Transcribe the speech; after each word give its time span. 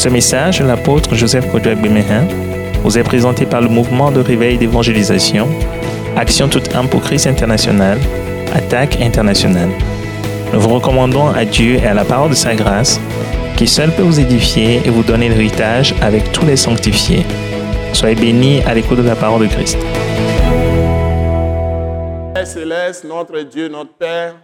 Ce 0.00 0.08
message, 0.08 0.62
l'apôtre 0.62 1.14
Joseph 1.14 1.52
Kodouak 1.52 1.78
Bemehin, 1.78 2.26
vous 2.82 2.96
est 2.96 3.02
présenté 3.02 3.44
par 3.44 3.60
le 3.60 3.68
mouvement 3.68 4.10
de 4.10 4.20
réveil 4.20 4.56
d'évangélisation, 4.56 5.46
Action 6.16 6.48
toute 6.48 6.74
âme 6.74 6.88
pour 6.88 7.02
Christ 7.02 7.26
international, 7.26 7.98
Attaque 8.54 8.98
internationale. 9.02 9.68
Nous 10.54 10.60
vous 10.60 10.70
recommandons 10.70 11.28
à 11.28 11.44
Dieu 11.44 11.74
et 11.74 11.86
à 11.86 11.92
la 11.92 12.06
parole 12.06 12.30
de 12.30 12.34
sa 12.34 12.54
grâce, 12.54 12.98
qui 13.58 13.66
seul 13.66 13.92
peut 13.92 14.00
vous 14.00 14.18
édifier 14.18 14.80
et 14.86 14.88
vous 14.88 15.02
donner 15.02 15.28
l'héritage 15.28 15.94
avec 16.00 16.32
tous 16.32 16.46
les 16.46 16.56
sanctifiés. 16.56 17.26
Soyez 17.92 18.14
bénis 18.14 18.62
à 18.62 18.72
l'écoute 18.72 18.96
de 18.96 19.06
la 19.06 19.16
parole 19.16 19.42
de 19.42 19.52
Christ. 19.52 19.76
Père 22.32 22.46
céleste, 22.46 23.04
notre 23.04 23.38
Dieu, 23.42 23.68
notre 23.68 23.92
Père, 23.92 24.34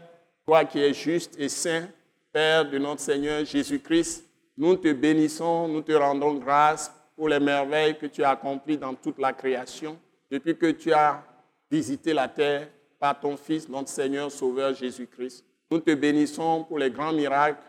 toi 0.47 0.67
qui 0.67 0.81
es 0.83 0.93
juste 0.93 1.33
et 1.39 1.49
saint, 1.49 1.85
Père 2.31 2.69
de 2.69 2.77
notre 2.77 3.01
Seigneur 3.01 3.43
Jésus-Christ, 3.47 4.26
nous 4.57 4.77
te 4.77 4.93
bénissons, 4.93 5.69
nous 5.69 5.83
te 5.83 5.93
rendons 5.93 6.35
grâce 6.35 6.93
pour 7.15 7.29
les 7.29 7.41
merveilles 7.41 7.99
que 7.99 8.07
tu 8.07 8.23
as 8.23 8.31
accomplies 8.31 8.79
dans 8.79 8.95
toute 8.95 9.19
la 9.19 9.33
création, 9.33 9.99
depuis 10.31 10.57
que 10.57 10.71
tu 10.71 10.93
as 10.93 11.23
visité 11.71 12.13
la 12.13 12.29
terre 12.29 12.69
par 12.99 13.19
ton 13.19 13.37
Fils, 13.37 13.69
notre 13.69 13.89
Seigneur 13.89 14.31
Sauveur 14.31 14.75
Jésus-Christ. 14.75 15.45
Nous 15.71 15.81
te 15.81 15.95
bénissons 15.95 16.65
pour 16.65 16.79
les 16.79 16.91
grands 16.91 17.13
miracles, 17.13 17.63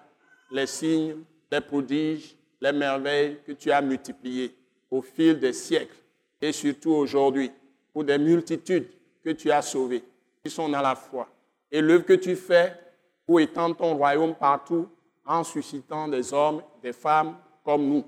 les 0.52 0.68
signes, 0.68 1.18
les 1.52 1.62
prodiges, 1.62 2.36
les 2.62 2.72
merveilles 2.72 3.38
que 3.46 3.52
tu 3.52 3.72
as 3.72 3.82
multipliées 3.82 4.56
au 4.90 5.02
fil 5.02 5.40
des 5.40 5.54
siècles 5.54 5.96
et 6.42 6.52
surtout 6.52 6.92
aujourd'hui 6.92 7.52
pour 7.92 8.04
des 8.04 8.18
multitudes 8.18 8.88
que 9.24 9.32
tu 9.32 9.52
as 9.52 9.62
sauvées, 9.62 10.04
qui 10.44 10.50
sont 10.50 10.70
dans 10.70 10.82
la 10.82 10.96
foi. 10.96 11.28
Et 11.72 11.82
l'œuvre 11.82 12.06
que 12.06 12.14
tu 12.14 12.36
fais 12.36 12.74
pour 13.26 13.40
étendre 13.40 13.76
ton 13.76 13.96
royaume 13.96 14.36
partout 14.36 14.88
en 15.28 15.44
suscitant 15.44 16.08
des 16.08 16.34
hommes, 16.34 16.62
des 16.82 16.94
femmes 16.94 17.36
comme 17.64 17.88
nous. 17.88 18.04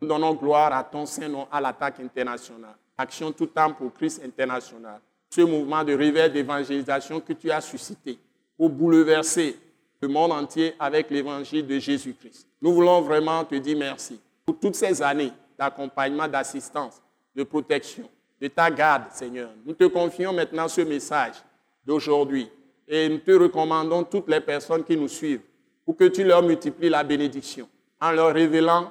Nous 0.00 0.08
donnons 0.08 0.34
gloire 0.34 0.72
à 0.72 0.82
ton 0.84 1.06
Saint-Nom, 1.06 1.46
à 1.50 1.60
l'attaque 1.60 2.00
internationale. 2.00 2.76
Action 2.98 3.32
tout 3.32 3.46
temps 3.46 3.72
pour 3.72 3.92
Christ 3.94 4.22
international. 4.24 5.00
Ce 5.30 5.40
mouvement 5.40 5.82
de 5.82 5.94
réveil 5.94 6.30
d'évangélisation 6.30 7.20
que 7.20 7.32
tu 7.32 7.50
as 7.50 7.60
suscité 7.60 8.18
pour 8.56 8.70
bouleverser 8.70 9.58
le 10.00 10.08
monde 10.08 10.32
entier 10.32 10.74
avec 10.78 11.10
l'évangile 11.10 11.66
de 11.66 11.78
Jésus-Christ. 11.78 12.46
Nous 12.60 12.72
voulons 12.74 13.00
vraiment 13.00 13.44
te 13.44 13.54
dire 13.54 13.76
merci 13.78 14.20
pour 14.44 14.58
toutes 14.58 14.74
ces 14.74 15.00
années 15.02 15.32
d'accompagnement, 15.58 16.28
d'assistance, 16.28 17.00
de 17.34 17.42
protection, 17.42 18.08
de 18.40 18.48
ta 18.48 18.70
garde, 18.70 19.04
Seigneur. 19.12 19.50
Nous 19.64 19.74
te 19.74 19.84
confions 19.84 20.32
maintenant 20.32 20.68
ce 20.68 20.82
message 20.82 21.36
d'aujourd'hui 21.84 22.48
et 22.86 23.08
nous 23.08 23.18
te 23.18 23.32
recommandons 23.32 24.04
toutes 24.04 24.28
les 24.28 24.40
personnes 24.40 24.84
qui 24.84 24.96
nous 24.96 25.08
suivent 25.08 25.40
pour 25.84 25.96
que 25.96 26.04
tu 26.04 26.24
leur 26.24 26.42
multiplies 26.42 26.88
la 26.88 27.04
bénédiction 27.04 27.68
en 28.00 28.12
leur 28.12 28.32
révélant 28.34 28.90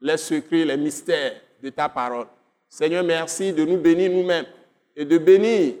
les 0.00 0.16
secrets, 0.16 0.64
les 0.64 0.76
mystères 0.76 1.32
de 1.62 1.70
ta 1.70 1.88
parole. 1.88 2.26
Seigneur, 2.68 3.02
merci 3.02 3.52
de 3.52 3.64
nous 3.64 3.78
bénir 3.78 4.10
nous-mêmes 4.10 4.46
et 4.96 5.04
de 5.04 5.18
bénir 5.18 5.74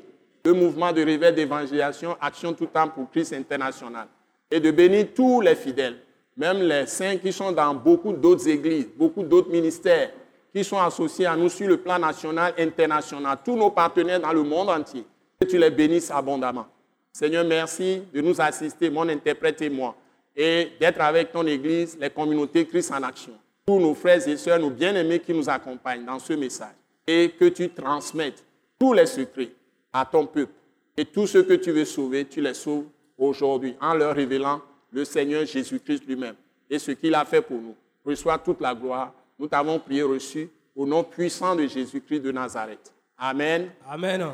le 0.44 0.52
mouvement 0.54 0.92
de 0.92 1.04
réveil 1.04 1.32
d'évangélisation, 1.32 2.16
Action 2.20 2.52
tout 2.54 2.66
temps 2.66 2.88
pour 2.88 3.10
Christ 3.10 3.32
international, 3.34 4.08
et 4.50 4.60
de 4.60 4.70
bénir 4.70 5.08
tous 5.14 5.40
les 5.40 5.54
fidèles, 5.54 5.98
même 6.36 6.62
les 6.62 6.86
saints 6.86 7.18
qui 7.18 7.32
sont 7.32 7.52
dans 7.52 7.74
beaucoup 7.74 8.12
d'autres 8.12 8.48
églises, 8.48 8.88
beaucoup 8.96 9.22
d'autres 9.22 9.50
ministères, 9.50 10.10
qui 10.54 10.64
sont 10.64 10.78
associés 10.78 11.26
à 11.26 11.36
nous 11.36 11.50
sur 11.50 11.68
le 11.68 11.76
plan 11.76 11.98
national, 11.98 12.54
international, 12.58 13.38
tous 13.44 13.56
nos 13.56 13.70
partenaires 13.70 14.20
dans 14.20 14.32
le 14.32 14.42
monde 14.42 14.70
entier, 14.70 15.04
que 15.38 15.46
tu 15.46 15.58
les 15.58 15.70
bénisses 15.70 16.10
abondamment. 16.10 16.66
Seigneur, 17.12 17.44
merci 17.44 18.02
de 18.14 18.20
nous 18.20 18.40
assister, 18.40 18.88
mon 18.88 19.08
interprète 19.08 19.60
et 19.60 19.68
moi, 19.68 19.94
et 20.40 20.70
d'être 20.78 21.00
avec 21.00 21.32
ton 21.32 21.44
Église, 21.44 21.98
les 22.00 22.10
communautés 22.10 22.64
Christ 22.64 22.92
en 22.92 23.02
action, 23.02 23.32
tous 23.66 23.80
nos 23.80 23.92
frères 23.92 24.26
et 24.26 24.36
sœurs, 24.36 24.60
nos 24.60 24.70
bien-aimés 24.70 25.18
qui 25.18 25.34
nous 25.34 25.50
accompagnent 25.50 26.04
dans 26.04 26.20
ce 26.20 26.32
message, 26.34 26.76
et 27.04 27.30
que 27.30 27.46
tu 27.46 27.68
transmettes 27.70 28.44
tous 28.78 28.92
les 28.92 29.06
secrets 29.06 29.50
à 29.92 30.06
ton 30.06 30.24
peuple. 30.24 30.52
Et 30.96 31.04
tout 31.04 31.26
ce 31.26 31.38
que 31.38 31.54
tu 31.54 31.72
veux 31.72 31.84
sauver, 31.84 32.24
tu 32.24 32.40
les 32.40 32.54
sauves 32.54 32.84
aujourd'hui 33.16 33.74
en 33.80 33.94
leur 33.94 34.14
révélant 34.14 34.62
le 34.92 35.04
Seigneur 35.04 35.44
Jésus-Christ 35.44 36.04
lui-même 36.06 36.36
et 36.70 36.78
ce 36.78 36.92
qu'il 36.92 37.14
a 37.14 37.24
fait 37.24 37.42
pour 37.42 37.58
nous. 37.58 37.74
Reçois 38.04 38.38
toute 38.38 38.60
la 38.60 38.74
gloire. 38.74 39.12
Nous 39.38 39.48
t'avons 39.48 39.78
prié 39.78 40.02
reçu 40.02 40.48
au 40.74 40.86
nom 40.86 41.02
puissant 41.02 41.56
de 41.56 41.66
Jésus-Christ 41.66 42.20
de 42.20 42.32
Nazareth. 42.32 42.92
Amen. 43.18 43.70
Amen. 43.88 44.32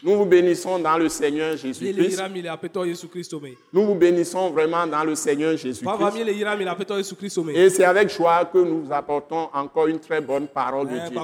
Nous 0.00 0.16
vous 0.16 0.26
bénissons 0.26 0.78
dans 0.78 0.96
le 0.96 1.08
Seigneur 1.08 1.56
Jésus-Christ. 1.56 2.22
Nous 3.72 3.84
vous 3.84 3.94
bénissons 3.96 4.50
vraiment 4.50 4.86
dans 4.86 5.02
le 5.02 5.16
Seigneur 5.16 5.56
Jésus-Christ. 5.56 6.26
Et 7.54 7.70
c'est 7.70 7.84
avec 7.84 8.08
joie 8.10 8.44
que 8.44 8.58
nous 8.58 8.84
vous 8.84 8.92
apportons 8.92 9.48
encore 9.52 9.88
une 9.88 9.98
très 9.98 10.20
bonne 10.20 10.46
parole 10.46 10.86
de 10.88 10.98
Dieu. 11.08 11.18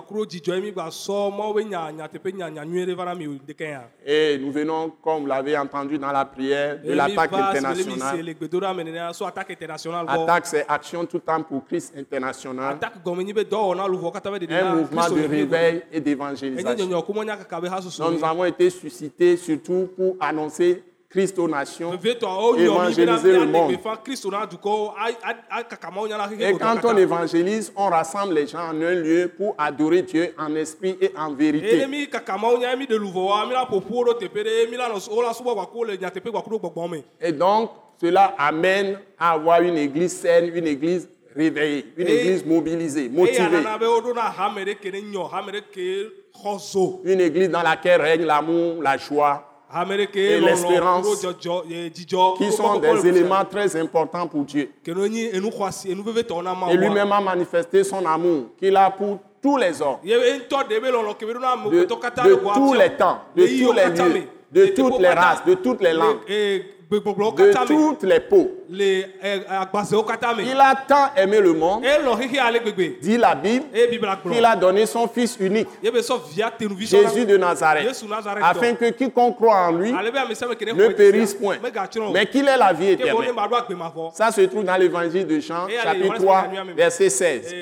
Et 4.06 4.38
nous 4.38 4.50
venons, 4.50 4.90
comme 5.02 5.20
vous 5.20 5.26
l'avez 5.26 5.56
entendu 5.56 5.96
dans 5.96 6.10
la 6.10 6.24
prière, 6.24 6.80
de 6.82 6.92
l'attaque 6.92 7.32
internationale. 7.32 8.34
Attaque, 10.08 10.46
c'est 10.46 10.66
Action 10.68 11.06
tout 11.06 11.20
temps 11.20 11.42
pour 11.44 11.64
Christ 11.64 11.94
international. 11.96 12.78
Un 14.50 14.74
mouvement 14.74 15.08
de 15.10 15.28
réveil 15.28 15.82
et 15.92 16.00
d'évangélisation. 16.00 16.88
Nous 18.10 18.24
avons 18.24 18.44
été 18.44 18.63
suscité 18.70 19.36
surtout 19.36 19.88
pour 19.96 20.16
annoncer 20.20 20.82
Christ 21.10 21.38
aux 21.38 21.46
nations, 21.48 21.92
évangéliser 22.58 23.32
le 23.32 23.46
monde. 23.46 23.70
Et 26.50 26.52
quand 26.58 26.80
on 26.84 26.96
évangélise, 26.96 27.72
on 27.76 27.88
rassemble 27.88 28.34
les 28.34 28.48
gens 28.48 28.58
en 28.70 28.82
un 28.82 28.94
lieu 28.94 29.30
pour 29.36 29.54
adorer 29.56 30.02
Dieu 30.02 30.34
en 30.36 30.52
esprit 30.56 30.96
et 31.00 31.12
en 31.16 31.32
vérité. 31.32 31.86
Et 37.20 37.30
donc, 37.30 37.70
cela 38.00 38.34
amène 38.36 38.98
à 39.16 39.30
avoir 39.34 39.60
une 39.62 39.76
église 39.78 40.12
saine, 40.12 40.50
une 40.52 40.66
église 40.66 41.08
réveillée, 41.36 41.86
une 41.96 42.08
église 42.08 42.44
mobilisée, 42.44 43.08
motivée. 43.08 43.38
Une 47.04 47.20
église 47.20 47.48
dans 47.50 47.62
laquelle 47.62 48.00
règne 48.00 48.24
l'amour, 48.24 48.82
la 48.82 48.96
joie 48.96 49.42
et 50.14 50.40
l'espérance, 50.40 51.06
qui 52.38 52.52
sont 52.52 52.78
des 52.78 53.06
éléments 53.08 53.44
très 53.50 53.74
importants 53.76 54.26
pour 54.26 54.44
Dieu. 54.44 54.70
Et 56.70 56.76
lui-même 56.76 57.12
a 57.12 57.20
manifesté 57.20 57.82
son 57.82 58.04
amour 58.04 58.46
qu'il 58.58 58.76
a 58.76 58.90
pour 58.90 59.18
tous 59.42 59.56
les 59.56 59.80
hommes, 59.82 59.98
de, 61.70 61.84
de 62.28 62.34
tous 62.54 62.74
les 62.74 62.90
temps, 62.96 63.18
de 63.34 63.42
tous 63.64 63.72
les 63.72 63.84
lieux, 64.12 64.28
de 64.52 64.66
toutes 64.66 64.98
les 65.00 65.08
races, 65.08 65.44
de 65.44 65.54
toutes 65.54 65.80
les 65.82 65.92
langues 65.92 66.18
de 66.90 67.66
toutes 67.66 68.02
les 68.02 68.20
peaux. 68.20 68.50
Il 68.68 70.60
a 70.60 70.74
tant 70.86 71.10
aimé 71.16 71.40
le 71.40 71.52
monde, 71.52 71.84
dit 73.00 73.16
la 73.16 73.34
Bible, 73.34 73.66
qu'il 74.30 74.44
a 74.44 74.56
donné 74.56 74.86
son 74.86 75.08
Fils 75.08 75.36
unique, 75.40 75.68
Jésus 75.82 77.26
de 77.26 77.36
Nazareth, 77.36 78.04
afin 78.42 78.74
que 78.74 78.90
quiconque 78.90 79.36
croit 79.36 79.68
en 79.68 79.72
lui 79.72 79.92
ne 79.92 80.88
périsse 80.88 81.34
point, 81.34 81.56
mais 82.12 82.26
qu'il 82.26 82.48
ait 82.48 82.56
la 82.56 82.72
vie 82.72 82.90
éternelle. 82.90 83.32
Ça 84.12 84.30
se 84.30 84.40
trouve 84.42 84.64
dans 84.64 84.76
l'évangile 84.76 85.26
de 85.26 85.40
Jean, 85.40 85.66
chapitre 85.82 86.14
3, 86.14 86.48
verset 86.76 87.10
16. 87.10 87.54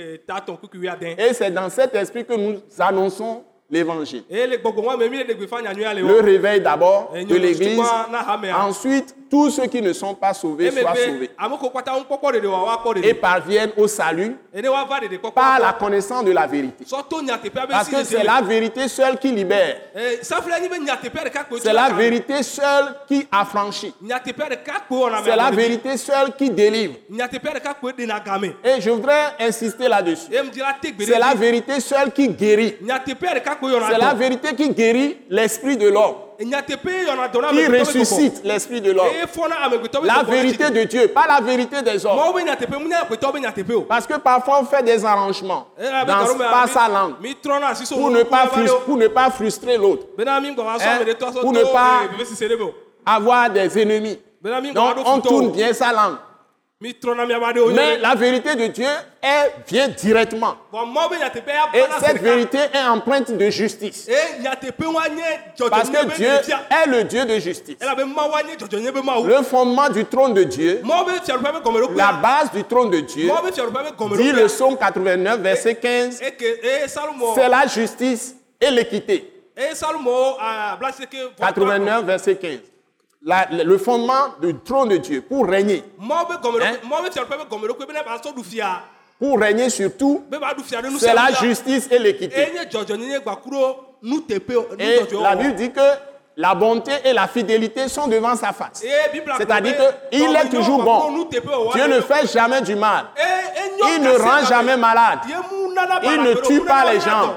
Et 1.19 1.35
c'est 1.35 1.51
dans 1.51 1.69
cet 1.69 1.95
esprit 1.95 2.25
que 2.25 2.35
nous 2.35 2.61
annonçons 2.79 3.45
l'évangile. 3.73 4.23
Le 4.31 6.21
réveil 6.21 6.61
d'abord 6.61 7.13
de 7.15 7.35
l'église. 7.37 7.81
Ensuite, 8.55 9.17
tous 9.33 9.49
ceux 9.49 9.67
qui 9.67 9.81
ne 9.81 9.95
sont 9.95 10.15
pas 10.15 10.35
sauvés 10.35 10.71
soient 10.71 10.95
sauvés. 10.95 11.31
Et 13.03 13.15
parviennent 13.15 13.73
au 13.79 13.89
salut 13.89 14.37
par 15.35 15.59
la 15.59 15.73
connaissance 15.73 16.23
de 16.23 16.33
la 16.33 16.47
vérité. 16.47 16.85
Parce 17.71 17.89
que 17.89 18.05
c'est 18.05 18.25
la 18.25 18.43
vérité 18.43 18.89
seule 18.89 19.19
qui 19.19 19.33
libère. 19.33 19.77
C'est 19.95 21.73
la 21.73 21.89
vérité 21.89 22.43
seule 22.43 22.95
qui 23.09 23.27
affranchit. 23.33 23.95
C'est 25.25 25.37
la 25.37 25.51
vérité 25.51 25.97
seule 25.97 26.37
qui 26.37 26.51
délivre. 26.51 26.97
Et 27.11 28.81
je 28.83 28.91
voudrais 28.91 29.35
insister 29.41 29.89
là-dessus. 29.89 30.31
C'est 30.99 31.19
la 31.19 31.33
vérité 31.35 31.81
seule 31.81 32.13
qui 32.13 32.29
guérit. 32.29 32.77
C'est 32.87 33.99
la 33.99 34.13
vérité 34.13 34.55
qui 34.55 34.69
guérit 34.69 35.17
l'esprit 35.31 35.79
de 35.79 35.89
l'homme. 35.89 36.17
Qui 36.43 37.67
ressuscite 37.67 38.41
l'esprit 38.45 38.81
de 38.81 38.93
l'homme. 38.93 39.07
La 40.05 40.23
vérité 40.23 40.71
de 40.71 40.83
Dieu, 40.85 41.09
pas 41.09 41.27
la 41.29 41.41
vérité 41.41 41.83
des 41.83 42.05
hommes. 42.07 42.19
Parce 43.89 44.07
que 44.07 44.15
parfois 44.19 44.61
on 44.61 44.65
fait 44.65 44.83
des 44.83 45.05
arrangements 45.05 45.69
dans 46.07 46.37
pas 46.39 46.67
sa 46.67 46.89
langue 46.89 47.15
pour 47.91 48.11
ne 48.11 48.23
pas, 48.23 48.47
pour 48.85 48.97
ne 48.97 49.07
pas 49.09 49.31
frustrer 49.31 49.77
l'autre. 49.77 50.07
Hein? 50.19 50.99
Pour 51.41 51.53
ne 51.53 51.63
pas 51.65 52.01
avoir 53.07 53.51
des 53.51 53.79
ennemis. 53.81 54.19
Donc 54.75 54.97
on 55.07 55.21
tourne 55.21 55.51
bien 55.53 55.73
sa 55.73 55.93
langue. 55.93 56.17
Mais 56.81 57.99
la 57.99 58.15
vérité 58.17 58.55
de 58.57 58.67
Dieu, 58.67 58.89
elle 59.23 59.53
vient 59.69 59.87
directement. 59.89 60.57
Et 61.75 61.83
cette 62.01 62.21
vérité 62.23 62.59
est 62.75 62.85
empreinte 62.89 63.31
de 63.31 63.51
justice. 63.51 64.09
Parce 65.71 65.89
que 65.91 65.97
Dieu 66.17 66.27
est 66.71 66.87
le 66.89 67.05
Dieu 67.05 67.25
de 67.25 67.39
justice. 67.39 67.77
Le 69.29 69.43
fondement 69.45 69.89
du 69.91 70.05
trône 70.07 70.35
de 70.35 70.43
Dieu, 70.43 70.83
la 71.97 72.13
base 72.13 72.51
du 72.53 72.65
trône 72.65 72.91
de 72.91 73.01
Dieu, 73.01 73.31
dit 74.17 74.33
le 74.33 74.47
psaume 74.47 74.77
89, 74.77 75.41
verset 75.41 75.77
15, 75.77 76.21
eke 76.23 76.61
e 76.65 76.89
salomo 76.89 77.33
c'est 77.35 77.49
la 77.49 77.67
justice 77.67 78.35
et 78.61 78.71
l'équité. 78.71 79.31
e 79.57 79.75
salomo 79.75 80.37
ablaseke 80.41 81.17
89, 81.39 82.05
verset 82.05 82.37
15. 82.37 82.59
La- 83.25 83.47
le 83.53 83.79
fondement 83.79 84.35
du 84.41 84.53
trône 84.65 84.89
de 84.89 84.97
Dieu 84.97 85.23
pour 85.23 85.47
régner, 85.47 85.85
Hein? 86.67 86.77
Pour 89.23 89.39
régner 89.39 89.71
sur 89.71 89.97
tout, 89.97 90.25
c'est 90.99 91.15
la 91.15 91.31
justice 91.31 91.87
et 91.93 91.99
l'équité. 92.01 92.35
e 92.35 92.67
Et 94.81 95.01
la 95.23 95.37
Bible 95.37 95.55
dit 95.55 95.71
que 95.71 95.81
la 96.37 96.57
bonté 96.57 96.91
et 97.05 97.13
la 97.13 97.29
fidélité 97.29 97.87
sont 97.87 98.09
devant 98.09 98.35
sa 98.35 98.53
face. 98.53 98.83
e 98.83 99.21
C'est-à-dire 99.39 99.77
qu'il 100.11 100.35
est 100.35 100.49
toujours 100.49 100.83
bon. 100.83 101.25
Dieu 101.73 101.87
ne 101.87 102.01
fait 102.01 102.27
jamais 102.33 102.63
du 102.63 102.75
mal. 102.75 103.05
Il 103.95 104.03
ne 104.03 104.11
rend 104.11 104.45
jamais 104.45 104.77
malade. 104.77 105.21
Il 106.03 106.23
ne 106.23 106.35
tue 106.35 106.63
pas 106.63 106.93
les 106.93 106.99
gens. 106.99 107.37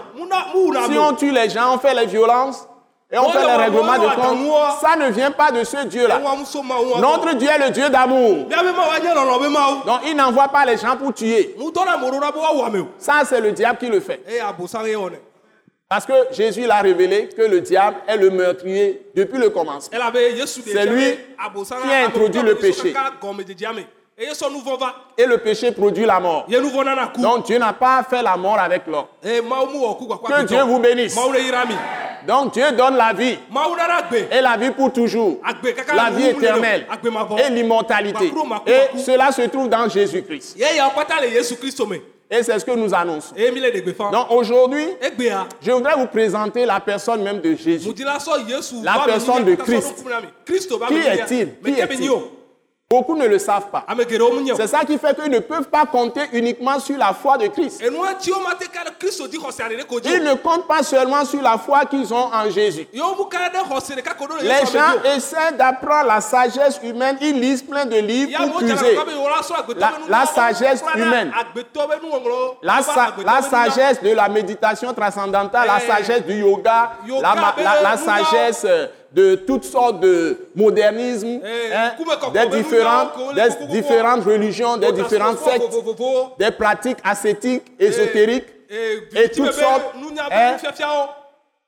Si 0.90 0.98
on 0.98 1.14
tue 1.14 1.32
les 1.32 1.52
gens, 1.52 1.76
on 1.76 1.78
fait 1.78 1.94
les 1.94 2.08
violences 2.08 2.68
et 3.12 3.20
on 3.20 3.30
fait 3.30 3.40
le 3.40 3.72
moi, 3.84 4.00
de 4.00 4.08
compte, 4.16 4.82
ça 4.82 4.96
ne 4.96 5.12
vient 5.12 5.30
pas 5.30 5.52
de 5.52 5.64
ce 5.64 5.86
Dieu-là. 5.86 6.20
Notre 7.00 7.34
Dieu 7.36 7.48
est 7.50 7.66
le 7.66 7.70
Dieu 7.70 7.88
d'amour. 7.90 8.48
Donc 9.86 10.00
il 10.08 10.16
n'envoie 10.16 10.48
pas 10.48 10.66
les 10.66 10.78
gens 10.78 10.98
pour 10.98 11.14
tuer. 11.14 11.56
Ça, 12.98 13.22
c'est 13.24 13.42
le 13.42 13.52
diable 13.52 13.78
qui 13.78 13.88
le 13.88 14.00
fait. 14.00 14.22
wɔnɛ 14.28 15.18
Parce 15.88 16.08
que 16.08 16.14
Jésus 16.32 16.66
l'a 16.66 16.82
révélé 16.82 17.30
que 17.30 17.44
le 17.44 17.62
diable 17.62 17.98
est 18.08 18.18
le 18.18 18.32
meurtrier 18.32 19.06
depuis 19.16 19.38
le 19.38 19.52
commencement. 19.52 19.96
C'est 20.66 20.86
lui 20.88 21.12
qui 21.12 21.94
a 21.94 22.06
introduit 22.08 22.42
le 22.42 22.56
péché. 22.56 22.92
Et 25.18 25.26
le 25.28 25.38
péché 25.38 25.72
produit 25.74 26.06
la 26.06 26.20
mort. 26.20 26.48
Donc 27.20 27.46
Dieu 27.46 27.60
n'a 27.60 27.74
pas 27.74 28.02
fait 28.10 28.24
la 28.24 28.36
mort 28.36 28.58
avec 28.58 28.88
l'homme. 28.88 29.06
gbakpa 29.22 30.28
Que 30.28 30.44
Dieu 30.48 30.64
vous 30.64 30.80
bénisse. 30.80 31.16
Donc 32.28 32.54
Dieu 32.54 32.72
donne 32.72 32.96
la 32.98 33.14
vie. 33.14 33.38
Et 34.32 34.42
la 34.42 34.58
vie 34.58 34.72
pour 34.72 34.92
toujours. 34.92 35.40
La 35.96 36.10
vie 36.10 36.28
éternelle. 36.28 36.88
et 37.38 37.50
l'immortalité. 37.52 38.32
Et 38.66 38.98
cela 39.00 39.32
se 39.32 39.42
trouve 39.44 39.70
dans 39.70 39.88
Jésus-Christ. 39.90 40.58
Et 42.30 42.42
c'est 42.42 42.58
ce 42.58 42.66
que 42.66 42.72
nous 42.72 42.92
annonçons. 42.94 43.36
Donc 44.12 44.32
aujourd'hui, 44.32 44.88
egbea 45.00 45.48
je 45.62 45.72
voudrais 45.72 45.94
vous 45.96 46.08
présenter 46.08 46.66
la 46.66 46.80
personne 46.80 47.22
même 47.22 47.40
de 47.40 47.56
Jésus. 47.56 47.94
La 48.84 49.00
personne 49.06 49.46
de 49.46 49.56
Christ. 49.56 50.04
Qui 50.46 50.56
est-il? 50.56 51.50
Qui 51.64 51.80
est-il? 51.80 52.12
Beaucoup 52.88 53.16
ne 53.16 53.26
le 53.26 53.40
savent 53.40 53.72
pas. 53.72 53.84
C'est 54.56 54.68
ça 54.68 54.86
qui 54.86 55.00
fait 55.00 55.16
qu'ils 55.20 55.32
ne 55.32 55.40
peuvent 55.40 55.70
pas 55.70 55.88
compter 55.88 56.22
uniquement 56.34 56.80
sur 56.80 56.96
la 57.00 57.14
foi 57.14 57.36
de 57.36 57.48
Christ. 57.48 57.82
Ils 57.82 57.92
ne 60.24 60.36
comptent 60.36 60.68
pas 60.68 60.84
seulement 60.84 61.26
sur 61.26 61.42
la 61.42 61.58
foi 61.58 61.86
qu'ils 61.86 62.14
ont 62.14 62.30
en 62.32 62.48
Jésus. 62.52 62.88
Les 64.44 64.66
gens 64.72 65.02
essaient 65.16 65.52
d'apprendre 65.58 66.06
la 66.10 66.22
sagesse 66.22 66.80
humaine. 66.84 67.18
Ils 67.22 67.40
lisent 67.40 67.64
plein 67.64 67.88
de 67.88 67.96
livres 67.98 68.32
pour 68.38 68.60
puiser 68.60 68.96
la 70.08 70.26
sagesse 70.28 70.84
humaine. 70.96 71.32
la, 72.62 72.82
sa- 72.84 73.08
la 73.26 73.42
sagesse 73.42 74.02
de 74.04 74.12
la 74.14 74.30
méditation 74.30 74.94
transcendantale, 74.94 75.66
la 75.68 75.80
Eh, 75.84 75.88
sagesse 75.88 76.24
du 76.28 76.34
yoga, 76.40 76.92
la, 77.24 77.34
ben, 77.56 77.64
la- 77.82 77.98
sagesse 77.98 78.62
euh, 78.66 78.88
de 79.16 79.36
toutes 79.36 79.64
sortes 79.64 80.02
de 80.02 80.38
modernisme, 80.56 81.40
Eh, 81.44 81.74
hein, 81.74 81.94
des, 82.34 82.40
ben, 82.40 82.50
différentes, 82.50 83.14
des 83.34 83.42
religions, 84.26 84.76
des 84.78 84.92
différentes 84.92 85.40
sectes, 85.40 85.64
des 86.38 86.52
pratiques 86.52 86.98
ascétiques, 87.04 87.64
ésotériques 87.80 88.46
et 89.16 89.30
toutes 89.30 89.54
sortes 89.54 89.84
hein, 90.32 90.58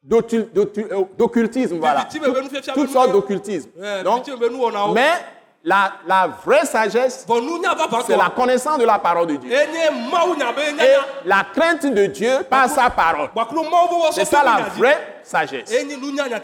d'occu- 0.03 0.47
d'occu- 0.53 0.87
euh, 0.91 1.03
d'occultisme. 1.17 1.77
Voilà. 1.79 2.01
Viti 2.01 2.19
be 2.19 2.25
Tout- 2.25 2.33
be 2.33 2.41
nufiafia 2.43 2.73
Toutes 2.73 2.89
sortes 2.91 3.11
d'occultisme. 3.13 3.69
Donc, 4.03 4.25
viti 4.25 4.37
be 4.37 4.49
nu 4.51 4.57
wɔnawo 4.57 4.93
mais 4.93 5.11
la, 5.63 5.93
la 6.07 6.29
vraie 6.45 6.65
sagesse, 6.65 7.25
c'est 8.07 8.17
la 8.17 8.29
connaissance 8.35 8.77
de 8.77 8.85
la 8.85 8.99
parole 8.99 9.27
de 9.27 9.35
Dieu. 9.37 9.51
Et 9.51 9.67
la 11.25 11.45
crainte 11.53 11.85
de 11.85 12.05
Dieu 12.07 12.31
par 12.49 12.69
sa 12.69 12.89
parole. 12.89 13.29
be 13.33 14.11
C'est 14.11 14.25
ça 14.25 14.43
la 14.43 14.63
vraie 14.77 15.16
sagesse. 15.27 15.71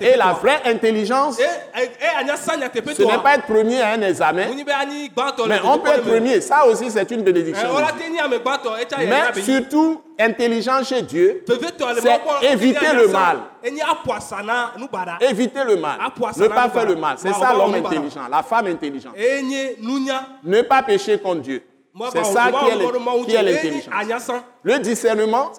Et 0.02 0.18
la 0.18 0.34
vraie 0.34 0.62
intelligence, 0.66 1.38
ce 1.38 3.04
n'est 3.04 3.18
pas 3.24 3.36
être 3.36 3.46
premier 3.46 3.82
à 3.82 3.92
un 3.92 4.02
examen, 4.02 4.48
mais 5.48 5.60
on 5.64 5.80
peut 5.80 5.90
être 5.92 6.04
premier. 6.04 6.42
Ça 6.42 6.66
aussi, 6.66 6.92
c'est 6.92 7.10
une 7.12 7.22
bénédiction. 7.22 7.70
yɛ 7.70 9.08
Mais 9.08 9.42
surtout, 9.42 10.02
intelligence 10.20 10.90
chez 10.90 11.02
Dieu, 11.02 11.44
c'est 12.02 12.52
éviter 12.52 12.94
le 12.94 13.08
mal. 13.08 13.38
éviter 15.22 15.64
le 15.64 15.76
mal. 15.78 15.98
Ne 16.38 16.48
pas 16.48 16.70
faire 16.70 16.86
le 16.86 16.96
mal. 16.96 17.16
C'est 17.18 17.34
ça 17.34 17.54
l'homme 17.54 17.76
intelligent, 17.76 18.28
la 18.30 18.44
femme 18.44 18.68
intelligente. 18.68 19.16
Ne 20.44 20.62
pas 20.62 20.84
pécher 20.84 21.18
contre 21.20 21.42
Dieu. 21.42 21.64
C'est 22.12 22.24
ça 22.24 22.51
qui 22.51 23.36
est 23.36 23.42
l'intelligence. 23.44 24.31
Le 24.63 24.80
discernement, 24.80 25.51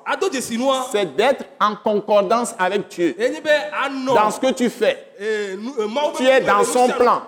c'est 0.91 1.15
d'être 1.15 1.45
en 1.61 1.77
concordance 1.77 2.55
avec 2.59 2.89
Dieu 2.89 3.15
enye 3.21 3.41
be 3.41 3.51
anɔ 3.85 4.15
dans 4.15 4.31
ce 4.31 4.41
que 4.41 4.51
tu 4.53 4.69
fais. 4.69 5.13
eh, 5.21 5.53
eh, 5.53 5.57
be 5.57 6.17
Tu 6.17 6.27
es 6.27 6.41
dans 6.41 6.65
son 6.65 6.89
plan. 6.89 7.23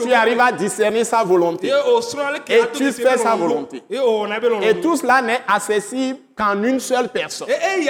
Tu 0.00 0.12
arrives 0.14 0.40
à 0.40 0.52
discerner 0.52 1.04
sa 1.04 1.24
volonté. 1.24 1.70
Et 2.48 2.60
tu 2.72 2.90
fais 2.92 3.18
sa 3.18 3.34
volonté. 3.34 3.82
Et 4.62 4.80
tout 4.80 4.96
cela 4.96 5.20
n'est 5.20 5.40
accessible 5.46 6.20
qu'en 6.36 6.62
une 6.62 6.80
seule 6.80 7.08
personne. 7.08 7.48
e 7.50 7.84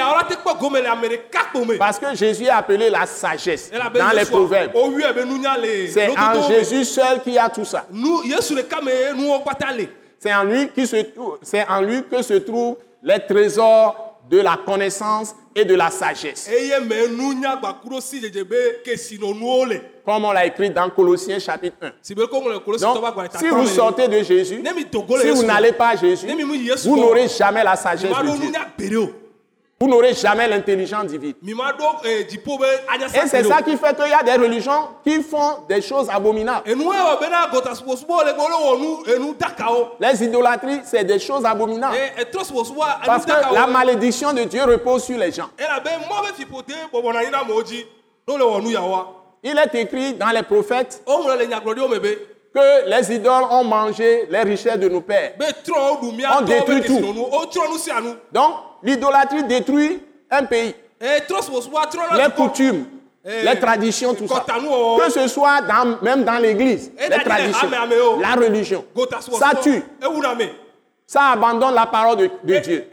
kpo 1.30 1.64
me 1.64 1.76
Parce 1.78 1.98
que 1.98 2.14
Jésus 2.16 2.44
est 2.44 2.50
appelé 2.50 2.90
la 2.90 3.06
sagesse 3.06 3.70
dans 3.70 4.10
les 4.16 4.24
proverbes. 4.24 4.72
o 4.74 4.88
wi 4.88 5.04
be 5.14 5.24
nunya 5.24 5.56
le 5.56 5.86
C'est 5.88 6.08
en. 6.18 6.48
Jésus 6.48 6.84
seul 6.84 7.22
qu'il 7.22 7.34
y 7.34 7.38
a 7.38 7.48
tout 7.48 7.64
ça. 7.64 7.86
C'est 10.18 10.34
en 10.34 10.44
lui 10.44 10.68
qui 10.70 10.86
se 10.86 10.96
trou- 10.96 11.36
c'est 11.42 11.66
en 11.68 11.80
lui 11.80 12.02
que 12.10 12.22
se 12.22 12.34
trouvent 12.34 12.76
les 13.02 13.20
trésors 13.20 14.18
de 14.28 14.40
la 14.40 14.58
connaissance 14.66 15.34
et 15.54 15.64
de 15.64 15.74
la 15.74 15.90
sagesse. 15.90 16.50
Comme 20.04 20.24
on 20.24 20.32
l'a 20.32 20.46
écrit 20.46 20.70
dans 20.70 20.88
Colossiens 20.90 21.38
chapitre 21.38 21.76
1. 21.82 21.92
si 22.02 22.14
be 22.14 22.26
ko 22.26 22.40
ŋlɔ 22.40 22.60
kolosi 22.64 22.84
Donc, 22.84 22.96
si 23.38 23.48
vous 23.48 23.66
sortez 23.66 24.08
de 24.08 24.22
Jésus, 24.22 24.62
si 25.22 25.30
vous 25.30 25.42
n'allez 25.46 25.72
pas 25.72 25.88
à 25.90 25.96
Jésus, 25.96 26.26
vous 26.88 26.96
n'aurez 26.96 27.28
jamais 27.28 27.62
la 27.64 27.76
sagesse 27.76 28.10
de 28.10 28.26
Dieu. 28.88 29.14
Vous 29.80 29.86
n'aurez 29.86 30.12
jamais 30.14 30.48
l'intelligence 30.48 31.06
divine. 31.06 31.34
eh, 32.04 32.20
Et 32.20 33.28
c'est 33.28 33.44
ça 33.44 33.62
qui 33.62 33.76
fait 33.76 33.94
qu'il 33.96 34.08
y 34.08 34.12
a 34.12 34.22
des 34.24 34.32
religions 34.42 34.88
qui 35.04 35.22
font 35.22 35.58
des 35.68 35.80
choses 35.80 36.08
abominables. 36.10 36.68
enu 36.68 36.84
dakawo 39.38 39.90
Les 40.00 40.24
idolâtries, 40.24 40.80
c'est 40.84 41.04
des 41.04 41.20
choses 41.20 41.44
abominables. 41.44 41.96
Parce 43.06 43.24
que 43.24 43.54
la 43.54 43.66
malédiction 43.68 44.32
de 44.32 44.42
Dieu 44.44 44.64
repose 44.64 45.04
sur 45.04 45.16
les 45.16 45.30
gens. 45.30 45.48
Il 49.44 49.56
est 49.56 49.74
écrit 49.76 50.14
dans 50.14 50.30
les 50.30 50.42
prophètes 50.42 51.02
o 51.06 51.22
ŋlɔ 51.22 51.38
le 51.38 51.46
nyagblɔɖiwo 51.46 51.88
me 51.88 51.98
be 52.00 52.18
que 52.52 52.88
les 52.88 53.12
idoles 53.14 53.44
ont 53.50 53.62
mangé 53.62 54.26
les 54.28 54.40
richesses 54.42 54.78
de 54.80 54.88
nos 54.88 55.00
pères. 55.02 55.34
On 55.38 56.40
détruit 56.44 56.82
tout. 56.82 56.94
kesinɔnu 56.98 57.20
o 57.30 57.46
trɔ 57.46 57.70
nu 57.70 57.78
sia 57.78 58.00
nu 58.00 58.14
Donc, 58.32 58.54
l'idolâtrie 58.82 59.44
détruit 59.44 60.02
un 60.30 60.44
pays. 60.44 60.74
Les 62.16 62.30
coutumes, 62.34 62.86
Eh, 63.24 63.42
les 63.44 63.58
traditions, 63.60 64.14
tout 64.14 64.26
ça. 64.28 64.44
wɔwɔ 64.68 64.98
Que 65.04 65.10
ce 65.10 65.28
soit 65.28 65.60
dans- 65.62 65.98
même 66.02 66.24
dans 66.24 66.38
l'église, 66.38 66.92
Eh, 66.98 67.08
les 67.08 67.22
traditions, 67.24 67.68
oh. 68.00 68.18
la 68.20 68.34
religion. 68.34 68.84
Ça 69.38 69.50
tue, 69.60 69.82
me 70.00 70.08
ça 71.06 71.32
abandonne 71.32 71.74
la 71.74 71.86
parole 71.86 72.16
de, 72.16 72.30
de 72.44 72.58
Dieu. 72.58 72.86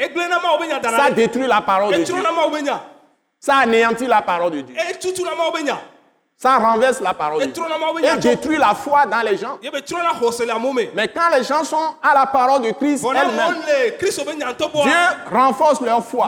Ça 0.98 1.10
détruit 1.12 1.48
la 1.48 1.62
parole 1.62 1.92
de 1.94 2.04
Dieu. 2.04 2.15
Ça 3.39 3.58
anéantit 3.58 4.08
la 4.08 4.22
parole 4.22 4.51
de 4.51 4.62
Dieu. 4.62 4.75
Ça 6.38 6.58
renverse 6.58 7.00
la 7.00 7.13
parole 7.13 7.42
Et 7.44 8.18
détruit 8.18 8.58
la 8.58 8.74
foi 8.75 9.06
dans 9.06 9.22
les 9.22 9.38
gens. 9.38 9.58
Mais 10.94 11.08
quand 11.08 11.30
les 11.36 11.44
gens 11.44 11.63
sont 11.63 11.96
à 12.04 12.13
la 12.13 12.25
parole 12.25 12.62
de 12.62 12.72
Christ 12.72 13.06
elle-même, 13.10 13.56
Dieu 14.84 14.94
renforce 15.32 15.80
leur 15.82 16.04
foi. 16.06 16.27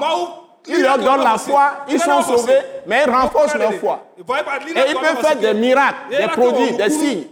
Il 0.69 0.81
leur 0.81 0.97
donne 0.97 1.23
la 1.23 1.37
foi, 1.37 1.71
ils 1.87 1.99
sont 1.99 2.21
sauvés, 2.21 2.59
mais 2.85 3.03
il 3.05 3.09
renforce 3.13 3.55
leur 3.55 3.73
foi. 3.75 3.99
Et 4.17 4.21
ils 4.89 4.95
peuvent 4.95 5.21
faire 5.21 5.35
des 5.37 5.53
miracles, 5.53 5.95
des 6.09 6.27
produits, 6.27 6.71
des 6.73 6.89
signes 6.89 7.23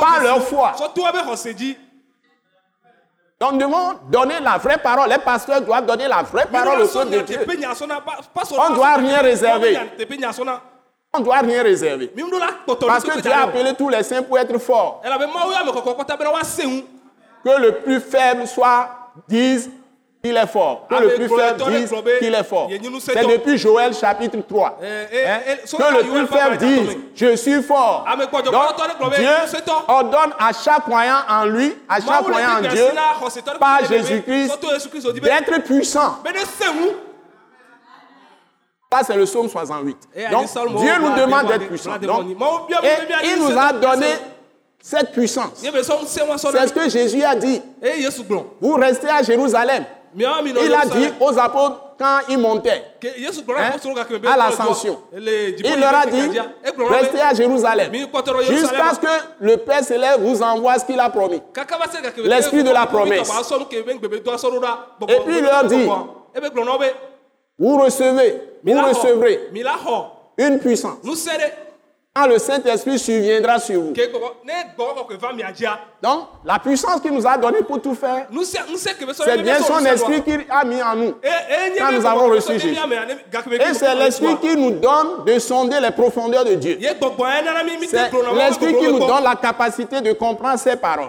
par 0.00 0.22
leur 0.22 0.42
foi. 0.42 0.72
Donc 3.40 3.52
nous 3.52 3.58
devons 3.58 3.94
donner 4.10 4.40
la 4.40 4.58
vraie 4.58 4.76
parole. 4.78 5.08
Les 5.08 5.18
pasteurs 5.18 5.62
doivent 5.62 5.86
donner 5.86 6.06
la 6.08 6.22
vraie 6.22 6.46
parole 6.46 6.82
au 6.82 6.86
peuple 6.88 7.10
de 7.10 7.20
Dieu. 7.20 7.40
On 8.58 8.74
doit 8.74 8.94
rien 8.96 9.20
réserver. 9.22 9.78
On 11.12 11.18
ne 11.18 11.24
doit 11.24 11.38
rien 11.38 11.62
réserver. 11.62 12.12
Parce 12.86 13.04
que 13.04 13.20
Dieu 13.20 13.32
a 13.32 13.42
appelé 13.42 13.74
tous 13.74 13.88
les 13.88 14.02
saints 14.02 14.22
pour 14.22 14.38
être 14.38 14.56
forts. 14.58 15.02
Que 17.42 17.60
le 17.60 17.72
plus 17.78 18.00
faible 18.00 18.46
soit, 18.46 18.88
dise 19.26 19.70
qu'il 20.22 20.36
est 20.36 20.46
fort. 20.46 20.86
Que 20.88 20.94
le 20.96 21.14
plus 21.14 21.28
faible 21.28 21.64
dise 21.72 21.92
qu'il 22.20 22.32
est 22.34 22.44
fort. 22.44 22.70
C'est 23.00 23.26
depuis 23.26 23.58
Joël 23.58 23.92
chapitre 23.92 24.38
3. 24.46 24.78
Hein? 24.80 25.40
Que 25.66 25.96
le 25.96 26.02
plus 26.04 26.26
faible 26.28 26.58
dise, 26.58 26.96
je 27.16 27.34
suis 27.34 27.62
fort. 27.62 28.06
Donc, 28.44 29.14
Dieu 29.16 29.30
ordonne 29.88 30.32
à 30.38 30.52
chaque 30.52 30.84
croyant 30.84 31.22
en 31.28 31.44
lui, 31.46 31.74
à 31.88 32.00
chaque 32.00 32.22
croyant 32.22 32.58
en 32.58 32.60
Dieu, 32.60 32.86
par 33.58 33.84
Jésus-Christ, 33.84 34.58
d'être 35.20 35.58
puissant. 35.64 36.18
Ça, 38.92 39.02
c'est 39.04 39.16
le 39.16 39.24
psaume 39.24 39.48
68. 39.48 39.96
Donc, 40.32 40.46
Dieu 40.78 40.92
nous 41.00 41.14
demande 41.14 41.46
d'être 41.46 41.68
puissant. 41.68 41.96
Donc, 41.98 42.26
et 42.82 43.28
il 43.28 43.38
nous 43.38 43.56
a 43.56 43.72
donné 43.72 44.06
cette 44.82 45.12
puissance. 45.12 45.62
C'est 45.62 46.66
ce 46.66 46.72
que 46.72 46.88
Jésus 46.88 47.22
a 47.22 47.36
dit. 47.36 47.62
Vous 48.60 48.74
restez 48.74 49.08
à 49.08 49.22
Jérusalem. 49.22 49.84
Il 50.16 50.24
a 50.74 50.86
dit 50.86 51.08
aux 51.20 51.38
apôtres 51.38 51.82
quand 51.96 52.18
ils 52.30 52.38
montaient 52.38 52.82
hein, 53.56 53.70
à 54.26 54.36
l'ascension. 54.36 54.98
Il 55.12 55.78
leur 55.78 55.94
a 55.94 56.06
dit, 56.06 56.30
restez 56.88 57.20
à 57.20 57.34
Jérusalem 57.34 57.92
jusqu'à 58.48 58.94
ce 58.94 58.98
que 58.98 59.22
le 59.38 59.56
Père 59.58 59.84
céleste 59.84 60.18
vous 60.18 60.42
envoie 60.42 60.78
ce 60.80 60.84
qu'il 60.86 60.98
a 60.98 61.10
promis. 61.10 61.40
L'esprit 62.24 62.64
de 62.64 62.70
la 62.70 62.86
promesse. 62.86 63.30
Et 65.08 65.20
puis 65.26 65.38
il 65.38 65.44
leur 65.44 65.64
dit, 65.64 65.86
vous 67.60 67.76
recevez, 67.76 68.40
vous 68.64 68.72
recevrez 68.72 69.50
une 70.38 70.58
puissance. 70.58 70.98
Quand 72.20 72.26
le 72.26 72.38
Saint-Esprit 72.38 72.98
surviendra 72.98 73.58
sur 73.58 73.80
vous. 73.80 73.94
Donc, 76.02 76.26
la 76.44 76.58
puissance 76.58 77.00
qu'il 77.00 77.12
nous 77.12 77.26
a 77.26 77.38
donnée 77.38 77.62
pour 77.62 77.80
tout 77.80 77.94
faire, 77.94 78.26
c'est 78.42 79.42
bien 79.42 79.58
son 79.60 79.84
esprit 79.86 80.22
qu'il 80.22 80.44
a 80.50 80.64
mis 80.64 80.82
en 80.82 80.96
nous 80.96 81.14
quand 81.78 81.92
nous 81.92 82.06
avons 82.06 82.28
reçu 82.28 82.58
Jésus. 82.58 82.76
Et 83.52 83.74
c'est 83.74 83.94
l'esprit 83.94 84.36
qui 84.40 84.56
nous 84.56 84.72
donne 84.72 85.24
de 85.26 85.38
sonder 85.38 85.78
les 85.80 85.90
profondeurs 85.90 86.44
de 86.44 86.54
Dieu. 86.54 86.78
C'est 86.80 88.10
l'esprit 88.34 88.74
qui 88.76 88.86
nous 88.86 88.98
donne 88.98 89.24
la 89.24 89.36
capacité 89.36 90.00
de 90.02 90.12
comprendre 90.12 90.58
ses 90.58 90.76
paroles. 90.76 91.08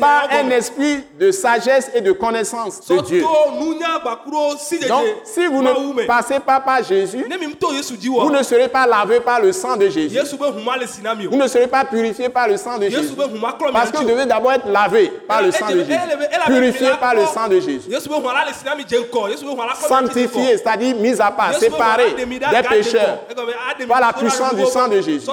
Par 0.00 0.28
un 0.32 0.50
esprit 0.50 1.04
de 1.18 1.30
sagesse 1.30 1.90
et 1.94 2.00
de 2.02 2.12
connaissance 2.12 2.86
de 2.88 2.98
Dieu. 3.00 3.22
Donc, 4.88 5.04
si 5.24 5.46
vous 5.46 5.62
ne 5.62 6.06
passez 6.06 6.40
pas 6.40 6.60
par 6.60 6.82
Jésus, 6.82 7.26
vous 8.04 8.30
ne 8.30 8.42
serez 8.42 8.68
pas 8.68 8.86
lavé 8.86 9.20
par 9.20 9.29
le 9.38 9.52
sang 9.52 9.76
de 9.76 9.88
Jésus. 9.88 10.18
Vous 11.30 11.36
ne 11.36 11.46
serez 11.46 11.66
pas 11.68 11.84
purifié 11.84 12.28
par 12.28 12.48
le 12.48 12.56
sang 12.56 12.78
de 12.78 12.88
Jésus. 12.88 13.14
Parce 13.72 13.90
que 13.90 13.98
vous 13.98 14.04
devez 14.04 14.26
d'abord 14.26 14.52
être 14.52 14.66
lavé 14.66 15.12
par 15.28 15.42
le 15.42 15.52
sang 15.52 15.68
de 15.70 15.84
Jésus. 15.84 15.92
Purifié 16.46 16.88
par 17.00 17.14
le 17.14 17.26
sang 17.26 17.46
de 17.48 17.60
Jésus. 17.60 17.90
Sanctifié, 19.88 20.56
c'est-à-dire 20.58 20.96
mis 20.96 21.20
à 21.20 21.30
part, 21.30 21.54
séparé 21.54 22.14
des 22.14 22.68
pécheurs 22.68 23.18
par 23.88 24.00
la 24.00 24.12
puissance 24.12 24.54
du 24.54 24.64
sang 24.66 24.88
de 24.88 25.00
Jésus. 25.00 25.26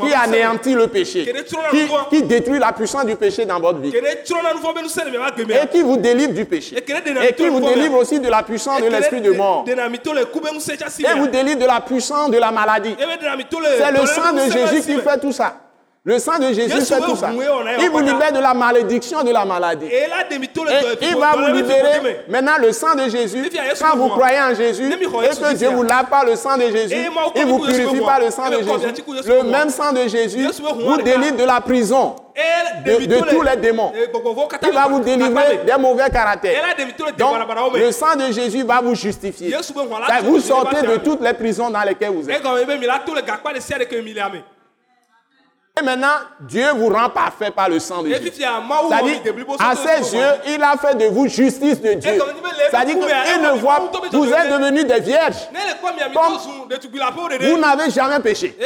Qui 0.00 0.14
anéantit 0.14 0.74
le 0.74 0.88
péché. 0.88 1.32
Qui, 1.70 1.88
qui 2.10 2.22
détruit 2.22 2.58
la 2.58 2.72
puissance 2.72 3.06
du 3.06 3.16
péché 3.16 3.44
dans 3.46 3.60
votre 3.60 3.78
vie. 3.78 3.92
Et 3.94 5.66
qui 5.68 5.82
vous 5.82 5.96
délivre 5.96 6.32
du 6.32 6.44
péché. 6.44 6.76
Et 6.76 7.32
qui 7.34 7.48
vous 7.48 7.60
délivre 7.60 7.96
aussi 7.96 8.18
de 8.20 8.28
la 8.28 8.42
puissance 8.42 8.80
de 8.82 8.88
l'esprit 8.88 9.20
de 9.20 9.30
mort. 9.32 9.64
Et 9.68 11.18
vous 11.18 11.28
délivre 11.28 11.60
de 11.60 11.66
la 11.66 11.80
puissance 11.80 12.30
de 12.30 12.38
la 12.38 12.50
maladie. 12.50 12.96
C'est 13.78 13.92
le 13.92 14.06
sang 14.06 14.32
de 14.32 14.50
Jésus 14.50 14.82
qui 14.82 15.00
fait 15.00 15.20
tout 15.20 15.32
ça. 15.32 15.54
Le 16.08 16.18
sang 16.18 16.38
de 16.38 16.54
Jésus 16.54 16.80
fait 16.86 17.00
tout 17.00 17.16
ça. 17.16 17.30
Il 17.80 17.90
vous 17.90 17.98
libère 17.98 18.32
de 18.32 18.38
la 18.38 18.54
malédiction 18.54 19.22
de 19.22 19.30
la 19.30 19.44
maladie. 19.44 19.84
Et 19.84 20.04
il 21.02 21.16
va 21.18 21.32
vous 21.36 21.54
libérer. 21.54 22.20
Maintenant, 22.26 22.56
le 22.58 22.72
sang 22.72 22.94
de 22.94 23.10
Jésus, 23.10 23.50
quand 23.78 23.94
vous 23.94 24.08
croyez 24.08 24.40
en 24.40 24.54
Jésus 24.54 24.90
et 24.90 24.96
que 24.96 25.54
Dieu 25.54 25.68
vous 25.68 25.82
lave 25.82 26.06
par 26.06 26.24
le 26.24 26.34
sang 26.34 26.56
de 26.56 26.62
Jésus, 26.62 26.96
il 27.36 27.44
vous 27.44 27.58
purifie 27.58 28.00
par 28.00 28.20
le 28.20 28.30
sang 28.30 28.48
de 28.48 28.56
Jésus. 28.56 29.04
Le 29.26 29.42
même 29.42 29.68
sang 29.68 29.92
de 29.92 30.08
Jésus 30.08 30.48
vous 30.78 30.96
délivre 31.02 31.36
de 31.36 31.44
la 31.44 31.60
prison. 31.60 32.16
De, 32.86 33.28
tous 33.28 33.42
les 33.42 33.56
démons. 33.56 33.92
Il 34.62 34.72
va 34.72 34.86
vous 34.88 35.00
délivrer 35.00 35.60
des 35.66 35.76
mauvais 35.78 36.08
caractères. 36.08 36.62
Donc, 37.18 37.34
le 37.74 37.92
sang 37.92 38.16
de 38.16 38.32
Jésus 38.32 38.62
va 38.62 38.80
vous 38.80 38.94
justifier. 38.94 39.54
Vous 40.22 40.40
sortez 40.40 40.86
de 40.86 40.96
toutes 40.98 41.20
les 41.20 41.34
prisons 41.34 41.68
dans 41.68 41.82
lesquelles 41.82 42.12
vous 42.12 42.30
êtes. 42.30 42.42
Et 45.78 45.84
maintenant, 45.84 46.16
Dieu 46.40 46.66
vous 46.74 46.88
rend 46.88 47.08
parfait 47.10 47.50
par 47.50 47.68
le 47.68 47.78
sang 47.78 48.02
de 48.02 48.08
Jésus. 48.08 48.32
C'est-à-dire, 48.36 49.20
à 49.60 49.74
ses 49.76 50.14
yeux, 50.16 50.32
il 50.48 50.62
a 50.62 50.76
fait 50.76 50.94
de 50.96 51.04
vous 51.06 51.28
justice 51.28 51.80
de 51.80 51.92
Dieu. 51.94 52.10
C'est-à-dire 52.70 52.94
qu'il 52.96 53.42
ne 53.42 53.50
voit, 53.58 53.90
vous 54.12 54.32
êtes 54.32 54.50
devenus 54.50 54.84
des 54.86 55.00
vierges. 55.00 55.48
vous 57.50 57.58
n'avez 57.58 57.90
jamais 57.90 58.20
péché. 58.20 58.56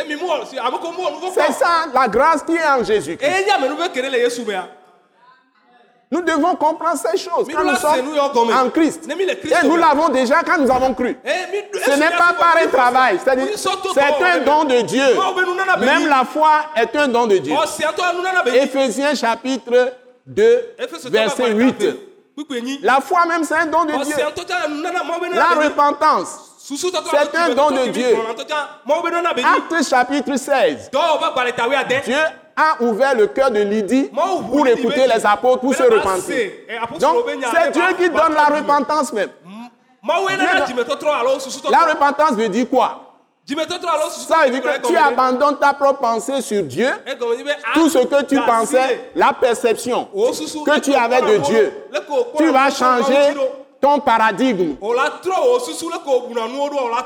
C'est 1.35 1.53
ça 1.53 1.87
la 1.93 2.09
grâce 2.09 2.43
qui 2.43 2.55
est 2.55 2.65
en 2.67 2.83
Jésus. 2.85 3.19
Nous 6.13 6.21
devons 6.21 6.55
comprendre 6.57 6.99
ces 6.99 7.17
choses 7.17 7.49
quand 7.51 7.65
nous 7.65 7.75
sommes 7.75 8.53
en 8.53 8.69
Christ. 8.69 9.09
Et 9.09 9.67
nous 9.67 9.77
l'avons 9.77 10.11
déjà 10.11 10.43
quand 10.43 10.59
nous 10.59 10.71
avons 10.71 10.93
cru. 10.93 11.17
Ce 11.25 11.99
n'est 11.99 12.11
pas 12.11 12.35
par 12.39 12.55
un 12.63 12.67
travail. 12.67 13.19
C'est-à-dire, 13.25 13.49
c'est 13.57 14.23
un 14.23 14.41
don 14.45 14.65
de 14.65 14.83
Dieu. 14.83 15.17
Même 15.81 16.07
la 16.09 16.25
foi 16.27 16.67
est 16.77 16.95
un 16.97 17.09
don 17.09 17.27
de 17.27 17.39
Dieu. 17.39 17.55
Éphésiens 18.53 19.15
chapitre 19.15 19.95
2, 20.27 20.77
verset 21.07 21.51
8. 21.51 21.87
La 22.83 23.01
foi 23.01 23.25
même, 23.25 23.45
c'est 23.45 23.55
un 23.55 23.67
don 23.67 23.87
de 23.87 24.05
Dieu. 24.05 24.15
La 25.33 25.65
repentance, 25.65 26.52
c'est 26.77 27.37
un 27.37 27.55
don 27.55 27.71
de 27.71 27.87
Dieu. 27.91 28.17
Acte 29.45 29.89
chapitre 29.89 30.37
16. 30.37 30.91
Dieu 32.05 32.17
a 32.57 32.83
ouvert 32.83 33.15
le 33.15 33.27
cœur 33.29 33.51
de 33.51 33.61
Lydie 33.61 34.11
pour 34.51 34.67
écouter 34.67 35.07
les 35.07 35.27
apôtres, 35.27 35.61
pour 35.61 35.75
se 35.75 35.83
repentir. 35.83 36.51
Donc, 36.99 37.25
c'est 37.55 37.71
Dieu 37.73 37.83
qui 37.99 38.11
donne 38.11 38.35
la 38.35 38.47
repentance 38.57 39.13
même. 39.13 39.31
La 41.71 41.85
repentance 41.87 42.33
veut 42.33 42.49
dire 42.49 42.69
quoi? 42.69 43.09
Ça 43.45 43.55
veut 44.45 44.51
dire 44.51 44.63
que 44.63 44.87
tu 44.87 44.97
abandonnes 44.97 45.59
ta 45.59 45.73
propre 45.73 46.01
pensée 46.01 46.41
sur 46.43 46.63
Dieu, 46.63 46.89
tout 47.75 47.89
ce 47.89 47.99
que 47.99 48.23
tu 48.25 48.41
pensais, 48.41 49.11
la 49.17 49.33
perception 49.33 50.09
que 50.15 50.79
tu 50.79 50.95
avais 50.95 51.23
de 51.23 51.39
Dieu. 51.39 51.73
Tu 52.37 52.51
vas 52.51 52.71
changer 52.71 53.35
ton 53.83 53.99
paradigme, 53.99 54.77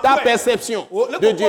ta 0.02 0.16
perception 0.23 0.87
de 1.21 1.30
Dieu. 1.30 1.49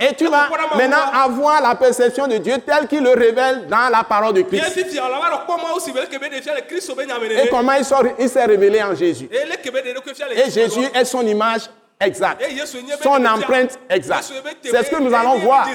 Et 0.00 0.14
tu 0.14 0.26
vas 0.28 0.48
maintenant 0.74 0.96
avoir 1.12 1.60
la 1.60 1.74
perception 1.74 2.26
de 2.26 2.38
Dieu 2.38 2.56
telle 2.64 2.88
qu'il 2.88 3.02
le 3.02 3.10
révèle 3.10 3.66
dans 3.66 3.90
la 3.90 4.02
parole 4.02 4.32
de 4.32 4.40
Christ. 4.40 4.78
Et 7.44 7.48
comment 7.50 7.74
il 8.18 8.28
s'est 8.28 8.44
révélé 8.46 8.82
en 8.82 8.94
Jésus. 8.94 9.28
Et 9.30 10.50
Jésus 10.50 10.88
est 10.94 11.04
son 11.04 11.26
image 11.26 11.68
exacte, 12.00 12.42
son 13.02 13.24
empreinte 13.26 13.78
exacte. 13.90 14.32
C'est 14.62 14.84
ce 14.84 14.90
que 14.90 15.00
nous 15.02 15.14
allons 15.14 15.36
voir. 15.36 15.68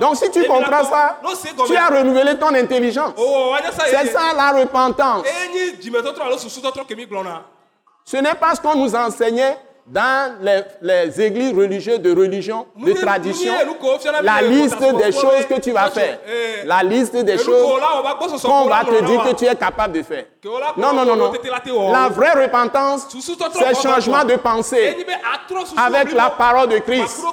Donc 0.00 0.16
si 0.16 0.30
tu 0.30 0.44
comprends 0.46 0.84
ça, 0.84 1.20
tu 1.66 1.76
as 1.76 1.88
renouvelé 1.88 2.38
ton 2.38 2.54
intelligence. 2.54 3.12
C'est 3.86 4.06
ça 4.06 4.32
la 4.34 4.52
repentance. 4.52 5.26
Ce 8.04 8.16
n'est 8.18 8.34
pas 8.34 8.54
ce 8.54 8.60
qu'on 8.60 8.76
nous 8.76 8.94
enseignait 8.94 9.56
dans 9.86 10.34
les, 10.80 11.20
églises 11.20 11.54
religieuses 11.54 12.00
de 12.00 12.14
religion, 12.14 12.66
de 12.76 12.92
tradition, 12.92 13.52
la 14.22 14.40
liste 14.40 14.80
des 14.80 15.12
choses 15.12 15.46
que 15.48 15.60
tu 15.60 15.72
vas 15.72 15.90
faire, 15.90 16.18
la 16.64 16.82
liste 16.82 17.16
des 17.16 17.36
choses 17.38 17.80
qu'on 18.42 18.64
va 18.66 18.84
te 18.84 19.04
dire 19.04 19.22
que 19.24 19.34
tu 19.34 19.44
es 19.44 19.54
capable 19.54 19.94
de 19.98 20.02
faire. 20.02 20.24
Non, 20.76 20.92
non, 20.94 21.04
non, 21.04 21.16
non. 21.16 21.32
La 21.92 22.08
vraie 22.08 22.44
repentance, 22.44 23.08
c'est 23.10 23.82
changement 23.82 24.24
de 24.24 24.36
pensée 24.36 24.96
avec 25.76 26.12
la 26.12 26.30
parole 26.30 26.68
de 26.68 26.78
Christ 26.78 27.24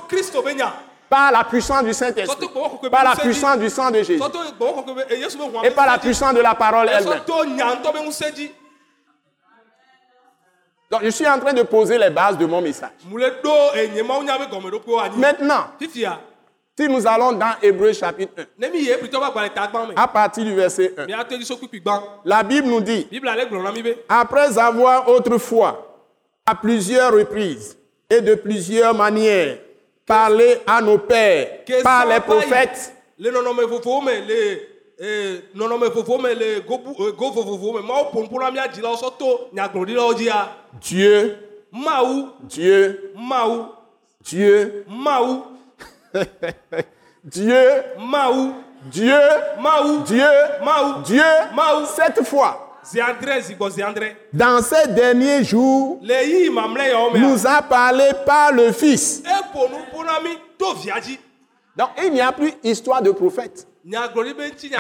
par 1.09 1.31
la 1.31 1.43
puissance 1.43 1.83
du 1.83 1.93
Saint-Esprit, 1.93 2.49
par 2.89 3.03
la 3.03 3.15
puissance 3.17 3.57
du 3.57 3.69
sang 3.69 3.91
de 3.91 4.01
Jésus 4.01 4.21
et 5.63 5.71
par 5.71 5.85
la 5.85 5.97
puissance 5.97 6.33
de 6.33 6.39
la 6.39 6.55
parole 6.55 6.89
elle-même. 6.89 7.19
Donc, 10.91 11.01
je 11.03 11.09
suis 11.09 11.27
en 11.27 11.39
train 11.39 11.53
de 11.53 11.63
poser 11.63 11.97
les 11.97 12.09
bases 12.09 12.37
de 12.37 12.45
mon 12.45 12.61
message. 12.61 12.89
Maintenant, 15.15 15.65
Si 16.77 16.87
nous 16.87 17.05
allons 17.05 17.33
dans 17.33 17.53
Hébreu 17.61 17.93
chapitre 17.93 18.33
1, 18.37 18.43
ne 18.57 18.71
mi 18.71 18.79
yi 18.79 18.89
ebritɔ 18.91 19.17
ƒe 19.19 19.25
agbalẽ 19.25 19.49
ta 19.53 19.67
gbã 19.67 19.85
me 19.87 19.93
à 19.95 20.07
partir 20.07 20.43
du 20.45 20.55
verset 20.55 20.93
1, 20.97 21.05
miato 21.05 21.35
edzi 21.35 21.45
so 21.45 21.57
kpikpi 21.57 21.81
gbã 21.81 22.01
la 22.25 22.41
Bible 22.43 22.67
nous 22.67 22.81
dit, 22.81 23.07
après 24.09 24.57
avoir 24.57 25.07
autrefois, 25.09 25.99
à 26.45 26.55
plusieurs 26.55 27.11
reprises 27.13 27.77
et 28.09 28.21
de 28.21 28.33
plusieurs 28.35 28.95
manières, 28.95 29.57
parlé 30.07 30.59
à 30.65 30.81
nos 30.81 30.97
pères 30.97 31.59
par 31.83 32.07
les 32.07 32.19
prophètes, 32.21 32.93
eh, 35.03 35.07
eh, 35.07 35.41
Dieu, 40.79 41.37
mawu 41.71 42.29
Dieu, 42.43 43.11
mawu 43.15 43.65
Dieu, 44.23 44.85
mawu 44.87 45.41
Dieu, 47.23 47.83
mawu 47.97 48.53
Dieu, 48.91 49.19
mawu 49.59 50.03
Dieu, 50.05 50.23
mawu 50.63 51.01
Dieu, 51.03 51.23
mawu 51.55 51.85
cette 51.85 52.23
fois, 52.23 52.67
dans 54.33 54.61
ces 54.61 54.87
derniers 54.87 55.43
jours, 55.43 55.99
nous 57.15 57.47
a 57.47 57.61
parlé 57.63 58.09
par 58.25 58.51
le 58.51 58.71
Fils. 58.71 59.23
dzi 61.01 61.19
Donc 61.75 61.89
il 62.03 62.11
n'y 62.11 62.21
a 62.21 62.31
plus 62.31 62.53
histoire 62.63 63.01
de 63.01 63.11
prophète. 63.11 63.67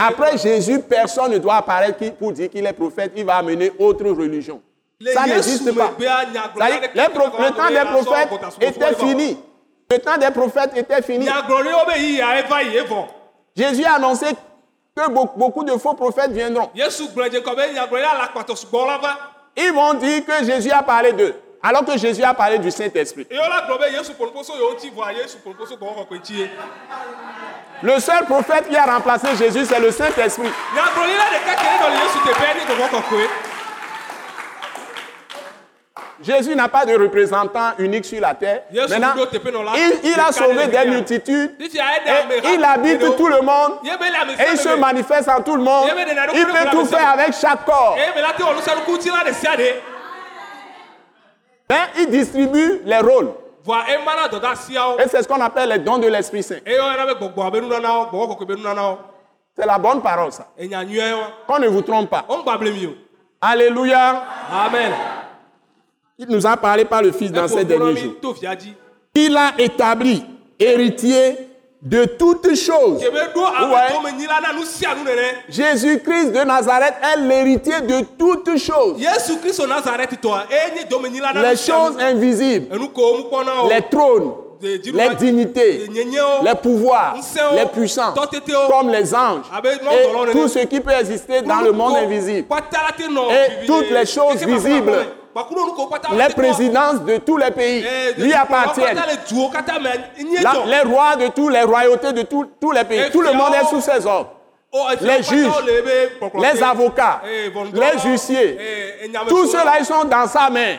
Après 0.07 0.37
Jésus, 0.37 0.79
personne 0.79 1.31
ne 1.31 1.37
doit 1.39 1.55
apparaître 1.55 2.11
pour 2.19 2.31
dire 2.31 2.49
qu'il 2.49 2.65
est 2.65 2.73
prophète. 2.73 3.11
Il 3.15 3.25
va 3.25 3.37
amener 3.37 3.71
autre 3.79 4.05
religion. 4.09 4.61
Ça 5.13 5.25
n'existe 5.25 5.65
pas. 5.75 5.87
Ça 6.59 6.65
le 7.39 7.49
temps 7.55 7.69
des 7.69 7.75
prophètes 8.03 8.29
était 8.67 8.93
fini. 8.95 9.37
Le 9.89 9.97
temps 9.99 10.17
des 10.17 10.31
prophètes 10.31 10.71
était 10.77 11.01
fini. 11.01 11.25
Jésus 13.57 13.83
a 13.83 13.95
annoncé 13.95 14.27
que 14.95 15.01
be- 15.09 15.37
beaucoup 15.37 15.63
de 15.63 15.71
faux 15.77 15.93
prophètes 15.95 16.31
viendront. 16.31 16.69
Ils 19.57 19.73
vont 19.73 19.95
dire 19.95 20.23
que 20.25 20.45
Jésus 20.45 20.71
a 20.71 20.83
parlé 20.83 21.11
d'eux, 21.11 21.33
alors 21.63 21.83
que 21.83 21.97
Jésus 21.97 22.23
a 22.23 22.33
parlé 22.33 22.59
du 22.59 22.69
Saint-Esprit. 22.71 23.25
Le 27.83 27.99
seul 27.99 28.25
prophète 28.25 28.69
qui 28.69 28.75
a 28.75 28.85
remplacé 28.85 29.27
Jésus, 29.37 29.65
c'est 29.65 29.79
le 29.79 29.91
Saint-Esprit. 29.91 30.49
Jésus 36.23 36.55
n'a 36.55 36.67
pas 36.67 36.85
de 36.85 36.93
représentant 36.95 37.71
unique 37.79 38.05
sur 38.05 38.21
la 38.21 38.35
terre. 38.35 38.61
Maintenant, 38.71 39.13
il, 39.75 40.11
il 40.11 40.19
a 40.19 40.31
sauvé 40.31 40.67
des 40.67 40.77
ɖevia. 40.77 40.85
multitudes 40.91 41.55
et 41.59 42.53
il 42.53 42.63
habite 42.63 43.17
tout 43.17 43.27
le 43.27 43.41
monde 43.41 43.79
et 43.83 44.51
il 44.51 44.57
se 44.57 44.75
manifeste 44.75 45.29
en 45.29 45.41
tout 45.41 45.55
le 45.55 45.63
monde. 45.63 45.89
Il 46.35 46.45
peut 46.45 46.69
tout 46.69 46.85
faire 46.85 47.09
avec 47.09 47.33
chaque 47.33 47.65
corps. 47.65 47.97
ɖe 47.97 49.73
Mais 51.69 51.77
il 51.99 52.09
distribue 52.09 52.81
les 52.85 52.99
rôles. 52.99 53.31
Et 53.67 55.07
c'est 55.09 55.21
ce 55.23 55.27
qu'on 55.27 55.41
appelle 55.41 55.69
les 55.69 55.79
dons 55.79 55.97
de 55.97 56.07
l'Esprit 56.07 56.43
Saint. 56.43 56.57
C'est 59.55 59.65
la 59.65 59.77
bonne 59.77 60.01
parole, 60.01 60.31
ça. 60.31 60.47
Qu'on 61.47 61.59
ne 61.59 61.67
vous 61.67 61.81
trompe 61.81 62.09
pas. 62.09 62.25
Alléluia. 63.41 64.23
amen 64.51 64.91
Il 66.17 66.27
nous 66.27 66.45
a 66.47 66.55
parlé 66.57 66.85
par 66.85 67.01
le 67.01 67.11
Fils 67.11 67.31
dans 67.31 67.47
ces 67.47 67.65
derniers 67.65 67.95
jours. 67.97 68.35
Il 69.13 69.35
a 69.35 69.51
établi 69.57 70.23
héritier 70.59 71.50
de 71.81 72.05
toutes 72.05 72.55
choses. 72.55 73.01
Ouais. 73.01 73.89
Jésus-Christ 75.49 76.31
de 76.31 76.43
Nazareth 76.43 76.93
est 77.01 77.17
l'héritier 77.19 77.81
de 77.81 78.05
toutes 78.17 78.57
choses. 78.57 78.97
Les 81.35 81.57
choses 81.57 81.97
invisibles, 81.99 82.67
les 83.69 83.81
trônes, 83.89 84.31
les 84.61 85.15
dignités, 85.15 85.89
les 86.43 86.55
pouvoirs, 86.61 87.15
les 87.55 87.65
puissances, 87.65 88.13
tɔtetewo, 88.13 88.67
comme 88.69 88.89
les 88.91 89.15
anges, 89.15 89.45
abe 89.51 89.65
et 89.65 89.83
mɔdɔlawo 89.83 90.25
nene. 90.27 90.33
tout 90.33 90.47
ce 90.47 90.59
qui 90.59 90.79
peut 90.79 90.91
exister 90.91 91.41
dans 91.41 91.61
le 91.61 91.71
monde 91.71 91.95
invisible. 91.95 92.47
Et 93.31 93.65
toutes 93.65 93.89
les 93.89 94.05
choses 94.05 94.45
visibles. 94.45 95.07
Les 96.17 96.33
présidences 96.33 97.01
de 97.01 97.17
tous 97.17 97.37
les 97.37 97.51
pays 97.51 97.85
Eh, 97.85 98.21
lui 98.21 98.33
appartiennent. 98.33 98.95
La- 100.41 100.51
les 100.65 100.81
rois 100.89 101.15
de 101.15 101.27
tous 101.27 101.49
les 101.49 101.61
royautés 101.63 102.11
de 102.13 102.23
tous- 102.23 102.47
tous 102.59 102.71
les 102.71 102.83
pays. 102.83 103.09
Tout 103.11 103.21
le 103.21 103.33
monde 103.33 103.53
est 103.55 103.65
sous 103.69 103.81
ses 103.81 104.05
ordres. 104.05 104.31
Oh, 104.73 104.85
les 105.01 105.21
juges, 105.23 105.47
Les 106.53 106.63
avocats, 106.63 107.21
Eh, 107.25 107.51
les 107.73 108.09
huissiers, 108.09 108.57
eh, 109.03 109.09
tous 109.27 109.47
ceux-là, 109.47 109.73
ils 109.79 109.85
sont 109.85 110.05
dans 110.05 110.27
sa 110.27 110.49
main. 110.49 110.75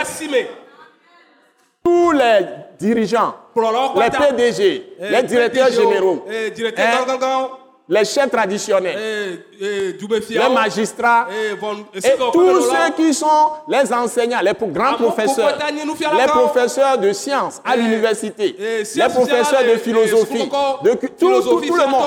asi 0.00 0.28
me 0.28 0.42
Tous 1.84 2.12
les 2.12 2.46
dirigeants, 2.78 3.34
les 4.00 4.10
PDG, 4.10 4.94
les 4.98 5.22
directeurs 5.24 5.70
généraux, 5.70 6.24
hein, 6.82 7.54
les 7.86 8.04
chefs 8.06 8.30
traditionnels, 8.30 8.96
eh, 8.98 9.56
eh, 9.60 9.92
les 10.30 10.48
magistrats, 10.54 11.26
eh, 11.30 11.54
et 11.98 12.16
tous 12.32 12.60
ceux 12.62 12.92
qui 12.96 13.12
sont 13.12 13.50
les 13.68 13.92
enseignants, 13.92 14.40
les 14.42 14.52
grands 14.72 14.94
professeurs, 14.94 15.58
les 16.16 16.26
professeurs 16.26 16.96
de 16.98 17.12
sciences 17.12 17.60
à 17.64 17.76
l'université, 17.76 18.56
les 18.58 19.08
professeurs 19.10 19.62
de 19.64 19.76
philosophie, 19.76 20.38
de 20.82 20.90
tout, 20.94 21.06
tout- 21.08 21.26
philosophie 21.26 21.68
tout 21.68 21.74
le 21.76 21.86
monde, 21.90 22.02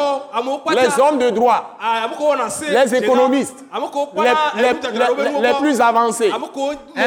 les 0.75 0.99
hommes 0.99 1.19
de 1.19 1.29
droit, 1.29 1.77
Ah, 1.79 2.07
les 2.71 2.95
économistes, 2.95 3.57
les, 4.23 4.63
les- 4.63 4.73
les- 5.41 5.53
plus 5.59 5.79
avancés, 5.81 6.31
Hein? 6.95 7.01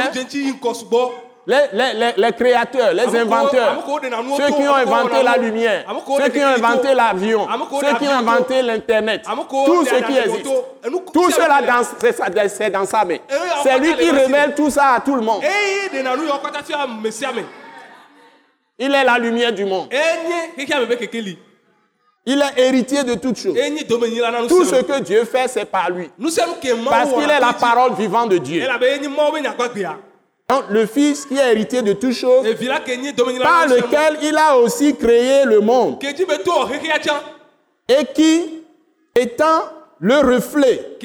Les, 1.47 1.57
les- 1.73 1.95
les- 1.95 2.13
les 2.17 2.33
créateurs, 2.33 2.93
les 2.93 3.07
inventeurs, 3.19 3.83
ceux 4.37 4.47
qui 4.47 4.69
ont 4.69 4.75
inventé 4.75 5.23
la 5.23 5.37
lumière, 5.39 5.85
ceux 6.19 6.29
qui 6.29 6.39
ont 6.39 6.47
inventé 6.49 6.95
l'avion, 6.95 7.47
ceux 7.81 7.95
qui 7.99 8.05
ont 8.09 8.13
inventé 8.13 8.63
l'Internet, 8.63 9.23
tout 9.67 9.85
ce 9.87 9.95
qui 10.07 10.13
existe. 10.19 10.47
Tout 11.13 11.31
cela, 11.31 11.61
c'est 12.49 12.71
dans 12.71 12.85
sa 12.87 13.05
main. 13.05 13.17
Eh, 13.29 13.35
C'est 13.63 13.79
lui 13.79 13.95
qui 13.97 14.11
révèle 14.11 14.55
tout 14.55 14.71
ça 14.71 14.95
à 14.97 15.01
tout 15.01 15.15
le 15.17 15.23
monde. 15.23 15.43
ame. 15.43 17.01
Il 18.79 18.95
est 18.95 19.05
la 19.05 19.19
lumière 19.19 19.53
du 19.53 19.65
monde. 19.65 19.89
kekeli. 20.97 21.39
Il 22.27 22.41
est 22.43 22.63
héritier 22.63 23.03
de 23.03 23.15
toutes 23.15 23.39
choses. 23.39 23.57
Tout 24.49 24.65
ce 24.65 24.77
que 24.83 25.01
Dieu 25.01 25.25
fait, 25.25 25.49
c'est 25.49 25.65
par 25.65 25.91
lui. 25.91 26.11
Parce 26.91 27.11
qu'il 27.13 27.31
est 27.31 27.41
la 27.41 27.53
parole 27.55 27.95
vivante 27.95 28.29
de 28.31 28.39
Dieu. 28.39 28.63
Le 30.71 30.87
Fils 30.87 31.27
qui 31.27 31.37
est 31.37 31.53
héritier 31.53 31.83
de 31.83 31.93
toutes 31.93 32.13
choses, 32.15 32.45
par 33.43 33.67
lequel 33.67 34.19
il 34.23 34.37
a 34.37 34.57
aussi 34.57 34.97
créé 34.97 35.45
le 35.45 35.61
monde 35.61 35.99
et 37.89 38.05
qui, 38.15 38.63
étant 39.15 39.63
le 40.01 40.19
reflet 40.19 40.97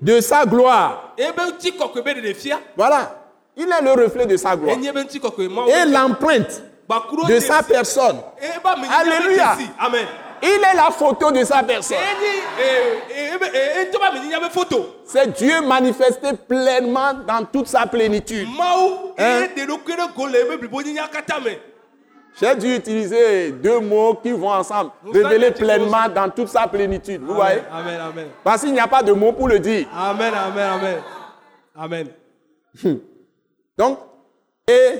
de 0.00 0.20
sa 0.20 0.44
gloire, 0.44 1.14
ebe 1.16 1.38
ŋuti 1.46 1.72
kɔkɔe 1.72 2.02
be 2.02 2.10
ɖeɖe 2.20 2.34
fia. 2.34 2.58
voilà, 2.76 3.24
il 3.56 3.64
est 3.70 3.82
le 3.82 3.92
reflet 3.92 4.26
de 4.26 4.36
sa 4.36 4.56
gloire 4.56 4.76
enye 4.76 4.90
be 4.92 4.98
ŋuti 5.04 5.18
kɔkɔe 5.20 5.48
Mawu. 5.48 5.68
et 5.68 5.84
l'empreinte 5.86 6.62
Gbakuɖo 6.88 7.26
de 7.28 7.38
sa 7.40 7.62
personne. 7.62 8.18
nyi 8.40 8.86
Alléluia. 8.90 9.56
amen. 9.78 10.06
Il 10.42 10.48
est 10.48 10.74
la 10.74 10.90
photo 10.90 11.30
de 11.30 11.44
sa 11.44 11.62
personne. 11.62 11.98
nyi 14.24 14.36
be 14.40 14.50
foto. 14.50 14.86
C'est 15.04 15.32
Dieu 15.36 15.60
manifesté 15.60 16.32
pleinement 16.48 17.14
dans 17.26 17.44
toute 17.44 17.68
sa 17.68 17.86
plénitude. 17.86 18.48
Hein? 19.18 19.46
J'ai 22.40 22.56
dû 22.56 22.74
utiliser 22.76 23.52
deux 23.52 23.78
mots 23.80 24.14
qui 24.14 24.32
vont 24.32 24.50
ensemble. 24.50 24.90
Révéler 25.12 25.50
pleinement 25.52 26.08
dans 26.12 26.28
toute 26.30 26.48
sa 26.48 26.66
plénitude. 26.66 27.20
Vous 27.22 27.34
voyez? 27.34 27.60
Amen, 27.70 28.00
amen. 28.00 28.26
Parce 28.42 28.62
qu'il 28.62 28.72
n'y 28.72 28.80
a 28.80 28.88
pas 28.88 29.02
de 29.02 29.12
mots 29.12 29.32
pour 29.32 29.48
le 29.48 29.60
dire. 29.60 29.86
Amen, 29.94 30.32
amen, 30.34 30.68
amen. 30.70 31.02
Amen. 31.76 32.08
Donc, 33.78 33.98
et 34.66 34.98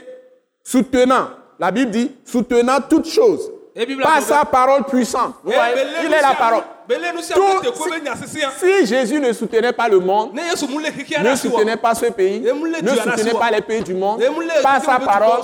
soutenant, 0.62 1.30
la 1.58 1.70
Bible 1.70 1.90
dit, 1.90 2.12
soutenant 2.24 2.80
toutes 2.88 3.08
choses 3.08 3.51
par 4.02 4.20
sa 4.22 4.44
parole 4.44 4.84
puissante. 4.84 5.34
Il 5.46 6.12
est 6.12 6.20
la 6.22 6.34
parole. 6.34 6.62
sia 7.22 7.36
Tout- 7.36 7.42
ya. 8.04 8.14
Si 8.58 8.86
Jésus 8.86 9.18
ne 9.20 9.32
soutenait 9.32 9.72
pas 9.72 9.88
le 9.88 9.98
monde, 9.98 10.32
Ne 10.34 11.36
soutenait 11.36 11.76
pas 11.76 11.94
ce 11.94 12.06
pays, 12.06 12.40
ne 12.40 12.88
soutenait 13.10 13.32
pas 13.38 13.50
les 13.50 13.60
pays 13.62 13.82
du 13.82 13.94
monde, 13.94 14.20
par 14.62 14.82
sa 14.82 14.98
parole, 14.98 15.40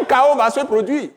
un 0.00 0.04
chaos 0.04 0.36
va 0.36 0.50
se 0.50 0.60
produire. 0.60 1.10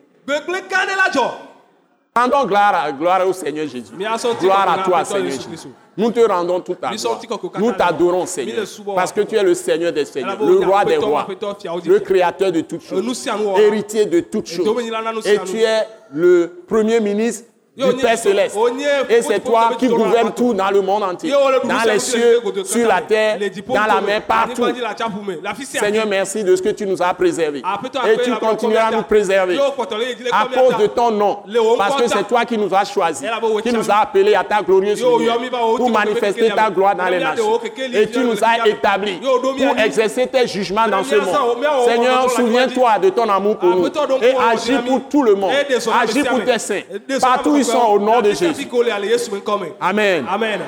Rendons 2.14 2.44
gloire, 2.44 2.92
gloire 2.92 3.26
au 3.26 3.32
Seigneur 3.32 3.66
Jésus. 3.68 3.92
Gloire 4.40 4.68
à 4.68 4.82
toi, 4.82 5.04
Seigneur 5.04 5.30
Jésus. 5.30 5.68
Nous 6.00 6.10
te 6.10 6.20
rendons 6.20 6.60
toute 6.60 6.78
Mi 6.82 6.96
gloire. 6.96 7.20
Nous 7.58 7.72
t'adorons, 7.72 8.26
Seigneur, 8.26 8.64
parce 8.94 9.12
que 9.12 9.20
tu 9.20 9.36
es 9.36 9.42
le 9.42 9.54
Seigneur 9.54 9.92
des 9.92 10.04
Seigneurs, 10.04 10.38
le 10.42 10.58
roi 10.66 10.84
des 10.84 10.96
rois, 10.96 11.26
le 11.84 11.98
créateur 12.00 12.50
de 12.52 12.62
toutes 12.62 12.90
Nous 12.92 13.14
choses, 13.14 13.28
héritier 13.58 14.06
de 14.06 14.20
toutes 14.20 14.46
choses. 14.46 14.66
Et 15.26 15.38
tu 15.44 15.60
es 15.60 15.86
le 16.12 16.62
premier 16.66 17.00
ministre 17.00 17.49
du 17.86 17.94
Père 18.02 18.18
céleste. 18.18 18.56
Et 19.08 19.22
c'est 19.22 19.40
toi 19.40 19.70
qui 19.78 19.88
o- 19.88 20.30
tout 20.36 20.54
dans 20.54 20.70
le 20.70 20.80
monde 20.82 21.02
entier, 21.02 21.30
dans 21.30 21.82
les 21.86 21.92
le 21.94 21.98
cieux, 21.98 22.40
sur 22.64 22.86
la 22.88 23.00
terre, 23.00 23.38
dans 23.68 23.84
la 23.94 24.00
mer, 24.00 24.22
partout. 24.22 24.62
Seigneur, 25.64 26.06
merci 26.06 26.44
de 26.44 26.54
ce 26.56 26.62
que 26.62 26.68
tu 26.70 26.86
nous 26.86 27.00
as 27.02 27.14
peut-être 27.14 27.40
Et 28.08 28.22
tu 28.22 28.32
continueras 28.36 28.86
à 28.86 28.90
nous 28.92 29.02
préserver. 29.02 29.58
À 30.32 30.46
cause 30.46 30.76
de 30.78 30.86
ton 30.86 31.10
nom. 31.10 31.38
Parce 31.78 31.96
que 31.96 32.08
c'est 32.08 32.26
toi 32.26 32.44
qui 32.44 32.56
nous 32.58 32.72
as 32.74 32.84
choisis, 32.84 33.26
qui 33.62 33.72
nous 33.72 33.90
as 33.90 33.96
appelés 34.02 34.34
à 34.34 34.44
ta 34.44 34.62
glorieuse 34.62 35.02
lumière 35.02 35.38
pour 35.76 35.90
manifester 35.90 36.50
ta 36.50 36.70
gloire 36.70 36.94
dans 36.94 37.06
les 37.06 37.18
nations. 37.18 37.60
Et 37.92 38.06
tu 38.10 38.20
nous 38.20 38.36
as 38.42 38.68
établis 38.68 39.20
pour 39.20 39.78
exercer 39.78 40.26
tes 40.26 40.46
jugements 40.46 40.88
dans 40.88 41.04
ce 41.04 41.14
monde. 41.16 41.34
Seigneur, 41.86 42.30
souviens-toi 42.30 42.98
de 42.98 43.08
ton 43.10 43.28
amour 43.28 43.56
pour 43.56 43.68
nous 43.70 43.86
et 44.22 44.34
agis 44.52 44.76
pour 44.86 45.00
tout 45.08 45.22
le 45.22 45.34
monde. 45.34 45.52
Agis 46.02 46.22
pour 46.24 46.44
tes 46.44 46.58
saints, 46.58 46.80
partout 47.20 47.56
ils 47.56 47.64
sont 47.70 47.86
au 47.92 47.98
nom 47.98 48.20
de 48.20 48.32
Jésus. 48.32 48.68
Amen. 49.80 50.26
Amen. 50.28 50.60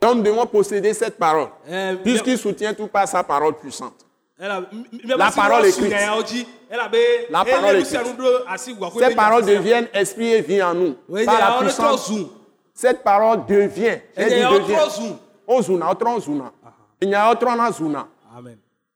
Donc 0.00 0.16
nous 0.16 0.22
devons 0.22 0.46
posséder 0.46 0.94
cette 0.94 1.18
parole, 1.18 1.48
Euh, 1.68 1.96
puisqu'il 1.96 2.38
soutient 2.38 2.72
tout 2.72 2.86
par 2.86 3.06
sa 3.06 3.22
parole 3.22 3.54
puissante. 3.58 4.06
La 4.38 5.30
parole 5.30 5.66
écrite. 5.66 5.92
La 7.30 7.44
parole 7.44 7.76
écrite. 7.76 7.92
nya 7.92 8.56
sia. 8.56 9.42
deviennent 9.42 9.88
esprit 9.92 10.32
et 10.32 10.40
vie 10.40 10.62
en 10.62 10.72
nous. 10.74 10.94
Par 11.26 11.38
la 11.38 11.58
puissance, 11.60 12.10
cette 12.72 13.02
parole 13.02 13.44
devient. 13.46 13.98
Devient. 14.16 14.48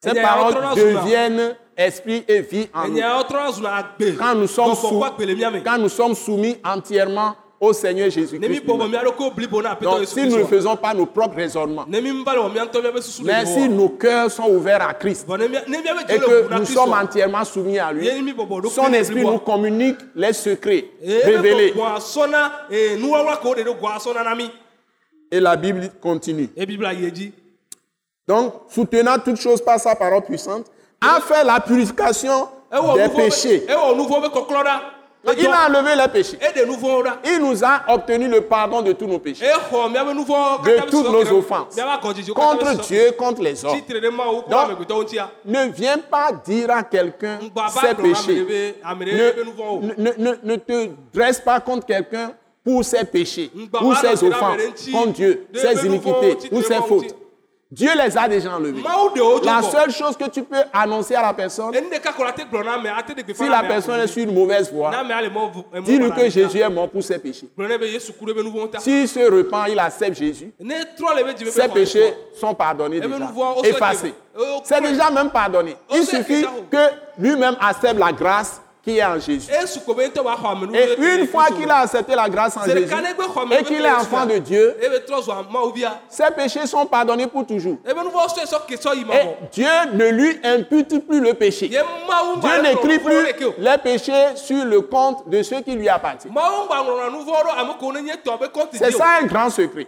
Ces 0.05 0.21
paroles 0.21 0.55
deviennent 0.77 1.57
esprit 1.77 2.25
et 2.29 2.40
vie 2.40 2.69
en 2.73 2.88
nous. 2.88 3.01
Quand 4.19 4.35
nous 4.35 4.47
sommes, 4.47 4.75
quand 5.64 5.79
nous 5.79 5.88
sommes 5.88 6.14
soumis 6.14 6.57
entièrement 6.64 7.35
au 7.61 7.73
Seigneur 7.73 8.11
Jésus-Christ. 8.11 8.67
Donc, 9.81 10.07
si 10.07 10.23
nous 10.27 10.38
ne 10.38 10.45
faisons 10.45 10.77
pas 10.77 10.93
nos 10.93 11.07
propres 11.07 11.37
raisonnements, 11.37 11.87
mais 11.88 13.47
si 13.47 13.69
nos 13.69 13.88
cœurs 13.90 14.31
sont 14.31 14.51
ouverts 14.51 14.87
à 14.87 14.93
Christ 14.95 15.27
et 16.09 16.19
que 16.19 16.59
nous 16.59 16.67
sommes 16.67 16.93
entièrement 16.93 17.45
soumis 17.45 17.79
à 17.79 17.93
lui, 17.93 18.09
son 18.71 18.93
esprit 18.93 19.23
nous 19.23 19.38
communique 19.38 19.99
les 20.14 20.33
secrets 20.33 20.90
révélés. 21.03 21.73
Et 25.31 25.40
la 25.40 25.57
Bible 25.57 25.90
continue. 26.01 26.51
Donc, 28.27 28.55
soutenant 28.69 29.19
toutes 29.19 29.41
choses 29.41 29.61
par 29.63 29.79
sa 29.79 29.95
parole 29.95 30.23
puissante, 30.23 30.67
a 31.01 31.21
fait 31.21 31.45
la 31.45 31.61
purification 31.61 32.49
des 32.95 33.09
péchés. 33.17 33.67
Il 35.39 35.47
a 35.47 35.67
enlevé 35.69 35.95
les 35.97 36.09
péchés. 36.09 36.39
Il 37.25 37.39
nous 37.41 37.65
a 37.65 37.83
obtenu 37.89 38.29
le 38.29 38.41
pardon 38.43 38.83
de 38.83 38.93
tous 38.93 39.07
nos 39.07 39.19
péchés. 39.19 39.45
vɔ 40.25 40.65
De 40.65 40.77
toutes 40.91 41.05
nos 41.13 41.23
offenses. 41.39 41.77
Contre 42.35 42.65
Dieu, 42.87 43.13
contre 43.13 43.43
les 43.43 43.65
hommes. 43.65 43.73
Donc, 44.51 44.69
Ne 45.47 45.67
viens 45.71 45.99
pas 45.99 46.31
dire 46.33 46.71
à 46.71 46.83
quelqu'un 46.83 47.39
ses 47.71 47.95
péchés. 48.03 48.45
Ne, 49.17 49.33
ne, 49.99 50.11
ne- 50.19 50.37
ne 50.43 50.57
te 50.57 50.89
dresse 51.13 51.41
pas 51.41 51.61
contre 51.61 51.87
quelqu'un 51.87 52.33
pour 52.65 52.83
ses 52.85 53.05
péchés, 53.05 53.51
pour 53.79 53.95
ses 53.97 54.25
offenses 54.29 54.57
contre 54.93 55.13
Dieu, 55.13 55.47
ses 55.55 55.87
iniquités 55.87 56.37
ou 56.53 56.63
ses 56.63 56.75
fautes. 56.89 57.15
Dieu 57.70 57.90
les 57.96 58.16
a 58.16 58.29
déjà 58.29 58.55
enlevés. 58.55 58.83
La 59.44 59.62
seule 59.62 59.90
chose 59.90 60.16
que 60.16 60.29
tu 60.29 60.42
peux 60.42 60.62
annoncer 60.72 61.14
à 61.14 61.22
la 61.22 61.33
personne, 61.33 61.72
si 63.35 63.48
la 63.48 63.62
personne 63.62 64.00
est 64.00 64.07
sur 64.07 64.22
une 64.22 64.35
mauvaise 64.35 64.72
voie, 64.72 64.90
dis-lui 65.85 66.11
que. 66.12 66.24
Jésus 66.35 66.59
est 66.59 66.70
mort 66.70 66.88
pour 66.88 67.03
ses 67.03 67.18
péchés. 67.18 67.48
gblɔ 67.57 67.68
nɛ 67.68 67.79
be 67.79 67.87
yesu 67.92 68.12
ku 68.12 68.24
ɖe 68.27 68.35
be 68.35 68.42
nu 68.42 68.50
vɔwo 68.50 68.70
ta 68.70 68.81
S'il 68.81 69.07
se 69.09 69.20
repent, 69.20 69.66
il 69.68 69.79
accepte 69.79 70.16
Jésus. 70.16 70.53
Ses 71.50 71.68
péchés 71.68 72.14
sont 72.35 72.55
pardonnés 72.55 73.00
Eh 73.03 73.07
ben, 73.07 73.18
déjà, 73.18 73.68
effacés. 73.68 74.14
C'est 74.64 74.81
déjà 74.81 75.11
même 75.11 75.31
pardonné. 75.31 75.77
Il 75.92 76.05
suffit 76.05 76.44
que 76.70 76.88
lui-même 77.18 77.57
accepte 77.61 77.98
la 77.98 78.12
grâce 78.12 78.61
qui 78.85 78.99
est 78.99 79.05
en 79.05 79.18
Jésus. 79.18 79.51
Et 79.51 80.97
une 80.99 81.27
fois 81.27 81.47
qu'il 81.47 81.70
a 81.70 81.79
accepté 81.79 82.14
la 82.14 82.29
grâce 82.29 82.57
en 82.57 82.64
Jésus 82.64 82.92
et 83.59 83.64
qu'il 83.64 83.85
est 83.85 83.90
enfant 83.90 84.27
de 84.27 84.38
Dieu, 84.38 84.77
ses 86.09 86.31
péchés 86.37 86.66
sont 86.66 86.85
pardonnés 86.85 87.27
pour 87.27 87.47
toujours. 87.47 87.79
ma 87.85 87.92
Et 89.14 89.27
Dieu 89.53 89.66
ne 89.94 90.09
lui 90.11 90.38
impute 90.44 91.07
plus 91.07 91.20
le 91.20 91.33
péché. 91.35 91.68
Dieu 91.68 92.62
n'écrit 92.62 92.99
plus 92.99 93.27
les 93.59 93.79
péchés 93.79 94.37
sur 94.37 94.64
le 94.64 94.83
compte 94.83 95.29
de 95.29 95.42
ceux 95.42 95.62
qui 95.62 95.73
lui 95.73 95.88
appartiennent. 95.88 96.35
C'est 98.73 98.90
ça 98.92 99.07
un 99.23 99.27
grand 99.27 99.49
secret. 99.51 99.87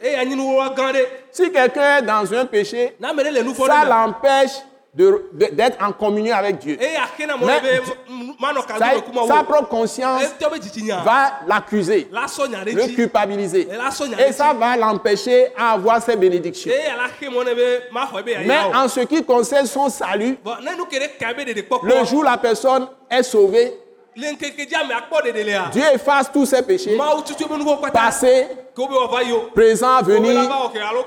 Si 1.30 1.52
quelqu'un 1.52 1.98
est 1.98 2.02
dans 2.02 2.32
un 2.32 2.46
péché, 2.46 2.96
ça 3.00 3.84
l'empêche 3.84 4.52
d'être 4.96 5.82
en 5.84 5.92
communion 5.92 6.34
avec 6.34 6.58
Dieu. 6.58 6.78
Mais 6.80 6.94
Sa, 8.78 9.26
sa 9.28 9.44
propre 9.44 9.68
conscience 9.68 10.22
dzitsinya 10.60 11.02
va 11.04 11.40
l'accuser, 11.46 12.08
le 12.10 12.94
culpabiliser. 12.94 13.68
Et 13.70 13.90
sonia 13.92 14.26
Et 14.28 14.32
ça 14.32 14.52
va 14.54 14.76
l'empêcher 14.76 15.48
à 15.56 15.72
avoir 15.72 16.02
ses 16.02 16.16
bénédictions. 16.16 16.72
Mais 18.46 18.58
en 18.74 18.88
ce 18.88 19.00
qui 19.00 19.22
concerne 19.24 19.66
son 19.66 19.88
salut, 19.88 20.38
le 20.44 21.62
kpɔkpɔ 21.62 22.06
jour 22.06 22.20
où 22.20 22.22
la 22.22 22.36
personne 22.38 22.88
est 23.10 23.22
sauvée, 23.22 23.74
Dieu 25.72 25.82
efface 25.94 26.32
tous 26.32 26.46
ses 26.46 26.62
péchés, 26.62 26.96
mawu 26.96 27.22
tutu 27.22 27.44
ebe 27.44 27.58
nu 27.58 27.64
vɔ 27.64 27.76
kpata 27.76 27.92
passé, 27.92 28.48
ke 28.74 28.78
wo 28.80 28.88
be 28.88 28.94
wòava 28.94 29.22
yi 29.22 29.32
o 29.32 29.50
présent, 29.54 30.02
venir. 30.02 30.48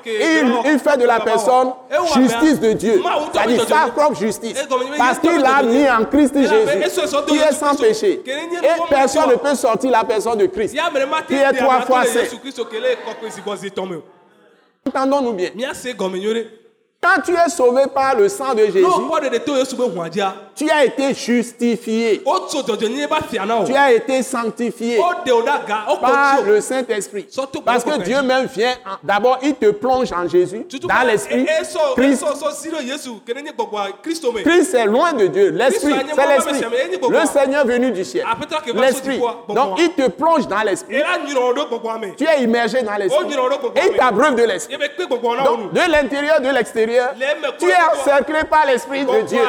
Il, 0.06 0.72
il 0.74 0.80
fait 0.80 0.98
de 0.98 1.06
la 1.06 1.19
personne 1.19 1.74
justice 2.13 2.60
de 2.60 2.74
Dieu, 2.74 3.02
c'est-à-dire 3.34 3.67
sa 3.67 3.88
propre 3.91 4.15
justice, 4.15 4.58
parce 4.98 5.17
qu'il 5.17 5.43
a 5.43 5.63
mis 5.63 5.89
en 5.89 6.06
Christ 6.06 6.36
Jésus, 6.36 7.02
qui 7.28 7.38
est 7.38 7.52
sans 7.52 7.76
péché. 7.76 8.22
Et 8.28 8.89
personne 8.89 9.30
ne 9.32 9.36
peut 9.36 9.56
sortir 9.56 9.89
la 9.89 10.04
personne 10.04 10.38
de 10.38 10.45
Christ. 10.45 10.76
Qui 11.28 11.34
est 11.34 11.54
trois 11.54 11.82
fois 11.82 12.06
saint. 12.06 12.26
Entendons-nous 14.88 15.34
bien. 15.34 15.50
Quand 17.02 17.22
tu 17.26 17.32
es 17.32 17.50
sauvé 17.50 17.84
par 17.93 18.15
le 18.15 18.28
sang 18.28 18.54
de 18.54 18.65
Jésus, 18.65 18.86
tu 20.60 20.69
as 20.69 20.84
été 20.86 21.13
justifié, 21.13 22.22
tu 23.65 23.76
as 23.76 23.91
été 23.93 24.22
sanctifié 24.24 24.98
ɖe 24.98 25.48
aga 25.50 25.86
par 26.02 26.41
le 26.45 26.62
Saint-Esprit. 26.62 27.26
Parce 27.65 27.84
que 27.84 27.89
Dieu 28.04 28.22
même 28.22 28.45
vient, 28.48 28.74
en- 28.86 28.98
d'abord, 29.04 29.39
il 29.41 29.56
te 29.56 29.72
plonge 29.72 30.12
en 30.12 30.28
Jésus, 30.28 30.65
dans 30.88 31.08
l'Esprit. 31.08 31.45
Christ, 34.43 34.74
est 34.74 34.86
loin 34.86 35.13
de 35.13 35.28
Dieu. 35.28 35.50
L'Esprit, 35.52 35.93
c'est 36.15 36.28
l'Esprit. 36.28 36.60
Le 37.10 37.26
Seigneur 37.26 37.65
venu 37.65 37.91
du 37.91 38.04
ciel. 38.06 38.26
Va 38.72 38.82
L'Esprit. 38.82 39.17
Donc, 39.56 39.80
il 39.80 39.89
te 39.93 40.08
plonge 40.10 40.48
dans 40.48 40.62
l'Esprit. 40.62 40.95
Tu 42.17 42.26
es 42.26 42.43
immergé 42.43 42.82
dans 42.82 42.95
l'Esprit. 42.95 43.26
Oh, 43.63 43.72
Et 43.76 43.80
il 43.91 43.98
t'abreuve 43.98 44.36
de 44.36 44.43
l'Esprit. 44.43 44.76
Donc, 45.45 45.74
de 45.74 45.91
l'intérieur, 45.91 46.41
de 46.41 46.50
l'extérieur, 46.50 47.13
tu 47.58 47.65
es 47.69 47.74
encerclé 48.00 48.43
par 48.50 48.65
l'Esprit 48.65 49.06
de 49.06 49.22
Dieu. 49.22 49.39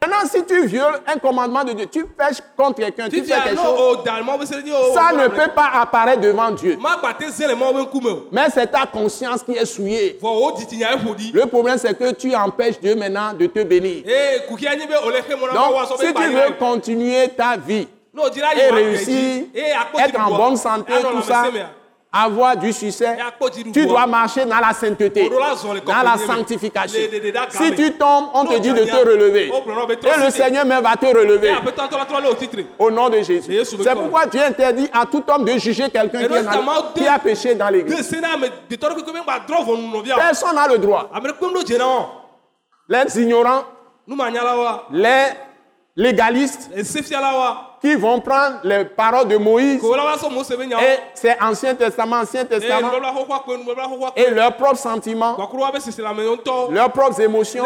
Maintenant, 0.00 0.28
si 0.30 0.44
tu 0.44 0.66
violes 0.66 1.00
un 1.06 1.18
commandement 1.18 1.64
de 1.64 1.72
Dieu, 1.72 1.86
tu 1.86 2.04
pêches 2.04 2.38
contre 2.56 2.76
quelqu'un, 2.76 3.08
tu 3.08 3.22
fais 3.24 3.34
quelque 3.34 3.56
no 3.56 3.62
chose, 3.62 3.80
o 3.80 3.96
da 4.04 4.22
mɔ 4.22 4.38
be 4.38 4.46
se 4.46 4.54
ɖe 4.54 4.62
dzi 4.62 4.72
o 4.72 4.94
ça 4.94 5.12
ne 5.12 5.26
peut 5.28 5.50
pas 5.54 5.70
apparaître 5.74 6.20
devant 6.20 6.50
Dieu. 6.52 6.78
Mais 8.30 8.48
c'est 8.54 8.68
ta 8.68 8.86
conscience 8.86 9.42
qui 9.42 9.52
est 9.52 9.64
souillée. 9.66 10.18
Le 10.22 11.44
problème, 11.46 11.78
c'est 11.78 11.98
que 11.98 12.12
tu 12.12 12.34
empêches 12.34 12.78
Dieu 12.80 12.94
maintenant 12.94 13.32
de 13.32 13.46
te 13.46 13.62
bénir. 13.64 14.04
na 14.06 14.76
Donc, 15.54 15.74
si 15.98 16.14
tu 16.14 16.22
veux 16.28 16.52
continuer 16.58 17.28
ta 17.36 17.56
vie 17.56 17.88
et 18.56 18.70
réussir, 18.70 19.44
akpɔ 19.80 20.00
être 20.00 20.20
en 20.20 20.36
bonne 20.36 20.56
santé, 20.56 20.92
tout 21.02 21.22
ça, 21.22 21.44
avoir 22.12 22.56
du 22.56 22.72
succès, 22.72 23.16
tu 23.72 23.86
dois 23.86 24.06
marcher 24.06 24.44
dans 24.46 24.58
la 24.58 24.72
sainteté, 24.72 25.28
dans 25.28 26.02
la 26.02 26.16
sanctification. 26.16 27.00
Si 27.50 27.74
tu 27.74 27.92
tombes, 27.92 28.28
on 28.32 28.46
te 28.46 28.58
dit 28.58 28.72
de 28.72 28.84
te 28.84 28.96
relever. 28.96 29.46
Et 29.48 30.24
le 30.24 30.30
Seigneur 30.30 30.64
même 30.64 30.82
va 30.82 30.96
te 30.96 31.06
relever 31.06 31.52
titre. 32.38 32.58
au 32.78 32.90
nom 32.90 33.08
de 33.10 33.20
Jésus. 33.20 33.52
C'est 33.64 33.94
pourquoi 33.94 34.26
Dieu 34.26 34.40
interdit 34.42 34.88
à 34.92 35.04
tout 35.04 35.22
homme 35.28 35.44
de 35.44 35.52
juger 35.58 35.90
quelqu'un 35.90 36.26
qui, 36.94 37.06
a 37.06 37.18
péché 37.18 37.54
dans 37.54 37.68
l'église. 37.68 38.10
Vient. 40.02 40.16
Personne 40.16 40.54
n'a 40.54 40.68
le 40.68 40.78
droit. 40.78 41.10
Les 42.88 43.20
ignorants, 43.22 43.64
les 44.90 45.26
légalistes 45.94 46.70
qui 47.80 47.94
vont 47.94 48.20
prendre 48.20 48.56
les 48.64 48.84
paroles 48.84 49.28
de 49.28 49.36
Moïse 49.36 49.80
et 49.82 50.98
c'est 51.14 51.36
Ancien 51.40 51.74
Testament, 51.74 52.16
Ancien 52.16 52.42
Et 52.42 52.46
Testament, 52.46 52.90
et 54.16 54.30
leurs 54.30 54.56
propres 54.56 54.76
sentiments, 54.78 55.36
leurs 56.70 56.92
propres 56.92 57.20
émotions, 57.20 57.64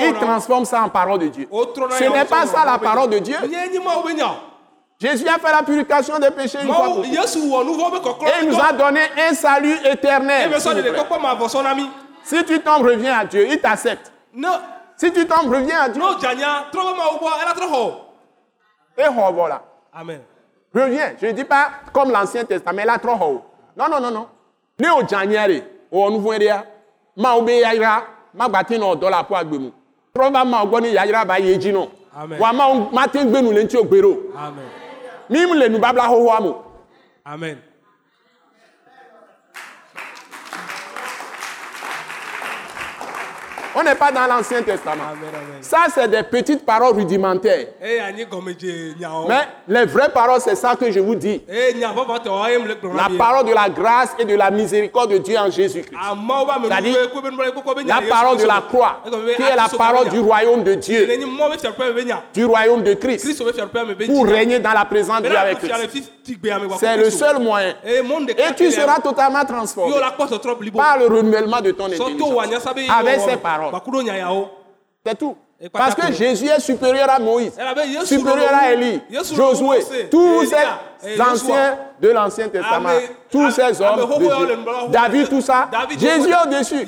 ils 0.00 0.14
transforment 0.14 0.64
ça 0.64 0.82
en 0.82 0.88
parole 0.88 1.18
de 1.18 1.28
Dieu. 1.28 1.48
Ce 1.50 2.04
n'est 2.04 2.24
pas 2.24 2.46
ça 2.46 2.64
la 2.64 2.78
parole 2.78 3.10
de 3.10 3.18
Dieu. 3.18 3.36
Jésus 5.00 5.26
a 5.26 5.36
fait 5.40 5.50
la 5.50 5.62
purification 5.64 6.16
des 6.20 6.30
péchés 6.30 6.58
une 6.62 6.72
fois 6.72 6.84
pour. 6.94 7.04
Et 7.04 7.08
il 8.42 8.48
nous 8.48 8.60
a 8.60 8.72
donné 8.72 9.00
un 9.28 9.34
salut 9.34 9.76
éternel. 9.84 10.48
mi. 11.74 11.90
Si 12.22 12.44
tu 12.44 12.60
tombes, 12.60 12.84
reviens 12.86 13.18
à 13.18 13.24
Dieu, 13.24 13.48
il 13.50 13.60
t'accepte. 13.60 14.12
Si 14.96 15.10
tu 15.12 15.26
tombes, 15.26 15.52
reviens 15.52 15.80
à 15.80 15.88
Dieu. 15.88 16.00
Et 18.98 19.08
voilà. 19.32 19.62
Amen. 19.92 20.20
Reviens. 20.74 21.12
Je 21.20 21.26
ne 21.26 21.32
dis 21.32 21.44
pas 21.44 21.70
comme 21.92 22.10
l'Ancien 22.10 22.44
Testament, 22.44 22.84
là, 22.84 22.98
trop 22.98 23.12
haut. 23.14 23.42
Non, 23.76 23.86
non, 23.90 24.00
non, 24.00 24.10
non. 24.10 24.26
Ne 24.78 24.88
o 24.90 25.06
janyere, 25.06 25.62
o 25.90 26.10
nouveau 26.10 26.38
dia. 26.38 26.64
Ma 27.16 27.34
obe 27.36 27.50
yaira, 27.60 28.04
ma 28.34 28.48
bati 28.48 28.78
no 28.78 28.94
dola 28.96 29.22
po 29.24 29.34
agbemu. 29.36 29.70
Trova 30.14 30.44
ma 30.44 30.62
ogoni 30.62 30.92
yaira 30.94 31.24
ba 31.24 31.38
yeji 31.38 31.72
no. 31.72 31.90
Amen. 32.16 32.38
Wa 32.40 32.52
ma 32.52 32.66
o- 32.68 32.90
ma 32.90 33.06
ten 33.06 33.28
gbenu 33.28 33.52
ogbero. 33.78 34.16
Amen. 34.36 34.64
Mim 35.28 35.54
le 35.54 35.68
nu 35.68 35.78
babla 35.78 36.08
ho 36.08 36.22
ho 36.24 36.30
amu. 36.30 36.54
Amen. 37.26 37.58
On 43.74 43.82
n'est 43.82 43.94
pas 43.94 44.12
dans 44.12 44.26
l'Ancien 44.26 44.62
Testament. 44.62 45.04
Amen. 45.12 45.30
Amen. 45.32 45.62
Ça, 45.62 45.84
c'est 45.94 46.08
des 46.08 46.22
petites 46.22 46.64
paroles 46.66 46.94
rudimentaires. 46.94 47.66
E 47.82 48.00
o. 49.06 49.26
Mais 49.28 49.48
les 49.68 49.86
vraies 49.86 50.10
paroles, 50.10 50.40
c'est 50.40 50.56
ça 50.56 50.76
que 50.76 50.90
je 50.90 51.00
vous 51.00 51.14
dis. 51.14 51.42
E 51.48 51.72
gblɔ 51.72 52.96
La 52.96 53.08
parole 53.16 53.46
de 53.46 53.54
la 53.54 53.68
grâce 53.70 54.10
et 54.18 54.24
de 54.24 54.34
la 54.34 54.50
miséricorde 54.50 55.12
de 55.12 55.18
Dieu 55.18 55.38
en 55.38 55.50
Jésus-Christ. 55.50 55.92
Nya. 55.94 56.10
La 57.86 58.02
parole 58.08 58.36
de 58.38 58.46
la 58.46 58.62
croix, 58.68 59.02
qui 59.36 59.42
est 59.42 59.56
la 59.56 59.68
parole 59.76 60.08
du 60.08 60.20
royaume 60.20 60.62
de 60.62 60.74
Dieu, 60.74 61.08
du 62.34 62.44
royaume 62.44 62.82
de 62.82 62.94
Christ, 62.94 63.42
pour 64.06 64.26
régner 64.26 64.58
dans 64.58 64.72
la 64.72 64.84
présence 64.84 65.22
de 65.22 65.28
Dieu 65.28 65.38
avec 65.38 65.58
Christ. 65.58 66.12
C'est 66.78 66.96
le 66.96 67.10
seul 67.10 67.38
moyen. 67.40 67.74
Et 67.84 68.54
tu 68.54 68.70
seras 68.70 69.00
totalement 69.00 69.44
transformé 69.44 69.94
par 70.76 70.98
le 70.98 71.06
renouvellement 71.06 71.60
de 71.60 71.70
ton 71.70 71.86
intelligence. 71.86 72.66
Avec 72.88 73.20
ces 73.20 73.36
paroles. 73.36 73.61
C'est 75.04 75.18
tout. 75.18 75.36
Parce 75.72 75.94
que. 75.94 76.12
Jésus 76.12 76.46
est 76.48 76.58
supérieur 76.60 77.08
à 77.08 77.18
Moïse, 77.20 77.52
Elle 77.56 77.68
avait 77.68 77.86
Yesu 77.88 78.18
supérieur 78.18 78.50
à 78.52 78.72
Élie, 78.72 79.00
Josué, 79.36 79.80
tous 80.10 80.44
ces 80.44 80.56
Joshua. 81.16 81.32
anciens 81.32 81.78
de 82.00 82.08
l'Ancien 82.08 82.48
Testament, 82.48 82.88
Ame- 82.88 83.02
tous 83.30 83.50
ces 83.52 83.80
hommes 83.80 84.00
de 84.00 84.24
Dieu. 84.46 84.46
David, 84.90 85.28
tout 85.28 85.40
ça, 85.40 85.68
Jésus 86.00 86.30
au-dessus. 86.46 86.84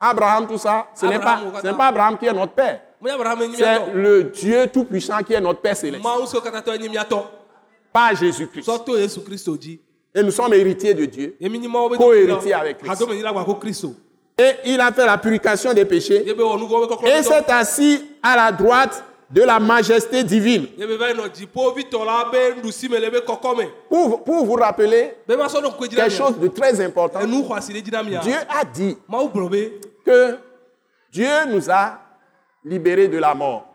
Abraham, 0.00 0.46
tout 0.48 0.58
ça, 0.58 0.86
ce 0.94 1.06
n'est 1.06 1.18
pas, 1.18 1.32
Abraham, 1.34 1.52
ce 1.62 1.66
n'est 1.66 1.76
pas 1.76 1.86
Abraham 1.86 2.18
qui 2.18 2.26
est 2.26 2.32
notre 2.32 2.52
père. 2.52 2.80
C'est 3.58 3.92
le 3.94 4.24
Dieu 4.24 4.66
Tout-Puissant 4.72 5.22
qui 5.22 5.34
est 5.34 5.40
notre 5.40 5.60
Père 5.60 5.76
céleste, 5.76 6.02
pas 7.92 8.14
Jésus-Christ. 8.14 8.64
Et 10.14 10.22
nous 10.22 10.30
sommes 10.32 10.52
héritiers 10.54 10.94
de 10.94 11.04
Dieu. 11.04 11.36
Emi 11.40 11.58
nyi 11.58 11.68
mawo 11.68 11.88
bɛ 11.90 11.96
Co-héritier 11.96 12.52
avec 12.54 12.78
Christ. 12.78 13.02
Et 14.38 14.52
il 14.64 14.80
a 14.80 14.90
fait 14.90 15.04
la 15.06 15.18
purification 15.18 15.72
des 15.74 15.84
péchés 15.84 16.24
et 16.26 17.22
s'est 17.22 17.50
assis 17.50 18.02
à 18.22 18.36
la 18.36 18.50
droite 18.52 19.04
de 19.30 19.42
la 19.42 19.60
majesté 19.60 20.24
divine. 20.24 20.66
Pour, 23.88 24.24
pour 24.24 24.44
vous 24.46 24.54
rappeler 24.54 25.12
quelque 25.26 26.08
chose 26.10 26.38
de 26.38 26.48
très 26.48 26.80
important. 26.80 27.20
Dieu 27.24 28.34
a 28.48 28.64
dit 28.64 28.96
que 30.04 30.36
Dieu 31.12 31.28
nous 31.48 31.70
a 31.70 31.98
libérés 32.64 33.08
de 33.08 33.18
la 33.18 33.34
mort. 33.34 33.72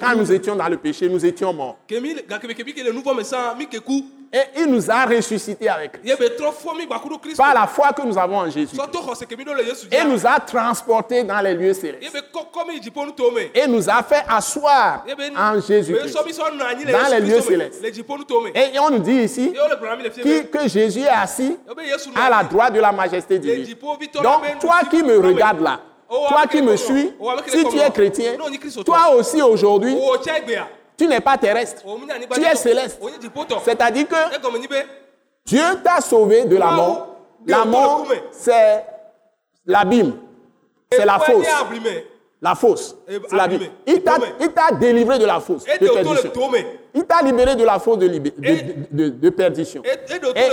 Quand 0.00 0.16
nous 0.16 0.32
étions 0.32 0.56
dans 0.56 0.68
le 0.68 0.76
péché, 0.76 1.08
nous 1.08 1.24
étions 1.26 1.52
morts. 1.52 1.78
Et 4.32 4.60
il 4.60 4.66
nous 4.66 4.88
a 4.88 5.06
ressuscités 5.06 5.68
avec 5.68 6.00
Christ. 6.02 7.36
Par 7.36 7.52
la 7.52 7.66
foi 7.66 7.92
que 7.92 8.02
nous 8.02 8.16
avons 8.16 8.38
en 8.38 8.50
Jésus. 8.50 8.76
Et 9.90 10.04
nous 10.04 10.24
a 10.24 10.38
transportés 10.38 11.24
dans 11.24 11.40
les 11.40 11.54
lieux 11.54 11.74
célestes. 11.74 12.14
Et 13.54 13.66
nous 13.66 13.90
a 13.90 14.02
fait 14.04 14.22
asseoir 14.28 15.04
en 15.36 15.54
le 15.54 16.92
Dans 16.92 17.10
les 17.10 17.20
lieux 17.20 17.40
célestes. 17.40 17.84
Et 18.54 18.78
on 18.78 18.90
nous 18.90 18.98
dit 19.00 19.22
ici 19.22 19.52
que 20.52 20.68
Jésus 20.68 21.00
est 21.00 21.08
assis 21.08 21.56
à 22.14 22.30
la 22.30 22.44
droite 22.44 22.72
de 22.72 22.80
la 22.80 22.92
majesté 22.92 23.38
divine. 23.38 23.74
Donc, 24.22 24.58
toi 24.60 24.80
qui 24.88 25.02
me 25.02 25.18
regardes 25.18 25.60
là, 25.60 25.80
Oh, 26.12 26.26
toi 26.28 26.42
qui 26.50 26.56
me 26.60 26.74
communs. 26.74 26.76
suis, 26.76 27.12
Oh, 27.20 27.30
si 27.46 27.64
tu 27.66 27.78
es 27.78 27.88
chrétien, 27.92 28.32
toi 28.84 29.14
aussi 29.14 29.40
aujourd'hui. 29.40 29.96
Tu 31.00 31.06
n'es 31.06 31.20
pas 31.20 31.38
terrestre. 31.38 31.82
O 31.86 31.96
mi 31.96 32.04
nya 32.04 32.14
anyigba 32.14 32.34
Tu 32.34 32.44
es 32.44 32.54
céleste. 32.56 33.00
C'est-à-dire 33.64 34.06
que. 34.06 34.14
Dieu 35.46 35.62
t'a 35.82 36.02
sauvé 36.02 36.44
de 36.44 36.56
la 36.56 36.70
mort. 36.72 37.16
La 37.46 37.64
mort, 37.64 38.06
c'est 38.32 38.84
l'abîme. 39.64 40.12
C'est 40.92 41.06
la 41.06 41.18
fosse. 41.18 41.46
La 42.42 42.54
fosse. 42.54 42.96
Eh. 43.08 43.18
Il 43.86 44.02
t'a- 44.02 44.72
délivré 44.72 45.18
de 45.18 45.24
la 45.26 45.40
fosse 45.40 45.64
de 45.64 45.88
perdition. 45.88 46.30
Il 46.94 47.04
t'a 47.04 47.22
libéré 47.22 47.54
de 47.54 47.64
la 47.64 47.78
fosse 47.78 47.98
de, 47.98 48.08
de- 48.08 49.08
de- 49.10 49.30
perdition. 49.30 49.82
Et-. 49.84 50.44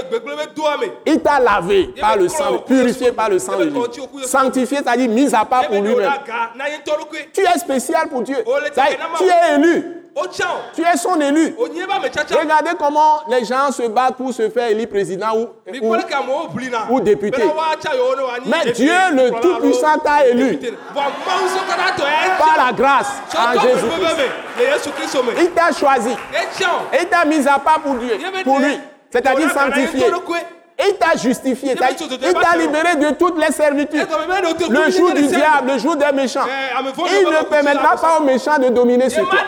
Il 1.06 1.20
t'a 1.22 1.40
lavé 1.40 1.94
par 2.00 2.18
le 2.18 2.28
sang, 2.30 2.60
purifié 2.60 3.12
par 3.12 3.30
le 3.30 3.40
sang 3.40 3.58
de 3.58 3.72
Sanctifié, 4.26 4.78
c'est-à-dire 4.78 5.10
mis 5.10 5.34
à 5.34 5.46
part 5.46 5.68
pour 5.68 5.82
lui-même. 5.82 6.12
Tu 7.34 7.42
es 7.42 7.58
spécial 7.60 8.10
pour 8.10 8.22
Dieu. 8.22 8.38
Oh. 8.46 8.56
Tu 9.18 9.24
es 9.26 9.56
élu. 9.56 9.94
Tu 10.74 10.82
es 10.82 10.98
son 10.98 11.20
élu. 11.22 11.56
Regardez 12.40 12.72
comment 12.80 13.22
les 13.30 13.46
gens 13.46 13.72
se 13.72 13.84
battent 13.88 14.16
pour 14.18 14.34
se 14.34 14.50
faire 14.50 14.70
élire 14.70 14.88
président 14.90 15.36
ou, 15.38 15.48
ou- 15.82 15.92
député. 17.02 17.42
Mais 18.46 18.72
Dieu, 18.72 18.94
le 19.14 19.30
Tout-Puissant, 19.42 19.98
t'a 20.04 20.26
élu. 20.28 20.60
ya 22.06 22.36
par 22.38 22.66
la 22.66 22.74
grâce 22.74 23.12
en 23.38 23.60
Jésus. 23.62 23.86
Il 25.40 25.52
t'a 25.52 25.72
choisi. 25.72 26.16
Il 27.00 27.06
t'a 27.08 27.26
mis 27.26 27.48
à 27.48 27.60
part 27.60 27.80
pour 27.82 27.96
Dieu, 27.96 28.18
pour 28.44 28.60
lui. 28.60 28.80
C'est-à-dire 29.12 29.48
sanctifié. 29.86 30.00
Il 30.80 30.96
t'a 30.98 31.18
justifié. 31.18 31.72
Il 31.74 32.34
t'a 32.34 32.58
libéré 32.58 32.96
de 32.96 33.12
toutes 33.16 33.38
les 33.40 33.52
servitudes. 33.52 34.08
Te 34.08 34.72
Le 34.72 34.92
jour 34.92 35.12
du 35.14 35.24
diable, 35.28 35.72
le 35.74 35.78
jour 35.80 35.96
des 35.96 36.12
méchants. 36.14 36.46
Eh, 36.46 36.84
vɔ̃ 36.84 37.08
Il 37.20 37.28
ne 37.30 37.44
permettra 37.46 37.96
pas 37.96 38.20
aux 38.20 38.24
méchants 38.24 38.60
de 38.60 38.70
dominer 38.70 39.10
sur 39.10 39.28
toi. 39.28 39.40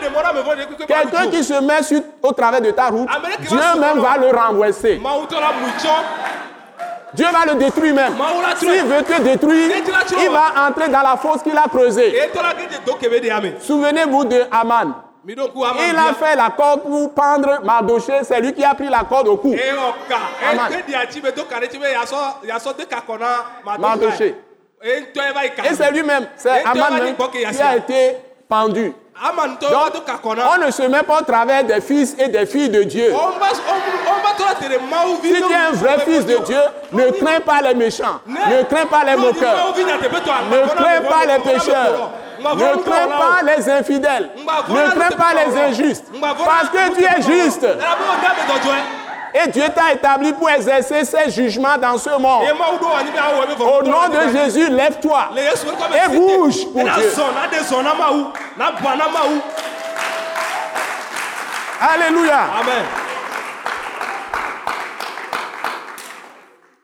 Quelqu'un 0.86 1.28
qui 1.30 1.44
se 1.44 1.54
met 1.60 1.82
sur, 1.82 2.00
au 2.22 2.32
travers 2.32 2.60
de 2.60 2.70
ta 2.72 2.88
route, 2.88 3.08
ke 3.08 3.48
Dieu 3.48 3.58
même 3.78 4.00
va 4.00 4.16
le 4.18 4.36
renverser. 4.36 5.00
Dieu 7.12 7.26
va 7.32 7.52
le 7.52 7.58
détruire 7.58 7.94
même. 7.94 8.14
S'il 8.56 8.84
veut 8.84 9.02
te 9.02 9.20
détruire, 9.22 9.70
il 10.20 10.30
va 10.30 10.68
entrer 10.68 10.88
dans 10.88 11.02
la 11.02 11.16
fosse 11.16 11.42
qu'il 11.42 11.56
a 11.56 11.68
creusée. 11.68 12.14
Souvenez-vous 13.60 14.24
de 14.24 14.44
Aman. 14.50 14.94
Il 15.26 15.96
a 15.98 16.14
fait 16.14 16.36
la 16.36 16.50
corde 16.50 16.82
pour 16.82 17.12
pendre 17.14 17.60
Mardoché. 17.62 18.20
C'est 18.22 18.40
lui 18.40 18.52
qui 18.54 18.64
a 18.64 18.74
pris 18.74 18.88
la 18.88 19.04
corde 19.04 19.28
au 19.28 19.36
cou. 19.36 19.54
Mardoché. 23.78 24.34
Et 24.82 25.74
c'est 25.74 25.90
lui-même, 25.92 26.26
c'est 26.36 26.64
Aman 26.64 27.14
qui 27.32 27.44
a 27.62 27.76
été 27.76 28.16
pendu. 28.48 28.94
Donc, 29.70 29.92
on 30.24 30.64
ne 30.66 30.70
se 30.70 30.82
met 30.84 31.02
pas 31.02 31.20
au 31.20 31.24
travers 31.24 31.62
des 31.64 31.82
fils 31.82 32.16
et 32.18 32.28
des 32.28 32.46
filles 32.46 32.70
de 32.70 32.84
Dieu. 32.84 33.12
Si 35.22 35.32
tu 35.34 35.52
es 35.52 35.54
un 35.54 35.72
vrai 35.72 35.98
fils 36.06 36.24
de 36.24 36.36
Dieu, 36.38 36.60
ne 36.92 37.10
crains 37.10 37.40
pas 37.40 37.60
les 37.60 37.74
méchants, 37.74 38.20
ne 38.26 38.62
crains 38.62 38.86
pas 38.86 39.04
les 39.04 39.16
moqueurs. 39.16 39.74
Ne 40.50 40.66
crains 40.74 41.02
pas 41.02 41.26
les 41.26 41.38
pécheurs. 41.52 42.10
Ne 42.42 42.82
crains 42.82 43.08
pas 43.08 43.42
les 43.56 43.68
infidèles. 43.70 44.30
Ne 44.68 44.90
crains 44.90 45.16
pas 45.16 45.32
les 45.34 45.56
injustes. 45.58 46.06
Parce 46.20 46.68
que 46.70 46.94
tu 46.94 47.04
es 47.04 47.22
juste. 47.22 47.66
Et 49.32 49.48
Dieu 49.48 49.64
t'a 49.74 49.92
établi 49.92 50.32
pour 50.32 50.50
exercer 50.50 51.04
ses 51.04 51.30
jugements 51.30 51.78
dans 51.78 51.96
ce 51.98 52.10
monde. 52.18 52.42
Au 53.60 53.82
nom 53.82 54.08
de 54.08 54.36
Jésus, 54.36 54.68
lève-toi 54.70 55.28
et 55.36 56.08
bouge 56.16 56.66
pour 56.72 56.82
Dieu. 56.82 57.12
Alléluia. 61.80 62.38
Amen. 62.60 62.84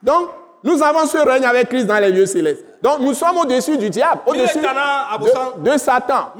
Donc, 0.02 0.30
nous 0.62 0.82
avons 0.82 1.06
ce 1.06 1.18
règne 1.18 1.44
avec 1.44 1.68
Christ 1.68 1.86
dans 1.86 1.98
les 1.98 2.10
lieux 2.12 2.26
célestes. 2.26 2.65
Donc, 2.82 2.98
nous 3.00 3.14
sommes 3.14 3.38
au-dessus 3.38 3.76
du 3.78 3.90
diable, 3.90 4.20
au-dessus 4.26 4.58
de, 4.60 5.70
de 5.70 5.78
Satan. 5.78 6.32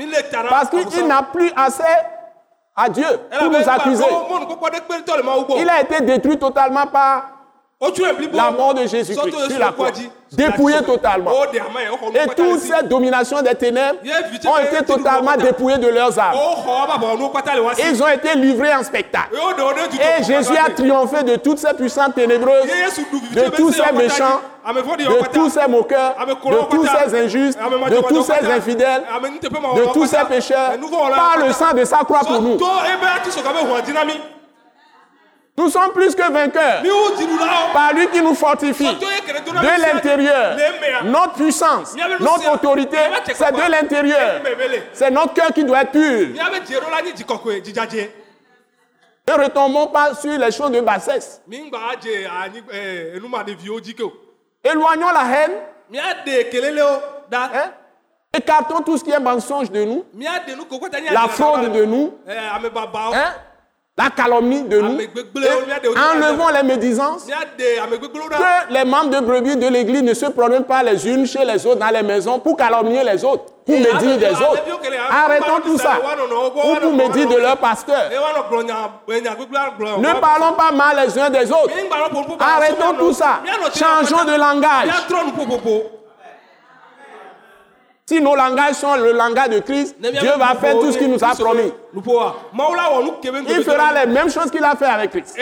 Parce 0.49 0.69
qu'il 0.71 1.07
n'a 1.07 1.23
plus 1.23 1.51
assez 1.57 1.83
à 2.75 2.89
Dieu 2.89 3.07
pour 3.39 3.49
nous 3.51 3.69
accuser. 3.69 4.05
Il 5.59 5.69
a 5.69 5.81
été 5.81 6.01
détruit 6.03 6.39
totalement 6.39 6.87
par 6.87 7.36
la 8.33 8.51
mort 8.51 8.73
de 8.75 8.87
Jésus-Christ 8.87 9.51
sur 9.51 9.59
la 9.59 9.73
croix. 9.73 9.91
Dépouillé 10.33 10.81
totalement. 10.83 11.31
Et 12.15 12.27
toutes 12.35 12.61
ces 12.61 12.87
dominations 12.87 13.43
des 13.43 13.55
ténèbres 13.55 13.99
ont 14.47 14.59
été 14.59 14.85
totalement 14.85 15.37
dépouillées 15.37 15.79
de 15.79 15.89
leurs 15.89 16.19
âmes. 16.19 16.35
Ils 17.79 18.03
ont 18.03 18.09
été 18.09 18.35
livrés 18.35 18.75
en 18.75 18.83
spectacle. 18.83 19.37
Et 20.19 20.23
Jésus 20.25 20.57
a 20.57 20.71
triomphé 20.71 21.23
de 21.23 21.37
toutes 21.37 21.59
ces 21.59 21.75
puissances 21.75 22.15
ténébreuses, 22.15 22.65
de 22.65 23.51
tous 23.51 23.73
ces 23.73 23.93
méchants, 23.93 24.41
de 24.67 25.29
tous 25.33 25.51
ces 25.51 25.69
moqueurs, 25.69 26.15
de 26.27 26.71
tous 26.71 26.87
ces 26.87 27.15
injustes, 27.15 27.59
de 27.59 28.09
tous 28.09 28.23
ces 28.25 28.47
infidèles, 28.51 29.03
de 29.77 29.93
tous 29.93 30.07
ces 30.07 30.25
pécheurs, 30.29 30.73
par 31.15 31.37
le 31.47 31.53
sang 31.53 31.73
de 31.75 31.85
sa 31.85 31.99
croix 31.99 32.21
pour 32.21 32.41
nous. 32.41 32.59
Nous 35.59 35.71
sommes 35.71 35.93
plus 35.93 36.15
que 36.15 36.31
vainqueurs 36.31 36.83
par 37.73 37.93
lui 37.95 38.09
qui 38.09 38.21
nous 38.21 38.35
fortifie 38.35 38.95
de 38.95 39.83
l'intérieur. 39.95 40.57
Notre 41.05 41.33
puissance, 41.35 41.95
notre 42.21 42.53
autorité, 42.55 42.99
c'est 43.35 43.53
de 43.53 43.71
l'intérieur. 43.71 44.43
C'est 44.93 45.11
notre 45.11 45.33
cœur 45.33 45.53
qui 45.55 45.65
doit 45.65 45.81
être 45.83 45.93
pur. 45.93 46.29
Ne 49.29 49.33
retombons 49.43 49.87
pas 49.89 50.15
sur 50.15 50.39
les 50.39 50.53
choses 50.53 50.71
de 50.71 50.81
bassesse. 50.81 51.41
Éloignons 54.63 55.11
la 55.11 55.25
haine. 55.25 55.53
Hein? 57.33 57.73
Écartons 58.37 58.83
tout 58.83 58.99
ce 58.99 59.05
qui 59.05 59.11
est 59.11 59.19
mensonge 59.21 59.71
de 59.71 59.83
nous, 59.85 60.05
la 61.11 61.29
fraude 61.29 61.73
de 61.73 61.85
nous, 61.85 62.15
hein? 63.15 63.33
La 63.99 64.11
calomnie 64.11 64.63
de 64.65 64.81
nous. 64.81 65.01
Et 65.01 65.07
enlevons 65.89 66.49
les 66.49 66.63
médisances. 66.63 67.27
Que 67.27 68.73
les 68.73 68.85
membres 68.85 69.11
de 69.11 69.21
brebis 69.25 69.57
de 69.57 69.69
l'église 69.69 70.03
ne 70.03 70.13
se 70.15 70.27
promènent 70.27 70.65
pas 70.65 70.83
les 70.83 71.09
unes 71.09 71.27
chez 71.27 71.45
les 71.45 71.65
autres 71.67 71.81
dans 71.81 71.89
les 71.89 72.03
maisons 72.03 72.39
pour 72.39 72.57
calomnier 72.57 73.03
les 73.05 73.25
autres, 73.25 73.45
pour 73.65 73.75
médire 73.75 74.19
des 74.19 74.33
autres. 74.33 74.63
Arrêtons 75.11 75.61
tout 75.65 75.79
ça. 75.79 75.99
Ou 75.99 76.77
pour 76.77 76.93
médire 76.93 77.29
de 77.29 77.37
leur 77.37 77.57
pasteur. 77.57 78.11
Ne 79.99 80.21
parlons 80.21 80.53
pas 80.53 80.73
mal 80.73 81.07
les 81.07 81.19
uns 81.19 81.31
des 81.31 81.51
autres. 81.51 81.73
Arrêtons 82.39 82.95
tout 82.99 83.13
ça. 83.15 83.41
Changeons 83.75 84.25
de 84.25 84.39
langage. 84.39 84.91
Si 88.09 88.21
nos 88.21 88.37
langages 88.37 88.77
sont 88.77 88.95
le 88.95 89.11
langage 89.13 89.49
de 89.49 89.59
Christ, 89.59 89.97
Dieu 89.99 90.31
va 90.39 90.55
faire 90.55 90.79
tout 90.79 90.93
ce 90.93 90.99
qu'il 90.99 91.11
nous 91.11 91.25
a 91.25 91.35
promis. 91.35 91.73
Il 91.93 92.03
fera 93.65 94.05
les 94.05 94.13
mêmes 94.13 94.31
choses 94.31 94.49
qu'il 94.49 94.63
a 94.63 94.77
fait 94.77 94.85
avec 94.85 95.11
Christ. 95.11 95.37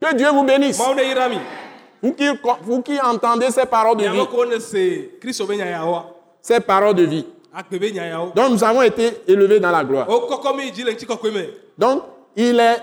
Que 0.00 0.14
Dieu 0.14 0.28
vous 0.28 0.42
bénisse. 0.44 0.78
Vous 2.02 2.12
qui, 2.12 2.28
vous 2.60 2.82
qui 2.82 3.00
entendez 3.00 3.50
ces 3.50 3.64
paroles 3.64 3.96
de 3.96 4.04
vie, 4.10 4.26
ces 6.42 6.60
paroles 6.60 6.94
de 6.94 7.04
vie. 7.04 7.24
Donc 8.34 8.50
nous 8.50 8.62
avons 8.62 8.82
été 8.82 9.22
élevés 9.26 9.58
dans 9.58 9.70
la 9.70 9.84
gloire. 9.84 10.06
Donc 11.78 12.02
il 12.36 12.60
est 12.60 12.76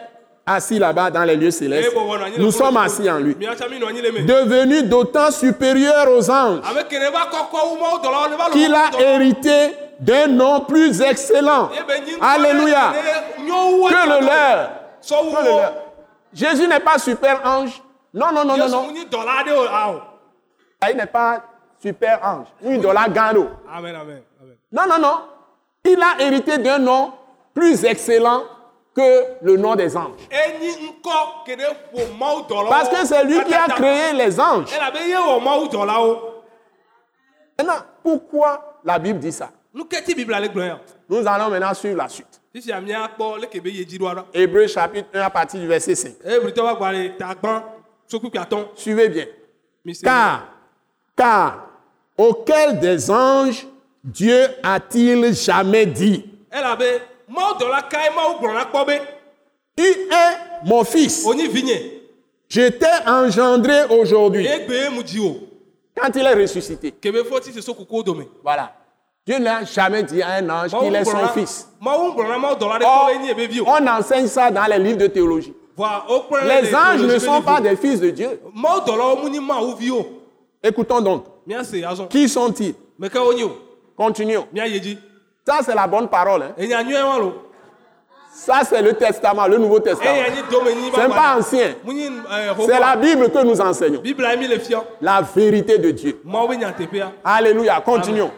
assis 0.56 0.80
là-bas 0.80 1.12
dans 1.12 1.24
les 1.24 1.36
lieux 1.36 1.52
célestes. 1.52 1.94
Nous 2.38 2.52
sommes 2.52 2.78
assis 2.78 3.10
en 3.10 3.20
lui. 3.20 3.36
Devenu 3.36 4.84
d'autant 4.84 5.32
supérieur 5.32 6.10
aux 6.10 6.30
anges 6.30 6.62
qu'il 8.52 8.74
a 8.74 8.90
hérité 9.00 9.76
d'un 10.00 10.28
nom 10.28 10.62
plus 10.62 11.02
excellent. 11.02 11.70
Alléluia. 12.20 12.94
Que 13.38 13.42
le 13.42 14.26
leur. 14.26 14.70
Que 15.08 15.44
le 15.44 15.58
leur. 15.58 15.74
Jésus 16.34 16.68
n'est 16.68 16.80
pas 16.80 16.98
super 16.98 17.42
ange. 17.46 17.82
Non, 18.14 18.32
non, 18.34 18.46
non, 18.46 18.58
non, 18.58 18.70
non. 18.70 18.88
Il 20.90 20.98
n'est 20.98 21.06
pas 21.06 21.44
super 21.82 22.20
ange. 22.24 22.48
Dollar 22.80 23.06
amen, 23.06 23.96
amen. 23.96 24.22
Non, 24.72 24.84
non, 24.88 25.00
non. 25.00 25.22
Il 25.86 26.00
a 26.02 26.24
hérité 26.24 26.58
d'un 26.58 26.80
nom 26.80 27.14
plus 27.54 27.84
excellent 27.84 28.44
que 28.96 29.24
le 29.42 29.58
nom 29.58 29.76
des 29.76 29.96
anges. 29.96 30.28
Parce 32.70 32.90
que 32.90 33.06
c'est 33.06 33.24
lui 33.24 33.44
qui 33.46 33.54
a 33.54 33.68
créé 33.68 34.14
les 34.14 34.40
anges. 34.40 34.70
Maintenant, 37.58 37.84
pourquoi 38.04 38.80
la 38.84 39.00
Bible 39.00 39.20
dit 39.20 39.32
ça? 39.32 39.50
Nous 41.10 41.28
allons 41.28 41.50
maintenant 41.50 41.74
suivre 41.74 41.98
la 41.98 42.10
suite. 42.10 42.42
Hébreu 44.34 44.68
chapitre 44.68 45.08
1 45.14 45.22
à 45.22 45.30
partir 45.30 45.60
du 45.62 45.68
verset 45.68 45.96
5. 45.96 46.14
Suivez 48.76 49.08
bien. 49.10 49.26
Car, 50.04 50.48
car, 51.16 51.68
auquel 52.18 52.80
des 52.80 53.10
anges 53.10 53.66
Dieu 54.04 54.48
a-t-il 54.64 55.34
jamais 55.34 55.86
dit? 55.86 56.26
Tu 59.78 59.84
es 59.84 60.65
mon 60.65 60.84
fils? 60.84 61.26
Je 62.50 62.67
t'ai 62.67 62.86
engendré 63.08 63.86
aujourd'hui. 63.89 64.48
Quand 65.96 66.10
il 66.15 66.26
est 66.26 66.34
ressuscité. 66.34 66.94
Voilà. 68.44 68.74
Dieu 69.26 69.38
n'a 69.38 69.63
jamais 69.63 70.04
dit 70.04 70.22
à 70.22 70.34
un 70.36 70.50
ange 70.50 70.72
qu'il 70.78 70.96
est 70.96 71.06
son 71.06 71.28
fils. 71.30 71.70
Or, 71.86 72.17
on 73.67 73.88
enseigne 73.88 74.28
ça 74.28 74.50
dans 74.52 74.65
les 74.65 74.80
livres 74.80 74.98
de 74.98 75.08
théologie. 75.08 75.54
Les 75.78 76.76
anges 76.76 77.02
ne 77.02 77.20
sont 77.20 77.41
pas 77.41 77.62
des 77.62 77.76
fils 77.76 78.00
de 78.00 78.10
Dieu. 78.10 78.41
Écoutons 80.63 81.02
donc. 81.02 81.26
Qui 82.10 82.28
sont-ils? 82.28 82.76
Continuons. 83.96 84.48
Ça, 85.52 85.60
c'est 85.66 85.76
la 85.76 85.86
bonne 85.88 86.08
parole. 86.08 86.44
hein. 86.44 86.54
Ça, 88.34 88.62
c'est 88.64 88.82
le 88.82 88.94
testament, 88.94 89.46
le 89.48 89.58
Nouveau 89.58 89.80
Testament. 89.82 90.16
Ce 90.96 91.00
n'est 91.02 91.08
pas 91.14 91.38
ancien. 91.38 91.76
C'est 92.66 92.80
la 92.80 92.96
Bible 92.96 93.30
que 93.30 93.44
nous 93.44 93.60
enseignons. 93.60 94.02
La 95.02 95.22
vérité 95.22 95.78
de 95.78 95.92
Dieu. 95.92 96.22
Alléluia. 97.26 97.82
Continuons. 97.82 98.32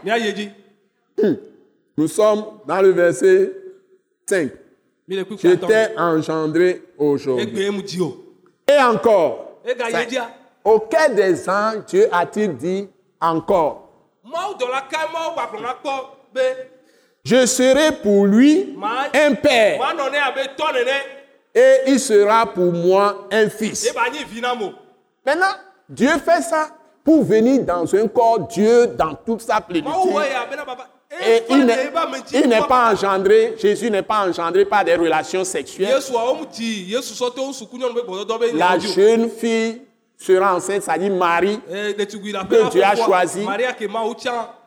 Nous 1.96 2.08
sommes 2.08 2.44
dans 2.66 2.82
le 2.82 2.90
verset 2.90 3.52
5. 4.28 4.50
Je 5.08 5.50
t'ai 5.68 5.96
engendré 6.00 6.82
aujourd'hui. 6.98 7.46
Et 8.68 8.82
encore. 8.82 9.60
Auquel 10.66 11.14
des 11.14 11.48
anges 11.48 11.86
Dieu 11.88 12.08
a-t-il 12.12 12.58
dit 12.58 12.90
encore? 13.22 13.90
Je 17.26 17.46
serai 17.46 17.94
pour 18.02 18.26
lui 18.26 18.76
un 19.14 19.34
père 19.36 19.80
et 21.56 21.76
il 21.88 22.00
sera 22.00 22.46
pour 22.46 22.74
moi 22.74 23.28
un 23.32 23.50
fils. 23.50 23.94
Maintenant, 25.26 25.46
Dieu 25.88 26.10
fait 26.10 26.42
ça 26.42 26.70
pour 27.04 27.24
venir 27.24 27.64
dans 27.64 27.96
un 27.96 28.08
corps 28.08 28.48
Dieu 28.48 28.88
dans 28.88 29.14
toute 29.16 29.42
sa 29.42 29.62
plénitude. 29.62 30.12
Et 31.26 31.44
il 31.50 31.66
n'est 31.66 31.92
il 32.34 32.50
n'est 32.50 32.68
pas 32.68 32.92
engendré, 32.92 33.56
Jésus 33.58 33.90
n'est 33.90 34.02
pas 34.02 34.28
engendré 34.28 34.66
par 34.66 34.84
des 34.84 34.96
relations 34.96 35.44
sexuelles. 35.46 35.96
La 38.56 38.80
jeune 38.80 39.30
fille 39.30 39.82
sera 40.18 40.56
enceinte, 40.56 40.84
ça 40.84 40.98
dit 40.98 41.10
Marie, 41.10 41.60
que 41.70 42.70
Dieu 42.70 42.84
a 42.84 42.96
choisi. 42.96 43.46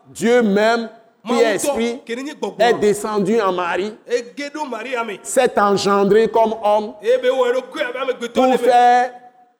Dieu 0.09 0.43
même, 0.43 0.89
qui 1.27 1.41
est 1.41 1.55
esprit, 1.55 2.01
est 2.59 2.73
descendu 2.75 3.41
en 3.41 3.53
Marie, 3.53 3.93
s'est 5.23 5.59
engendré 5.61 6.29
comme 6.29 6.55
homme 6.63 6.93
pour 8.35 8.55
faire 8.57 9.13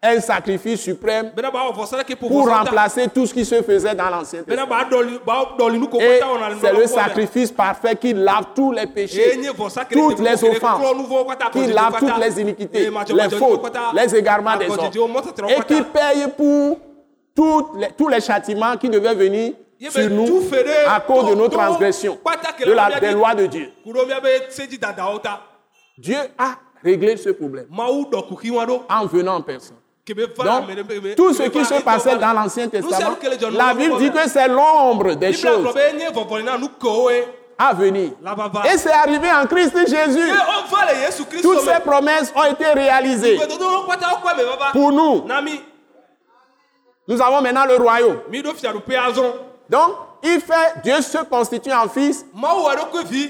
un 0.03 0.21
sacrifice 0.21 0.83
suprême 0.83 1.33
po 1.35 2.29
pour 2.29 2.49
remplacer 2.49 3.09
tout 3.13 3.27
ce 3.27 3.35
qui 3.35 3.45
se 3.45 3.61
faisait 3.63 3.95
dans 3.95 4.09
l'Ancien 4.11 4.43
Testament. 4.43 4.69
ba 4.69 4.85
dɔli 4.89 5.19
ba 5.27 5.49
dɔli 5.59 5.79
nu 5.79 5.89
ko 5.89 5.99
Et 6.01 6.21
kɔta 6.21 6.27
wɔna 6.33 6.57
c'est 6.61 6.73
le 6.73 6.87
sacrifice 6.87 7.51
parfait 7.51 7.97
qui 7.97 8.13
lave 8.13 8.47
tous 8.55 8.73
les 8.73 8.87
péchés, 8.87 9.41
toutes 9.91 10.21
les 10.21 10.45
offenses, 10.45 10.83
qui 11.53 11.67
lave 11.67 11.99
toutes 11.99 12.19
les 12.21 12.41
iniquités, 12.41 12.91
les 12.91 13.31
fautes, 13.31 13.73
les 13.95 14.15
égarements 14.17 14.57
des 14.57 14.69
hommes, 14.69 15.17
et 15.49 15.63
qui 15.67 15.83
paye 15.83 16.27
pour 16.37 16.79
toutes 17.35 17.77
les- 17.81 17.89
tous 17.97 18.09
les 18.09 18.21
châtiments 18.21 18.77
qui 18.77 18.89
devaient 18.89 19.15
venir 19.15 19.55
sur 19.91 20.11
nous 20.11 20.43
à 20.87 21.01
cause 21.01 21.31
de 21.31 21.35
nos 21.35 21.49
transgressions, 21.49 22.19
de 22.65 22.73
la, 22.73 22.99
des 23.01 23.13
lois 23.13 23.35
de 23.35 23.47
Dieu. 23.47 23.73
Dieu 25.99 26.17
a 26.39 26.55
réglé 26.83 27.17
ce 27.17 27.31
problème 27.31 27.67
en 27.79 29.07
venant 29.07 29.37
en 29.37 29.43
personne. 29.43 29.77
Donc, 30.07 31.17
tout 31.17 31.35
ce 31.35 31.43
qui 31.45 31.65
se 31.65 31.83
passait 31.83 32.17
dans 32.17 32.33
l'Ancien 32.33 32.69
Testament, 32.69 33.17
la 33.51 33.75
Bible 33.75 33.99
dit 33.99 34.11
que 34.11 34.29
c'est 34.29 34.47
l'ombre 34.49 35.15
des 35.15 35.33
choses 35.33 35.67
à 37.59 37.73
venir. 37.75 38.11
Et 38.73 38.79
c'est 38.79 38.93
arrivé 38.93 39.29
en 39.33 39.47
Christ 39.47 39.75
Jésus. 39.89 40.31
Toutes 41.43 41.61
ces 41.61 41.81
promesses 41.85 42.33
ont 42.37 42.45
été 42.53 42.67
réalisées 42.67 43.39
pour 44.73 44.93
nous. 44.93 45.25
Nous 47.09 47.21
avons 47.23 47.41
maintenant 47.41 47.65
le 47.67 47.77
royaume. 47.77 48.21
Donc, 49.69 49.93
il 50.23 50.41
fait, 50.41 50.81
Dieu 50.83 51.01
se 51.03 51.19
constitue 51.19 51.73
en 51.73 51.89
fils, 51.89 52.25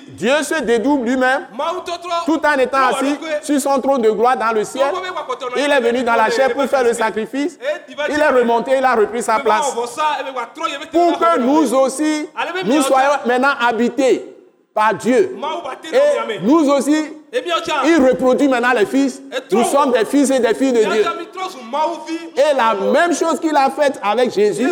Dieu 0.08 0.42
se 0.42 0.62
dédouble 0.62 1.06
lui-même, 1.06 1.46
tout 2.24 2.40
en 2.44 2.58
étant 2.58 2.86
assis 2.88 3.18
sur 3.42 3.60
son 3.60 3.80
trône 3.80 4.02
de 4.02 4.10
gloire 4.10 4.36
dans 4.36 4.52
le 4.52 4.64
ciel. 4.64 4.92
Il 5.56 5.70
est 5.70 5.80
venu 5.80 6.02
dans 6.02 6.14
la 6.14 6.30
chair 6.30 6.52
pour 6.54 6.64
faire 6.64 6.84
le 6.84 6.94
sacrifice. 6.94 7.58
Il 8.08 8.20
est 8.20 8.28
remonté, 8.28 8.78
il 8.78 8.84
a 8.84 8.94
repris 8.94 9.22
sa 9.22 9.38
place. 9.40 9.74
Pour 10.92 11.18
que 11.18 11.38
nous 11.38 11.74
aussi, 11.74 12.28
nous 12.64 12.82
soyons 12.82 13.10
maintenant 13.26 13.54
habités 13.60 14.34
par 14.74 14.94
Dieu. 14.94 15.36
Et 15.92 16.38
nous 16.40 16.68
aussi, 16.70 17.15
il 17.32 18.06
reproduit 18.08 18.48
maintenant 18.48 18.72
les 18.72 18.86
fils. 18.86 19.20
Nous 19.50 19.64
sommes 19.64 19.92
des 19.92 20.04
fils 20.04 20.30
et 20.30 20.38
des 20.40 20.54
filles 20.54 20.72
de 20.72 20.78
Dieu. 20.84 21.04
Et 22.36 22.56
la 22.56 22.74
même 22.74 23.14
chose 23.14 23.40
qu'il 23.40 23.56
a 23.56 23.70
faite 23.70 23.98
avec 24.02 24.32
Jésus, 24.32 24.68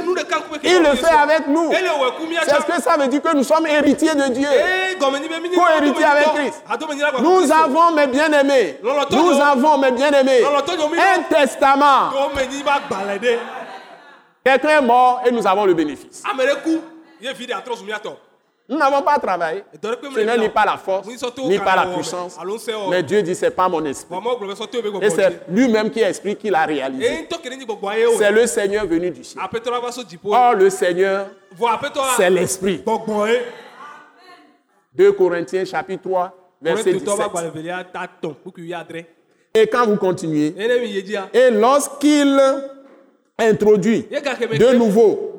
il 0.63 0.79
le 0.79 0.95
fait 0.97 1.07
avec 1.07 1.47
nous. 1.49 1.71
C'est 1.73 2.55
ce 2.55 2.65
que 2.77 2.83
ça 2.83 2.97
veut 2.97 3.09
dire 3.09 3.23
que 3.23 3.35
nous 3.37 3.45
sommes 3.45 3.67
héritiers 3.67 4.15
de 4.15 4.29
Dieu. 4.33 4.49
ee 4.51 4.95
gɔme 4.99 5.19
nyi 5.21 5.29
be 5.29 5.43
mi 5.43 5.49
ni 5.49 5.57
Co-héritier 5.57 6.05
avec 6.05 6.27
Christ. 6.35 6.63
Nous 7.21 7.53
avons, 7.53 7.91
mes 7.93 8.07
bien-aimés, 8.07 8.79
nous 8.83 9.41
avons, 9.41 9.79
mes 9.79 9.91
bien-aimés, 9.91 10.43
un 10.45 11.23
testament. 11.23 12.11
Quelqu'un 14.45 14.69
est 14.69 14.83
mort 14.83 15.23
et 15.27 15.31
nous 15.31 15.47
avons 15.47 15.65
le 15.65 15.75
bénéfice. 15.75 16.23
Nous 18.67 18.79
n'avons 18.79 19.03
pas 19.03 19.19
travaillé. 19.19 19.63
Ce 19.83 20.21
n'est 20.21 20.39
ni 20.39 20.49
par 20.49 20.65
la 20.65 20.79
force, 20.79 21.07
ni 21.47 21.59
par 21.59 21.77
la 21.77 21.95
puissance. 21.95 22.39
Mais 22.91 23.03
Dieu 23.03 23.23
dit, 23.23 23.35
c'est 23.35 23.51
pas 23.51 23.69
mon 23.69 23.85
esprit. 23.85 24.17
Et 25.03 25.11
c'est 25.11 25.43
lui-même 25.49 25.91
qui 25.91 26.01
explique 26.01 26.39
qu'il 26.39 26.55
a 26.55 26.65
réalisé. 26.65 27.29
C'est 28.19 28.33
le 28.33 28.47
Seigneur 28.47 28.87
venu 28.87 29.11
du 29.11 29.23
ciel. 29.23 29.43
Or, 30.25 30.55
le 30.55 30.71
Seigneur, 30.71 31.27
c'est 32.17 32.31
l'esprit. 32.31 32.83
gbɔgbɔ 32.85 33.29
ye 33.29 33.41
2 34.95 35.13
Corinthiens 35.13 35.65
chapitre 35.65 36.03
3, 36.03 36.33
verset 36.63 36.93
Korintotɔ 36.93 37.17
va 37.17 37.29
17. 37.29 37.31
gbalẽ 37.33 37.51
velia 37.55 37.85
ta 37.85 38.07
tɔn 38.23 38.35
kpuku 38.35 38.61
yi 38.63 38.75
adre 38.75 39.05
Et 39.55 39.67
quand 39.69 39.87
vous 39.87 39.97
continuez, 39.97 40.55
et 41.33 41.51
lorsqu'il 41.51 42.41
introduit 43.39 44.07
de 44.11 44.73
nouveau, 44.75 45.37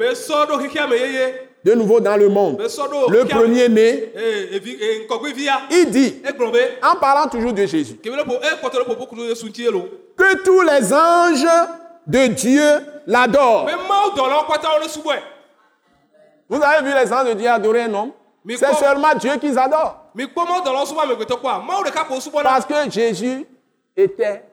de 1.66 1.74
nouveau 1.74 2.00
dans 2.00 2.16
le 2.16 2.30
monde, 2.30 2.62
le 2.62 3.26
premier-né, 3.26 4.12
ee 4.16 5.00
ŋkɔgbevia 5.04 5.62
il 5.72 5.90
dit, 5.90 6.22
en 6.84 6.96
parlant 6.98 7.28
toujours 7.28 7.54
de 7.54 7.66
Jésus, 7.66 7.98
e 8.06 8.10
lo 8.10 8.24
que 10.16 10.44
tous 10.44 10.62
les 10.62 10.94
anges 10.94 11.48
de 12.06 12.28
Dieu 12.28 12.62
l'adorent. 13.08 13.66
Vous 16.48 16.62
avez 16.62 16.88
vu 16.88 16.94
les 16.94 17.12
anges 17.12 17.30
de 17.30 17.34
Dieu 17.34 17.50
adorer 17.50 17.82
un 17.82 17.94
homme? 17.96 18.12
C'est 18.48 18.76
seulement 18.76 19.16
Dieu 19.20 19.36
qu'ils 19.38 19.58
adorent. 19.58 20.12
Parce 22.44 22.66
que 22.68 22.92
Jésus 22.92 23.44
était 23.98 24.44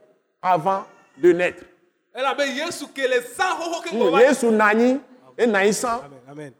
avant 0.41 0.85
de 1.19 1.33
naître. 1.33 1.63
ke 2.95 3.03
et 5.39 5.45
amen 5.45 6.53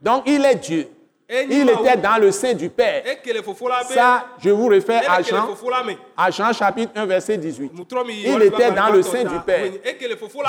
Donc 0.00 0.22
il 0.26 0.44
est 0.44 0.54
Dieu. 0.56 0.88
Il 1.30 1.70
était 1.70 1.96
dans 1.96 2.20
le 2.20 2.30
sein 2.30 2.52
du 2.52 2.68
Père. 2.68 3.02
Ça, 3.88 4.26
je 4.38 4.50
vous 4.50 4.66
réfère 4.66 5.10
à 5.10 5.22
Jean, 5.22 5.48
à 6.16 6.30
Jean 6.30 6.52
chapitre 6.52 6.92
1, 6.94 7.06
verset 7.06 7.38
18. 7.38 7.72
mutrɔ 7.72 8.06
mi 8.06 8.22
Il 8.22 8.42
était 8.42 8.70
dans 8.70 8.90
le 8.90 9.02
sein 9.02 9.24
du 9.24 9.38
Père. 9.40 9.70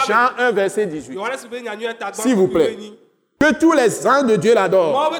Jean 0.05 0.29
1, 0.37 0.51
verset 0.51 0.85
18. 0.85 1.13
yohanes 1.13 1.47
be 1.49 1.61
nyanyuɛ 1.61 1.93
ta 1.97 2.11
gbã 2.11 2.21
S'il 2.21 2.35
vous 2.35 2.47
plaît. 2.49 2.75
Que 3.43 3.51
tous 3.55 3.73
les 3.73 4.07
anges 4.07 4.23
de 4.23 4.37
Dieu 4.37 4.53
l'adorent. 4.53 5.11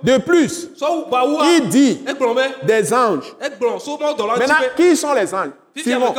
De 0.00 0.18
plus, 0.18 0.68
il 1.44 1.68
dit 1.68 2.04
des 2.62 2.94
anges. 2.94 3.34
Maintenant, 3.40 4.54
qui 4.76 4.96
sont 4.96 5.12
les 5.12 5.34
anges? 5.34 5.50
Simon, 5.76 6.14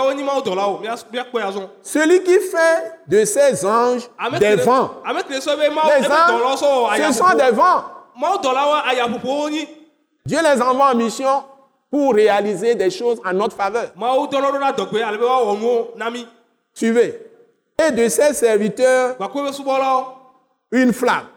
celui 1.81 2.23
qui 2.23 2.39
fait 2.39 2.99
de 3.07 3.23
ces 3.23 3.65
anges 3.65 4.01
ame 4.19 4.37
des 4.37 4.55
vents. 4.55 4.91
mawu 5.05 5.21
Les 5.31 6.07
anges, 6.07 6.59
ce 6.59 7.13
sont 7.17 7.37
des 7.37 7.51
vents. 7.51 7.83
Dieu 10.25 10.39
les 10.43 10.61
envoie 10.61 10.91
en 10.91 10.95
mission 10.95 11.43
pour 11.89 12.13
réaliser 12.13 12.75
des 12.75 12.89
choses 12.89 13.21
en 13.25 13.31
notre 13.31 13.55
faveur. 13.55 13.91
nuwo 13.95 15.91
na 15.95 16.09
mi 16.09 16.27
Suivez. 16.73 17.17
Et 17.81 17.91
de 17.91 18.09
ses 18.09 18.33
serviteurs, 18.33 19.15
subɔlawo 19.53 20.20
une 20.71 20.93
flamme. 20.93 21.27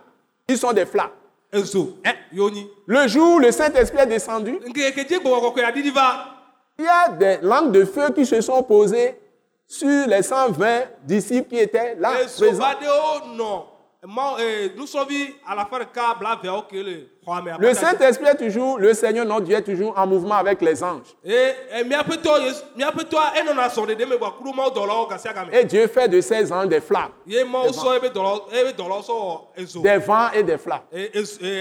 Ils 0.48 0.58
sont 0.58 0.72
des 0.72 0.86
flammes. 0.86 1.10
nyi 2.50 2.68
Le 2.86 3.06
jour 3.08 3.34
où 3.36 3.38
le 3.38 3.50
Saint-Esprit 3.52 3.98
est 4.00 4.06
descendu, 4.06 4.58
il 6.76 6.84
y 6.84 6.88
a 6.88 7.08
des 7.08 7.38
langues 7.42 7.70
de 7.72 7.84
feu 7.84 8.10
qui 8.14 8.26
se 8.26 8.40
sont 8.40 8.62
posées 8.62 9.14
sur 9.66 10.06
les 10.08 10.22
120 10.22 10.82
disciples 11.04 11.48
qui 11.48 11.58
étaient 11.60 11.94
là 11.96 12.10
présents. 12.36 12.64
Le. 17.58 17.74
Saint-Esprit 17.74 18.26
est 18.26 18.36
toujours, 18.36 18.78
le 18.78 18.94
Seigneur 18.94 19.24
notre 19.24 19.42
Dieu 19.42 19.56
est 19.56 19.62
toujours 19.62 19.94
en 19.96 20.06
mouvement 20.06 20.36
avec 20.36 20.60
les 20.60 20.82
anges. 20.82 21.14
Et 25.52 25.64
Dieu 25.64 25.86
fait 25.86 26.08
de 26.08 26.20
ces 26.20 26.52
anges 26.52 26.68
des 26.68 26.80
flammes, 26.80 27.10
des 27.26 27.44
vents 29.98 30.30
et 30.34 30.42
des 30.42 30.58
flammes. 30.58 30.80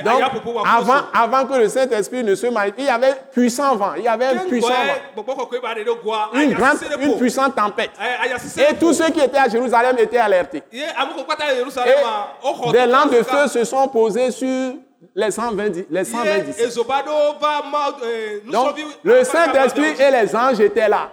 Donc, 0.03 0.21
avant, 0.65 1.01
avant 1.13 1.45
que 1.45 1.57
le 1.59 1.69
Saint-Esprit 1.69 2.23
ne 2.23 2.35
se 2.35 2.47
manifeste, 2.47 2.79
il 2.79 2.85
y 2.85 2.89
avait 2.89 3.15
puissant 3.31 3.75
vent, 3.75 3.93
il 3.95 4.03
y 4.03 4.07
avait 4.07 4.25
un 4.25 4.37
puissant 4.39 4.69
vent, 4.69 6.33
une 6.33 6.53
grande, 6.53 6.77
une 6.99 7.17
puissante 7.17 7.55
tempête. 7.55 7.91
Ayasise 7.99 8.57
Et 8.57 8.75
tous 8.75 8.93
ceux 8.93 9.09
qui 9.09 9.19
étaient 9.19 9.37
à 9.37 9.49
Jérusalem 9.49 9.95
étaient 9.99 10.17
alertés. 10.17 10.63
Et 10.71 10.83
a 10.83 11.05
woxɔ 11.05 12.71
des 12.71 12.85
lampes 12.85 13.11
de 13.11 13.23
feu 13.23 13.47
se 13.47 13.63
sont 13.63 13.87
posées 13.87 14.31
sur 14.31 14.75
les 15.15 15.31
120, 15.31 15.69
di- 15.69 15.85
les 15.89 16.03
120 16.05 16.35
ye 16.37 16.41
disciples. 16.43 16.67
ezoba 16.67 17.01
ɖewo 17.03 17.39
va 17.39 17.61
mawu 17.71 17.93
ee 18.03 18.41
Donc, 18.51 18.75
nusrɔ̃vi 18.77 18.83
le 19.03 19.23
Saint-Esprit 19.23 19.95
et 20.01 20.11
les 20.11 20.35
anges 20.35 20.59
étaient 20.59 20.89
là. 20.89 21.11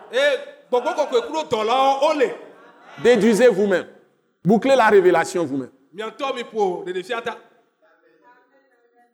Déduisez 3.02 3.48
vous-même. 3.48 3.86
Bouclez 4.44 4.76
la 4.76 4.88
révélation 4.88 5.44
vous-même. 5.44 5.70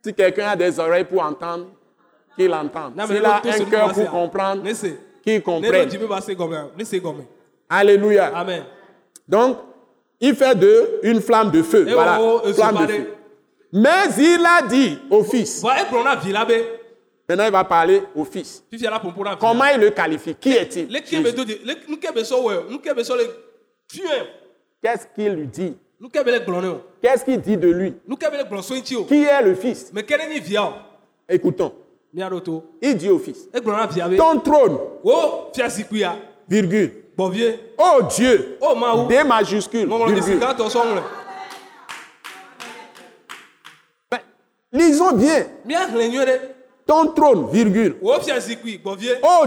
Si 0.05 0.15
quelqu'un 0.15 0.49
a 0.51 0.57
des 0.57 0.79
oreilles 0.79 1.05
pour 1.05 1.23
entendre, 1.23 1.67
qu'il 2.39 2.53
entende. 2.55 2.95
S'il 3.07 3.25
a 3.25 3.37
un 3.37 3.65
cœur 3.71 3.93
pour 3.93 4.11
comprendre, 4.11 4.63
qu'il 5.23 5.43
comprenne. 5.43 5.89
Alléluia. 7.69 8.27
amen 8.37 8.65
Donc, 9.29 9.59
il 10.21 10.35
fait 10.35 10.55
de 10.55 11.01
une 11.03 11.21
flamme 11.21 11.51
de 11.51 11.63
feu. 11.63 11.87
Eh 11.89 11.93
Voilà, 11.93 12.19
oh, 12.21 12.43
oh, 12.45 12.53
flamme 12.53 12.87
de 12.87 12.93
feu. 12.93 13.16
Mais 13.73 14.09
il 14.19 14.45
a 14.45 14.63
dit 14.67 14.99
au 15.11 15.23
fils. 15.25 15.63
va 15.63 15.81
egblɔ 15.83 16.05
na 16.05 16.17
vi 16.17 16.33
la 16.33 16.45
be 16.45 16.53
Maintenant, 17.29 17.47
il 17.47 17.51
va 17.53 17.65
parler 17.65 18.03
au 18.15 18.25
fils. 18.25 18.63
Comment 19.41 19.65
il 19.75 19.81
le 19.81 19.91
qualifie? 19.91 20.37
Qui 20.37 20.53
est-il? 20.53 20.87
Qu'est-ce 24.81 25.07
qu'il 25.15 25.33
lui 25.33 25.47
dit? 25.49 25.77
Qu'est-ce 27.03 27.25
qu'il 27.25 27.41
dit 27.41 27.57
de 27.57 27.69
lui? 27.69 27.95
Qui 29.09 29.25
est 29.25 29.43
le 29.43 29.55
fils? 29.57 29.93
O 29.93 30.73
Écoutons. 31.29 31.73
Il 32.81 32.97
dit 32.97 33.11
au 33.11 33.19
fils. 33.19 33.49
Ton 34.17 34.39
trône, 34.39 34.79
o 35.03 35.51
fia 35.53 35.69
zikuia 35.69 36.17
virgule, 36.49 36.93
Oh 37.19 38.03
Dieu, 38.17 38.57
o 38.61 38.75
mawu 38.77 39.09
D 39.09 39.25
majuscule, 39.25 39.89
virgule. 39.89 40.41
Lisons 44.73 45.13
bien. 45.13 45.45
Ton 46.87 47.07
trône, 47.09 47.49
virgule. 47.51 47.97
Oh 48.03 48.17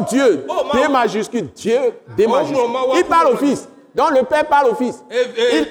Dieu, 0.09 0.45
Oh, 0.49 0.55
D 0.74 0.88
majuscule, 0.89 1.47
Dieu, 1.55 1.80
D 2.17 2.26
Oh, 2.28 2.32
majuscule. 2.32 2.65
Il 2.97 3.03
parle 3.05 3.34
au. 3.34 3.38
Fils. 3.38 3.67
Donc 3.95 4.11
le 4.11 4.24
Père 4.24 4.45
parle 4.45 4.67
au 4.67 4.76
Fils. 4.76 5.03
Eh, 5.09 5.15
eh, 5.38 5.65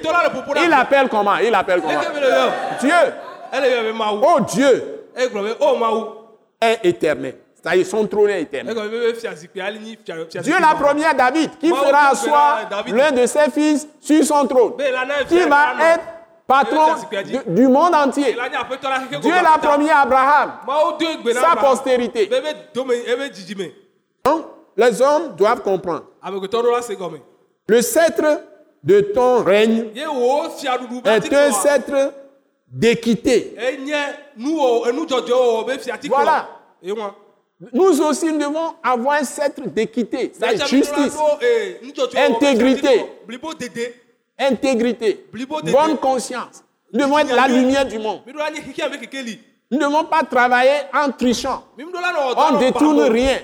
Il, 0.65 0.73
appelle 0.73 1.09
comment? 1.09 1.37
Il 1.37 1.53
appelle 1.53 1.81
comment? 1.81 2.01
Yɔ 2.01 2.09
Dieu, 2.79 2.95
oh 4.21 4.39
Dieu, 4.41 5.05
egblɔ 5.15 5.41
be 5.43 5.55
o 5.59 5.75
mawu 5.77 6.05
est 6.61 6.79
éternel. 6.83 7.35
C'est-à-dire 7.55 7.85
son 7.85 8.07
trône 8.07 8.29
est 8.29 8.41
éternel. 8.43 8.75
Dieu 10.41 10.55
l'a 10.59 10.75
promis 10.75 11.03
à 11.03 11.13
David 11.13 11.51
Maou 11.61 11.75
fera 11.75 12.09
asseoir 12.09 12.69
l'un 12.87 13.11
de 13.11 13.25
ses 13.25 13.49
fils 13.51 13.87
sur 13.99 14.23
son 14.23 14.47
trône. 14.47 14.73
Qui 15.27 15.39
va 15.41 15.93
être 15.93 16.03
patron 16.49 16.95
du 17.45 17.67
monde 17.67 17.93
entier. 17.93 18.35
Dieu 19.21 19.31
l'a 19.31 19.57
promis 19.61 19.89
à 19.89 19.99
Abraham, 19.99 20.53
sa 21.31 21.55
postérité. 21.55 22.25
be 22.25 22.41
be 22.41 22.55
dome 22.73 22.91
ebe 22.91 23.31
dzidzime 23.31 23.71
Donc, 24.25 24.45
les 24.75 25.01
hommes 25.01 25.35
doivent 25.35 25.61
comprendre. 25.61 26.05
Le 27.67 27.81
sceptre 27.81 28.41
de 28.83 29.01
ton 29.01 29.43
règne 29.43 29.89
est 29.95 31.33
un 31.33 31.51
sceptre 31.51 32.13
d'équité. 32.67 33.55
fia 35.79 35.97
ti 35.97 36.07
Voilà. 36.07 36.49
Nous 37.73 38.01
aussi, 38.01 38.31
nous 38.31 38.39
devons 38.39 38.73
avoir 38.81 39.19
un 39.19 39.23
sceptre 39.23 39.67
d'équité, 39.67 40.31
justice, 40.67 41.15
Intégrité. 42.15 43.05
Intégrité 44.39 45.25
bonne 45.71 45.97
conscience. 45.97 46.63
Nous 46.91 46.99
devons 47.01 47.19
être 47.19 47.35
la 47.35 47.47
lumière 47.47 47.85
du 47.85 47.99
monde. 47.99 48.21
Nous 49.71 49.77
ne 49.77 49.83
devons 49.85 50.05
pas 50.05 50.23
travailler 50.23 50.79
en 50.93 51.11
trichant. 51.11 51.63
On 51.77 52.53
ne 52.53 52.59
détourne 52.59 53.01
rien. 53.01 53.37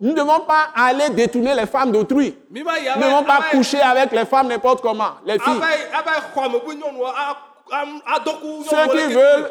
Nous 0.00 0.10
ne 0.10 0.14
devons 0.14 0.40
pas 0.40 0.68
aller 0.74 1.10
détourner 1.10 1.54
les 1.54 1.66
femmes 1.66 1.90
d'autrui. 1.92 2.26
yi 2.26 2.34
Nous 2.50 2.64
ne 2.64 3.04
devons 3.04 3.24
pas 3.24 3.40
coucher 3.50 3.80
avec 3.80 4.12
les 4.12 4.24
femmes 4.24 4.48
n'importe 4.48 4.80
comment, 4.80 5.12
les 5.26 5.38
filles. 5.38 5.60
Ceux 8.70 8.96
qui 8.96 9.12
veulent 9.14 9.50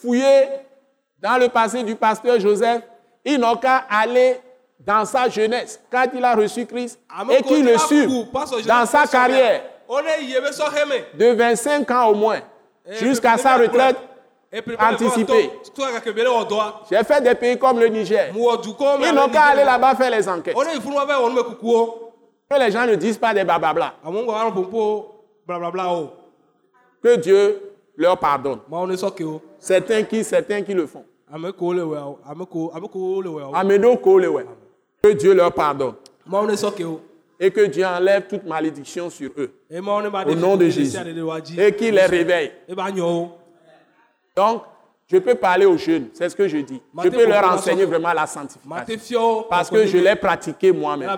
fouiller 0.00 0.48
dans 1.20 1.36
le 1.36 1.48
passé 1.48 1.82
du 1.82 1.96
pasteur 1.96 2.38
Joseph, 2.38 2.82
ils 3.24 3.38
n'ont 3.38 3.56
qu'à 3.56 3.84
aller 3.90 4.40
dans 4.88 5.04
sa 5.04 5.28
jeunesse, 5.28 5.78
quand 5.92 6.06
il 6.14 6.24
a 6.24 6.34
reçu 6.34 6.64
Christ, 6.64 6.98
et 7.30 7.42
ti 7.42 7.62
le 7.62 7.76
suivent 7.76 8.26
dans 8.66 8.86
sa 8.86 9.06
carrière 9.06 9.62
de 11.14 11.32
25 11.34 11.90
ans 11.90 12.06
au 12.08 12.14
moins, 12.14 12.40
jusqu'à 12.98 13.36
sa 13.36 13.56
retraite. 13.58 13.96
Anticipée. 14.80 15.50
J'ai 16.90 17.04
fait 17.04 17.20
des 17.20 17.34
pays 17.34 17.58
comme 17.58 17.78
le 17.78 17.88
Niger. 17.88 18.32
Ils 18.34 19.14
n'ont 19.14 19.28
qu'à 19.28 19.42
aller 19.42 19.62
là-bas 19.62 19.94
faire 19.94 20.10
les 20.10 20.26
enquêtes. 20.26 20.56
kukuwo 20.56 22.14
Que 22.50 22.58
les 22.58 22.70
gens 22.70 22.86
ne 22.86 22.94
disent 22.94 23.18
pas 23.18 23.34
des 23.34 23.44
blablabla. 23.44 23.92
amewo 24.02 24.22
ŋgɔ 24.24 24.34
anɔ 24.40 24.50
ƒoƒo 24.54 25.04
blablabla 25.46 25.92
o 25.92 26.10
Que 27.02 27.16
Dieu 27.16 27.60
leur 27.94 28.16
pardonne. 28.18 28.60
mawo 28.70 28.86
ne 28.86 28.94
sɔ 28.96 29.10
ke 29.14 29.22
o 29.24 29.42
Certains 29.58 30.02
qui, 30.04 30.24
certains 30.24 30.62
qui 30.62 30.72
le 30.72 30.86
font. 30.86 31.04
Amedo 31.30 31.52
Kolewe. 33.98 34.46
Que 35.02 35.12
Dieu 35.12 35.34
leur 35.34 35.52
pardonne. 35.52 35.94
Et 37.40 37.50
que 37.50 37.66
Dieu 37.66 37.84
enlève 37.86 38.26
toute 38.26 38.44
malédiction 38.44 39.08
sur 39.10 39.30
eux. 39.38 39.52
Au 39.72 40.34
nom 40.34 40.56
de 40.56 40.68
Jésus. 40.68 40.98
Et 41.58 41.72
qu'il 41.74 41.94
les 41.94 42.06
réveille. 42.06 42.52
e 42.68 42.74
nyɔ 42.74 43.02
wo 43.02 43.38
Donc, 44.36 44.62
je 45.10 45.16
peux 45.18 45.34
parler 45.34 45.64
aux 45.64 45.76
jeunes, 45.76 46.08
c'est 46.12 46.28
ce 46.28 46.36
que 46.36 46.46
je 46.46 46.58
dis. 46.58 46.82
Je 47.02 47.08
peux 47.08 47.26
leur 47.26 47.44
enseigner 47.52 47.84
vraiment 47.86 48.12
la 48.12 48.26
sanctification. 48.26 49.44
Parce 49.48 49.70
que 49.70 49.86
je 49.86 49.98
l'ai 49.98 50.16
pratiqué 50.16 50.70
moi-même. 50.72 51.10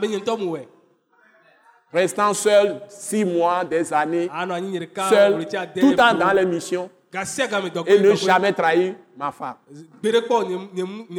Restant 1.92 2.32
seul 2.34 2.80
six 2.88 3.24
mois, 3.24 3.64
des 3.64 3.92
années, 3.92 4.28
ɖeka 4.28 5.08
seul, 5.08 5.46
tout 5.80 5.90
le 5.90 5.96
temps 5.96 6.14
dans 6.14 6.32
les 6.32 6.46
missions, 6.46 6.88
et 7.86 7.98
ne 7.98 8.14
jamais 8.14 8.52
trahir 8.52 8.94
ma 9.16 9.32
femme. 9.32 9.56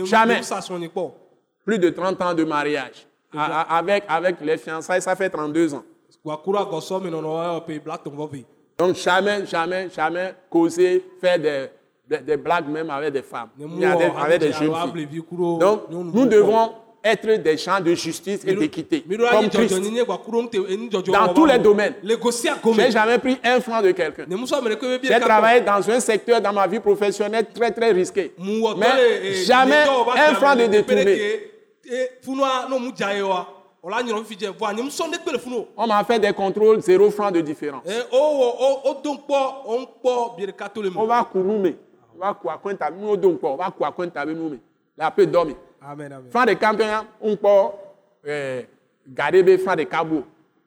Jamais. 0.06 0.42
Plus 1.66 1.80
de 1.80 1.90
30 1.90 2.22
ans 2.22 2.34
de 2.34 2.44
mariage. 2.44 3.06
A- 3.38 3.62
a- 3.62 3.78
Avec, 3.78 4.04
avec 4.08 4.36
les 4.42 4.58
fiançailles, 4.58 5.02
ça 5.02 5.16
fait 5.16 5.30
32 5.30 5.74
ans. 5.74 5.84
Donc 8.78 8.96
jamais, 8.96 9.46
jamais, 9.46 9.90
jamais 9.96 10.34
causer, 10.50 11.04
faire 11.22 11.40
des, 11.40 11.68
des, 12.10 12.18
des 12.20 12.38
blagues 12.38 12.68
même 12.68 12.90
avec 12.90 13.14
des 13.14 13.22
femmes, 13.22 13.50
avec, 13.94 14.08
avec 14.26 14.40
des 14.42 14.52
jeunes 14.60 14.70
filles. 14.92 14.92
Donc 15.60 15.84
nous 16.14 16.26
devons 16.26 16.72
être 17.04 17.42
des 17.42 17.58
gens 17.58 17.80
de 17.80 17.96
justice 17.96 18.44
et 18.46 18.52
d'équité, 18.60 19.04
comme 19.32 19.46
Christ. 19.66 19.74
Dans 21.14 21.34
tous 21.34 21.46
les 21.46 21.58
domaines. 21.58 21.96
Je 22.76 22.82
n'ai 22.82 22.92
jamais 22.92 23.18
pris 23.18 23.38
un 23.44 23.60
franc 23.60 23.82
de 23.82 23.92
quelqu'un. 23.92 24.26
J'ai 25.08 25.14
travaillé 25.26 25.62
dans 25.62 25.90
un 25.90 26.00
secteur 26.00 26.42
dans 26.42 26.54
ma 26.54 26.68
vie 26.68 26.80
professionnelle 26.80 27.46
très 27.54 27.72
très 27.72 27.92
risqué. 27.92 28.34
Mais 28.78 29.34
jamais 29.46 29.84
un 30.20 30.34
franc 30.36 30.56
de 30.56 30.66
détourné. 30.68 31.04
Eh, 31.86 32.10
On 35.78 35.88
m'a 35.88 36.04
fait 36.04 36.20
des 36.20 36.34
contrôles, 36.34 36.82
zéro 36.82 37.10
franc 37.12 37.32
de 37.32 37.42
différence. 37.42 37.84
Eh, 37.86 38.00
On 40.96 41.06
va 41.08 41.28
mais 41.36 41.76
on 42.16 42.20
va 42.20 42.92
nous 42.92 43.08
on 43.44 43.56
va 43.56 43.74
nous 44.26 44.60
la 44.98 45.10
peut 45.12 45.26
dormir. 45.26 45.56
amen 45.82 46.12
amen. 46.12 46.30
Franc 46.30 46.46
de 46.46 46.54
campion, 46.54 46.86
on 47.22 47.36
peut 47.36 47.48
euh, 48.28 48.62
garder 49.08 49.42
des 49.42 49.58
francs 49.58 49.78
de 49.78 49.84
cabo. 49.84 50.24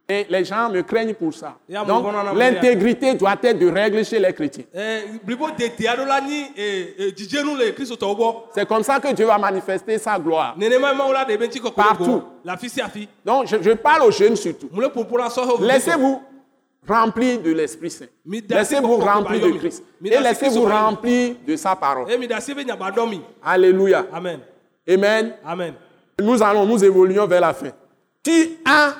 Et 0.06 0.26
les 0.28 0.44
gens 0.44 0.68
me 0.68 0.82
craignent 0.82 1.14
pour 1.14 1.32
ça. 1.32 1.56
Donc 1.86 2.04
l'intégrité 2.34 3.14
doit 3.14 3.36
être 3.42 3.58
de 3.58 3.70
règle 3.70 4.04
chez 4.04 4.18
les 4.18 4.34
chrétiens. 4.34 4.64
Eh, 4.74 5.00
eh, 6.56 6.84
eh, 6.98 7.14
C'est 8.54 8.68
comme 8.68 8.82
ça 8.82 9.00
que 9.00 9.12
Dieu 9.14 9.24
va 9.24 9.38
manifester 9.38 9.96
sa 9.98 10.18
gloire. 10.18 10.54
Partout. 11.74 12.22
Donc 13.24 13.46
je, 13.46 13.56
je 13.62 13.70
parle 13.70 14.02
aux 14.02 14.10
jeunes 14.10 14.36
surtout. 14.36 14.68
Laissez-vous 15.60 16.20
remplir 16.86 17.40
de 17.40 17.52
l'Esprit 17.52 17.90
Saint. 17.90 18.04
Laissez-vous 18.26 18.96
remplir 18.98 19.40
de. 19.40 19.52
Christ. 19.58 19.82
Et 20.04 20.18
laissez-vous 20.18 20.64
remplir 20.64 21.36
de 21.46 21.56
sa 21.56 21.74
parole. 21.74 22.06
Alléluia. 23.42 24.04
amen 24.12 24.40
Amen. 24.86 25.34
amen 25.42 25.74
Nous 26.20 26.42
allons, 26.42 26.66
nous 26.66 26.84
évoluons 26.84 27.26
vers 27.26 27.40
la 27.40 27.54
fin. 27.54 27.70
Tu 28.22 28.58
as 28.66 28.92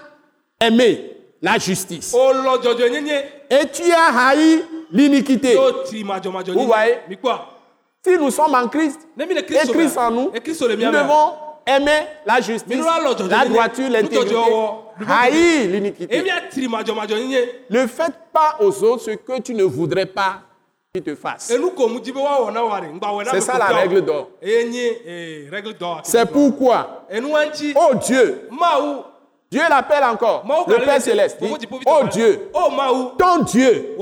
aimé 0.60 1.10
la 1.42 1.58
justice. 1.58 2.14
O 2.14 2.32
lɔ 2.32 2.58
dzɔdzɔ 2.62 2.88
nyenye 2.90 3.22
et 3.50 3.66
tu 3.72 3.82
as 3.92 4.28
haï 4.28 4.64
l'iniquité. 4.90 5.54
Vous 5.56 6.66
voyez? 6.66 6.98
Si 8.06 8.18
nous 8.18 8.30
sommes 8.30 8.54
en 8.54 8.68
Christ 8.68 9.00
et 9.18 9.68
Christ 9.72 9.96
en 9.98 10.10
nous, 10.10 10.30
nous 10.30 10.92
devons 10.92 11.32
aimer 11.66 12.06
la 12.26 12.40
justice, 12.40 12.76
la 13.30 13.44
droiture, 13.46 13.88
l'intégrité, 13.90 14.34
devons- 14.34 14.84
haïr 15.08 15.70
l'iniquité. 15.70 16.22
Ne 17.70 17.86
faites 17.86 18.14
pas 18.32 18.56
aux 18.60 18.82
autres 18.84 19.04
ce 19.04 19.10
que 19.12 19.40
tu 19.40 19.54
ne 19.54 19.64
voudrais 19.64 20.06
pas 20.06 20.40
qu'ils 20.94 21.02
te 21.02 21.14
fassent. 21.14 21.50
na 21.50 23.30
C'est 23.32 23.40
ça 23.40 23.58
la 23.58 23.66
règle 23.66 24.02
d'or. 24.02 24.28
nye 24.42 24.92
eh, 25.06 25.48
règle 25.50 25.74
d'or. 25.74 26.00
C'est 26.04 26.26
pourquoi, 26.30 27.06
oh 27.10 27.94
Dieu, 28.06 28.48
Dieu 29.54 29.62
l'appelle 29.70 30.02
encore, 30.02 30.42
le 30.66 30.84
Père 30.84 30.94
le 30.96 31.00
céleste. 31.00 31.38
dit, 31.40 31.68
Oh 31.86 32.00
Dieu, 32.10 32.50
ton 33.16 33.44
Dieu 33.44 33.96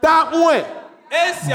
t'a 0.00 0.28
oint 0.32 0.62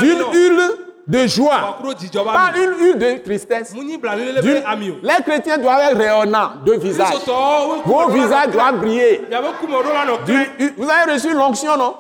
d'une 0.02 0.24
huile 0.34 0.60
de 1.08 1.26
joie, 1.28 1.78
pas 2.26 2.52
une 2.58 2.74
huile 2.78 2.98
de 2.98 3.20
tristesse. 3.24 3.74
Les 3.74 5.24
chrétiens 5.24 5.58
doivent 5.58 5.80
être 5.92 5.98
rayonnants 5.98 6.52
de 6.66 6.74
visage. 6.74 7.14
Vos 7.86 8.10
visages 8.10 8.50
doivent 8.50 8.80
briller. 8.80 9.26
Vous 10.76 10.90
avez 10.90 11.14
reçu 11.14 11.34
l'onction, 11.34 11.78
non? 11.78 11.96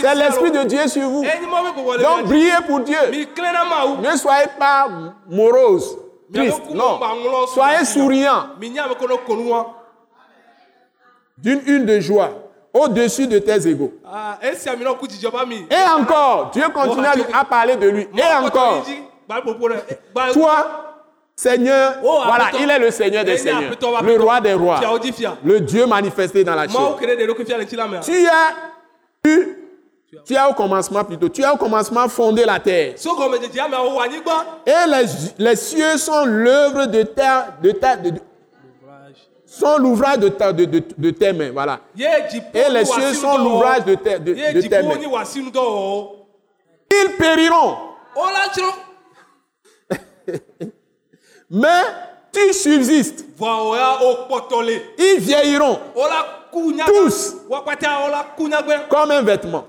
C'est 0.00 0.14
l'Esprit 0.16 0.50
de 0.50 0.64
Dieu 0.64 0.88
sur 0.88 1.08
vous. 1.08 1.22
le 1.22 2.02
Donc 2.02 2.24
brillez 2.24 2.50
pour 2.66 2.80
Dieu. 2.80 2.98
Ne 3.12 4.16
soyez 4.16 4.46
pas 4.58 4.88
morose, 5.28 5.96
triste. 6.34 6.62
Non. 6.74 6.98
Soyez 7.54 7.84
souriant. 7.84 8.46
D'une 11.42 11.60
huile 11.66 11.86
de 11.86 12.00
joie 12.00 12.30
au-dessus 12.72 13.26
de 13.26 13.38
tes 13.38 13.66
égaux. 13.68 13.92
Ah, 14.04 14.38
Et 15.70 15.90
encore, 16.00 16.50
Dieu 16.52 16.64
continue 16.72 17.06
à, 17.32 17.44
parler 17.44 17.76
de 17.76 17.88
lui. 17.88 18.08
Et 18.16 18.44
encore, 18.44 18.84
popo 19.44 19.68
ɖe 19.68 19.76
gba 20.12 20.32
toi, 20.32 20.86
Seigneur, 21.36 21.94
Oh, 22.02 22.20
voilà, 22.26 22.46
appuie-toi. 22.46 22.60
il 22.64 22.70
est 22.70 22.78
le 22.78 22.90
Seigneur 22.90 23.24
des 23.24 23.32
Eh, 23.32 23.38
seigneurs, 23.38 23.62
appuie-toi, 23.62 24.00
le 24.02 24.20
roi 24.20 24.40
des 24.40 24.52
rois, 24.54 24.80
le 25.44 25.60
Dieu 25.60 25.86
manifesté 25.86 26.44
dans 26.44 26.54
la 26.54 26.68
chair. 26.68 26.78
mea 26.80 28.00
Tu 28.00 28.26
as 28.26 29.28
eu, 29.28 29.56
tu 30.26 30.36
as 30.36 30.50
au 30.50 30.54
commencement 30.54 31.04
plutôt, 31.04 31.28
tu 31.28 31.42
as 31.44 31.54
au 31.54 31.56
commencement 31.56 32.08
fondé 32.08 32.44
la 32.44 32.58
terre. 32.60 32.94
anyigba 34.02 34.44
Et 34.66 34.88
les, 34.88 35.06
les 35.44 35.56
cieux 35.56 35.96
sont 35.96 36.24
l'œuvre 36.26 36.86
de 36.86 37.02
ta, 37.04 37.48
de 37.62 37.70
ta, 37.70 37.96
de, 37.96 38.10
de- 38.10 38.20
sont 39.50 39.78
l'ouvrage 39.78 40.18
de, 40.18 40.28
ta, 40.28 40.52
de, 40.52 40.64
de, 40.64 40.82
de 40.96 41.10
tes 41.10 41.32
mains, 41.32 41.50
voilà. 41.50 41.80
Et 41.98 42.70
les 42.70 42.84
cieux 42.84 43.14
sont 43.14 43.36
l'ouvrage 43.38 43.84
de 43.84 43.94
de, 43.94 44.60
tes 44.60 44.82
mains. 44.82 44.98
Ils 46.90 47.16
périront, 47.18 47.76
tsrɔ̃ 48.14 48.72
mais 51.50 51.82
tu 52.32 52.52
subsistes. 52.52 53.24
Ils 54.98 55.16
vieilliront 55.18 55.78
nyagbe 56.72 56.88
Tous. 56.92 57.36
nyagbe 58.48 58.88
comme 58.88 59.10
un 59.10 59.22
vêtement. 59.22 59.66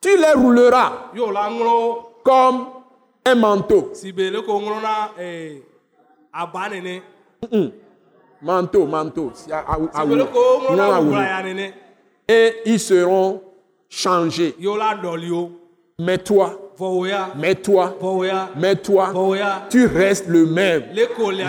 Tu 0.00 0.16
les 0.16 0.32
rouleras 0.32 0.92
comme 2.22 2.66
un 3.24 3.34
manteau. 3.34 3.92
Manteau, 8.40 8.86
manteau. 8.86 9.32
A- 9.52 9.64
Et 12.28 12.54
ils 12.66 12.78
seront 12.80 13.40
changés. 13.88 14.54
dɔli 15.02 15.30
Mais 16.00 16.18
toi, 16.18 16.52
mais 17.34 17.56
toi, 17.56 17.92
mais 18.54 18.76
toi, 18.76 19.08
tu 19.68 19.86
restes 19.86 20.28
le 20.28 20.46
même. 20.46 20.84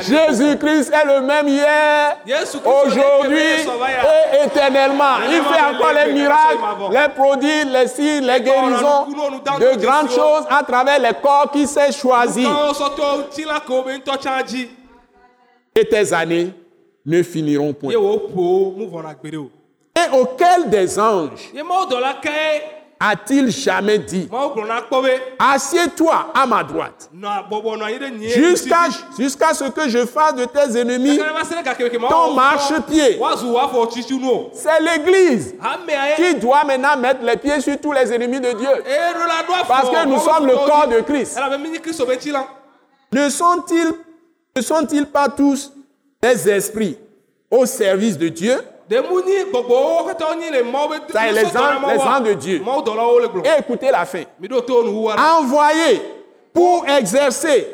Jésus-Christ 0.01 0.91
est 0.91 1.05
le 1.05 1.21
même 1.21 1.47
hier, 1.47 2.17
aujourd'hui 2.65 3.37
et 3.37 4.45
éternellement. 4.47 5.17
Il 5.29 5.41
fait 5.43 5.61
encore 5.75 5.93
les 5.93 6.13
miracles, 6.13 6.57
les 6.91 7.09
prodiges, 7.13 7.65
les 7.71 7.87
signes, 7.87 8.25
les 8.25 8.41
guérisons, 8.41 9.05
de 9.59 9.79
grandes 9.85 10.09
choses 10.09 10.45
à 10.49 10.63
travers 10.63 10.97
les 10.99 11.13
corps 11.21 11.51
qui 11.51 11.67
s'est 11.67 11.91
choisi. 11.91 12.47
Et 15.79 15.85
tes 15.85 16.13
années 16.13 16.53
ne 17.05 17.23
finiront 17.23 17.71
point. 17.71 17.93
Et 17.93 17.95
auquel 20.17 20.69
des 20.69 20.99
anges 20.99 21.51
a-t-il 22.99 23.49
jamais 23.49 23.99
dit 23.99 24.27
Assieds-toi 25.39 26.33
à 26.35 26.45
ma 26.45 26.65
droite. 26.65 27.09
Jusqu'à 29.17 29.53
ce 29.53 29.69
que 29.69 29.87
je 29.87 30.05
fasse 30.05 30.35
de 30.35 30.43
tes 30.43 30.77
ennemis 30.77 31.17
ton 32.09 32.33
marchepied. 32.33 33.17
C'est 34.51 34.81
l'Église 34.81 35.55
qui 36.17 36.35
doit 36.35 36.65
maintenant 36.65 36.97
mettre 36.97 37.23
les 37.23 37.37
pieds 37.37 37.61
sur 37.61 37.79
tous 37.79 37.93
les 37.93 38.11
ennemis 38.11 38.41
de 38.41 38.51
Dieu. 38.51 38.67
afɔ 38.67 39.65
Parce 39.65 39.89
que 39.89 40.05
nous 40.05 40.19
sommes 40.19 40.45
le 40.45 40.55
corps 40.55 40.89
de 40.89 40.99
Christ. 40.99 41.39
Ne 43.13 43.29
sont-ils 43.29 43.93
ne 44.55 44.61
sont-ils 44.61 45.05
pas 45.05 45.29
tous 45.29 45.71
des 46.21 46.49
esprits 46.49 46.97
au 47.51 47.65
service 47.65 48.17
de 48.17 48.29
Dieu 48.29 48.57
Ça 51.13 51.27
est, 51.27 51.31
les 51.33 51.45
anges- 51.57 51.81
les 51.93 51.97
de 52.21 52.33
Dieu. 52.33 52.59
Et 53.45 53.59
écoutez 53.59 53.91
la 53.91 54.05
fin. 54.05 54.23
Envoyés 55.19 56.01
pour 56.53 56.85
exercer 56.87 57.67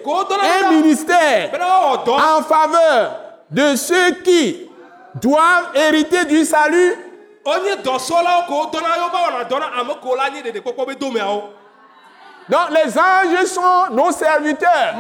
un 0.44 0.70
ministère 0.72 1.52
en 2.20 2.42
faveur 2.44 3.12
de 3.50 3.76
ceux 3.78 4.12
qui 4.24 4.70
doivent 5.22 5.70
hériter 5.76 6.26
du 6.26 6.44
salut. 6.44 6.96
Donc 12.50 12.70
les 12.72 12.98
anges 12.98 13.46
sont 13.46 13.92
nos 13.92 14.12
serviteurs. 14.12 14.96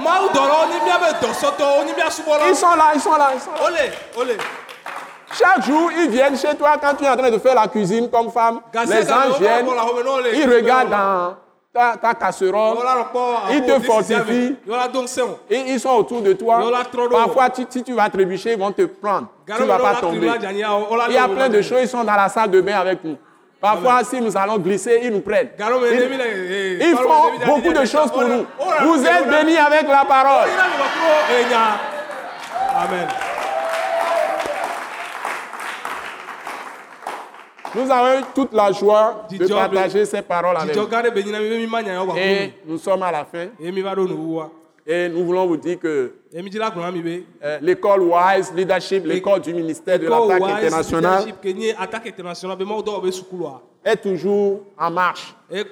Ils 2.49 2.55
sont 2.55 2.75
là, 2.75 2.91
ils 2.95 2.99
sont 3.01 3.15
là, 3.15 3.27
ils 3.35 3.39
sont 3.39 3.51
là. 3.51 3.57
Chaque 5.33 5.65
jour, 5.65 5.91
ils 5.97 6.09
viennent 6.09 6.37
chez 6.37 6.55
toi 6.55 6.77
quand 6.81 6.93
tu 6.95 7.03
es 7.03 7.09
en 7.09 7.17
train 7.17 7.29
de 7.29 7.37
faire 7.39 7.55
la 7.55 7.67
cuisine 7.67 8.09
comme 8.09 8.31
femme. 8.31 8.61
Les 8.95 9.03
anges 9.11 9.39
viennent, 9.39 9.65
ils 10.33 10.49
regardent 10.55 10.89
dans 10.89 11.35
ta, 11.73 11.97
ta 11.97 12.13
casserole, 12.13 12.77
Ils 13.51 13.61
te 13.65 13.71
fortifient. 13.85 14.55
et 15.49 15.59
ils 15.73 15.79
sont 15.79 15.89
autour 15.89 16.21
de 16.21 16.33
toi. 16.33 16.59
Parfois, 17.25 17.49
tu- 17.49 17.65
si 17.69 17.83
tu 17.83 17.93
vas 17.93 18.09
trébucher, 18.09 18.53
ils 18.53 18.59
vont 18.59 18.71
te 18.71 18.83
prendre. 18.83 19.27
Tu 19.45 19.51
ne 19.63 19.67
vas 19.67 19.77
pas 19.79 19.95
tomber. 20.01 20.27
Il 21.09 21.13
y 21.13 21.17
a 21.17 21.27
plein 21.27 21.49
de 21.49 21.61
choses, 21.61 21.79
ils 21.81 21.87
sont 21.89 22.03
dans 22.03 22.15
la 22.15 22.29
salle 22.29 22.49
de 22.49 22.61
bain 22.61 22.79
avec 22.79 23.03
nous. 23.03 23.17
Parfois, 23.65 24.03
si 24.03 24.21
nous 24.21 24.37
allons 24.37 24.59
glisser, 24.59 24.99
ils 25.01 25.09
nous 25.11 25.21
prennent. 25.21 25.49
Ils, 25.57 25.63
eh, 26.51 26.77
ils 26.81 26.93
palo 26.95 27.09
font 27.09 27.31
mi 27.31 27.45
beaucoup 27.47 27.73
de 27.73 27.83
choses 27.85 28.11
pour 28.11 28.21
nous. 28.21 28.45
Vous 28.83 29.03
êtes 29.03 29.27
bénis 29.27 29.57
avec 29.57 29.87
la 29.87 30.05
parole. 30.07 30.49
Amen 32.75 33.07
Nous 37.73 37.91
avons 37.91 38.19
eu 38.19 38.23
toute 38.35 38.53
la 38.53 38.71
joie 38.71 39.25
de 39.31 39.47
partager 39.47 40.05
ces 40.05 40.21
paroles 40.21 40.57
avec 40.57 40.77
vous. 40.77 40.87
Et 42.17 42.53
nous 42.67 42.77
sommes 42.77 43.01
à 43.01 43.11
la 43.11 43.25
fin. 43.25 43.47
Et 44.87 45.09
nous 45.09 45.25
voulons 45.25 45.47
vous 45.47 45.57
dire 45.57 45.79
que 45.79 46.13
euh, 46.35 47.59
l'école 47.61 48.01
Wise 48.01 48.51
Leadership, 48.53 49.05
l'école 49.05 49.39
du 49.41 49.53
ministère 49.53 49.97
de 49.97 50.07
l'attaque 50.07 50.41
internationale, 50.41 51.33
est 53.85 53.95
toujours 54.01 54.61
en 54.77 54.91
marche. 54.91 55.33
e 55.49 55.63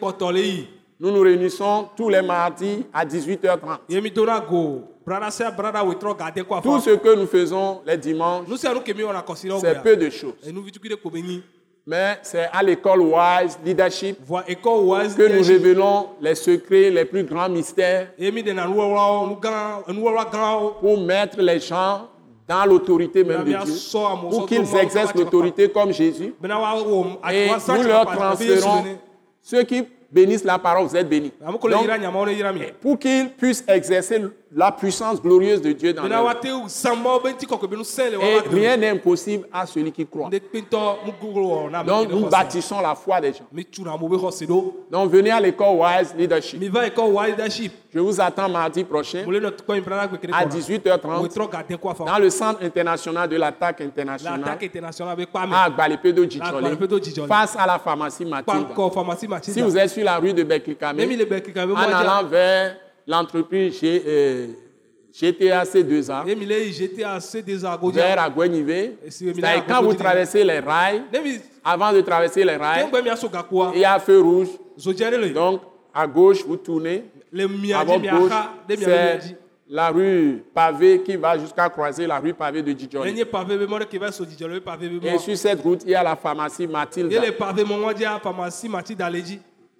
Nous 0.99 1.11
nous 1.11 1.21
réunissons 1.21 1.89
tous 1.97 2.07
les 2.07 2.21
mardis 2.21 2.85
à 2.93 3.05
18h30. 3.05 3.79
ye 3.89 3.99
mi 3.99 4.09
dona 4.09 4.39
go. 4.39 4.83
Brada 5.05 5.29
sia 5.31 5.51
brada 5.51 5.83
wetrɔ 5.83 6.15
gade 6.17 6.43
kɔ 6.43 6.61
Tout 6.61 6.79
ce 6.79 6.91
que 6.91 7.15
nous 7.15 7.27
faisons 7.27 7.81
les 7.85 7.97
dimanches, 7.97 8.47
c'est 8.55 9.83
peu 9.83 9.97
de 9.97 10.09
choses. 10.09 10.35
Mais 11.85 12.17
c'est 12.21 12.47
à 12.51 12.63
l'école 12.63 13.01
Wise 13.01 13.59
Leadership 13.65 14.17
que 14.25 15.27
nous 15.27 15.43
révélons 15.43 16.07
les 16.21 16.35
secrets, 16.35 16.89
les 16.89 17.03
plus 17.03 17.23
grands 17.23 17.49
mystères 17.49 18.07
pour 20.79 20.97
mettre 21.01 21.41
les 21.41 21.59
gens 21.59 22.07
dans 22.47 22.65
l'autorité 22.65 23.23
même 23.25 23.43
de 23.43 23.51
Dieu, 23.65 23.73
pour 24.29 24.45
qu'ils 24.45 24.75
exercent 24.77 25.13
l'autorité 25.15 25.69
comme 25.69 25.91
Jésus. 25.91 26.33
Et 27.31 27.47
nous 27.67 27.83
leur 27.83 28.05
transférons, 28.05 28.83
ceux 29.41 29.63
qui 29.63 29.83
bénissent 30.09 30.43
la 30.45 30.59
parole, 30.59 30.87
vous 30.87 30.95
êtes 30.95 31.09
bénis. 31.09 31.33
Donc, 31.41 31.59
pour 32.79 32.99
qu'ils 32.99 33.29
puissent 33.29 33.63
exercer 33.67 34.21
la 34.55 34.71
puissance 34.71 35.21
glorieuse 35.21 35.61
de 35.61 35.71
Dieu 35.71 35.93
dans 35.93 36.03
le 36.03 36.09
Et 38.21 38.39
rien 38.49 38.77
n'est 38.77 38.89
impossible 38.89 39.47
à 39.51 39.65
celui 39.65 39.91
qui 39.91 40.05
croit. 40.05 40.29
Donc, 41.85 42.09
nous 42.09 42.25
bâtissons 42.27 42.81
la 42.81 42.95
foi 42.95 43.19
des 43.21 43.33
gens. 43.33 43.47
Donc, 44.91 45.11
venez 45.11 45.31
à 45.31 45.39
l'école 45.39 45.75
Wise 45.77 46.13
Leadership. 46.17 46.61
Je 47.93 47.99
vous 47.99 48.19
attends 48.19 48.49
mardi 48.49 48.83
prochain 48.83 49.19
à 49.19 50.07
kele 50.17 50.33
kɔna 50.33 50.45
18h30 50.49 51.21
wetrɔ 51.21 51.47
gade 51.51 51.77
kɔ 51.77 51.91
afa 51.91 52.05
dans 52.05 52.17
le 52.17 52.29
Centre 52.31 52.63
international 52.63 53.29
de 53.29 53.35
l'attaque 53.37 53.81
la 53.81 53.85
internationale 53.85 54.41
à 55.43 55.69
Gbalepedo 55.69 56.23
face 57.27 57.55
à 57.55 57.67
la 57.67 57.77
pharmacie 57.77 58.25
pharmacie 58.25 59.27
Si 59.43 59.61
vous 59.61 59.77
êtes 59.77 59.89
sur 59.89 60.03
la 60.03 60.17
rue 60.17 60.33
de 60.33 60.43
Beklikame, 60.43 60.99
en 60.99 61.77
allant 61.77 62.23
vers 62.27 62.77
l'entreprise 63.07 63.79
G- 63.79 64.03
euh, 64.05 64.47
GTA 65.13 65.63
C2A, 65.63 66.27
ye 66.27 66.35
mi 66.35 66.45
le 66.45 66.55
yi 66.65 66.71
gta 66.71 67.19
se 67.19 67.37
des 67.37 67.63
ago 67.63 67.91
vers 67.91 68.17
c'est-à-dire 69.41 69.61
à 69.61 69.61
quand 69.67 69.83
vous 69.83 69.93
traversez 70.03 70.43
les 70.43 70.59
rails, 70.59 71.03
avant 71.63 71.93
de 71.93 72.01
traverser 72.01 72.43
les 72.43 72.55
rails, 72.57 72.89
il 73.75 73.81
y 73.81 73.85
a 73.85 73.99
feu 73.99 74.19
rouge. 74.21 74.47
Donc, 75.33 75.61
à 75.93 76.07
gauche, 76.07 76.43
vous 76.45 76.57
tournez. 76.57 77.03
À 77.73 77.83
votre 77.83 78.01
gauche, 78.19 78.31
c'est 78.85 79.35
la 79.69 79.89
rue 79.89 80.43
pavée 80.53 81.01
qui 81.03 81.15
va 81.15 81.37
jusqu'à 81.37 81.69
croiser 81.69 82.05
la 82.07 82.19
rue 82.19 82.33
pavée 82.33 82.61
de 82.63 82.73
be 82.73 83.03
Et 85.05 85.17
sur 85.19 85.37
cette 85.37 85.61
route, 85.61 85.81
il 85.85 85.91
y 85.91 85.95
a 85.95 86.01
la 86.03 86.15
pharmacie 86.15 86.65
Mathilde. 86.67 87.11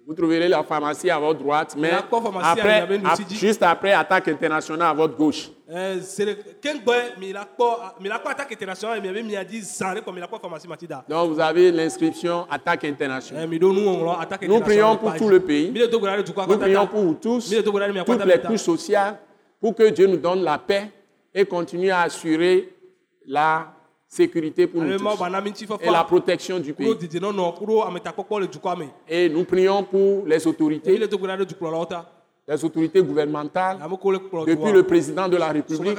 Vous 0.06 0.12
trouverez 0.12 0.48
la 0.48 0.62
pharmacie 0.62 1.08
à 1.08 1.18
votre 1.18 1.38
droite, 1.38 1.74
mais 1.78 1.90
après, 2.42 2.86
juste 3.30 3.62
après 3.62 3.92
Attaque 3.92 4.28
internationale 4.28 4.88
à 4.90 4.92
votre 4.92 5.16
gauche. 5.16 5.50
Donc 11.08 11.30
vous 11.30 11.40
avez 11.40 11.72
l'inscription 11.72 12.46
Attaque 12.50 12.84
internationale. 12.84 13.48
Attaque 14.20 14.46
Nous 14.46 14.60
prions 14.60 14.96
pour 14.98 15.14
tout 15.16 15.28
le 15.30 15.40
pays. 15.40 15.72
Nous 15.72 16.58
prions 16.58 16.86
pour 16.86 17.00
vous 17.00 17.14
tous, 17.14 17.54
toutes 18.04 18.24
les 18.26 18.40
couches 18.40 18.60
sociales, 18.60 19.18
pour 19.58 19.74
que 19.74 19.88
Dieu 19.88 20.06
nous 20.06 20.18
donne 20.18 20.42
la 20.42 20.58
paix 20.58 20.90
et 21.34 21.46
continue 21.46 21.90
à 21.90 22.02
assurer 22.02 22.74
la 23.26 23.72
sécurité 24.14 24.66
pour 24.66 24.82
nous 24.82 24.96
tous. 24.96 25.04
ŋuti 25.04 25.66
et 25.80 25.90
la 25.90 26.04
protection 26.04 26.58
du 26.60 26.72
pays. 26.72 26.96
Et 29.08 29.28
nous 29.28 29.44
prions 29.44 29.82
pour 29.82 30.26
les 30.26 30.46
autorités, 30.46 30.98
les 32.46 32.62
autorités 32.64 33.02
gouvernementales, 33.02 33.78
depuis 34.46 34.72
le 34.72 34.82
président 34.82 35.28
de 35.28 35.36
la 35.38 35.48
République, 35.48 35.96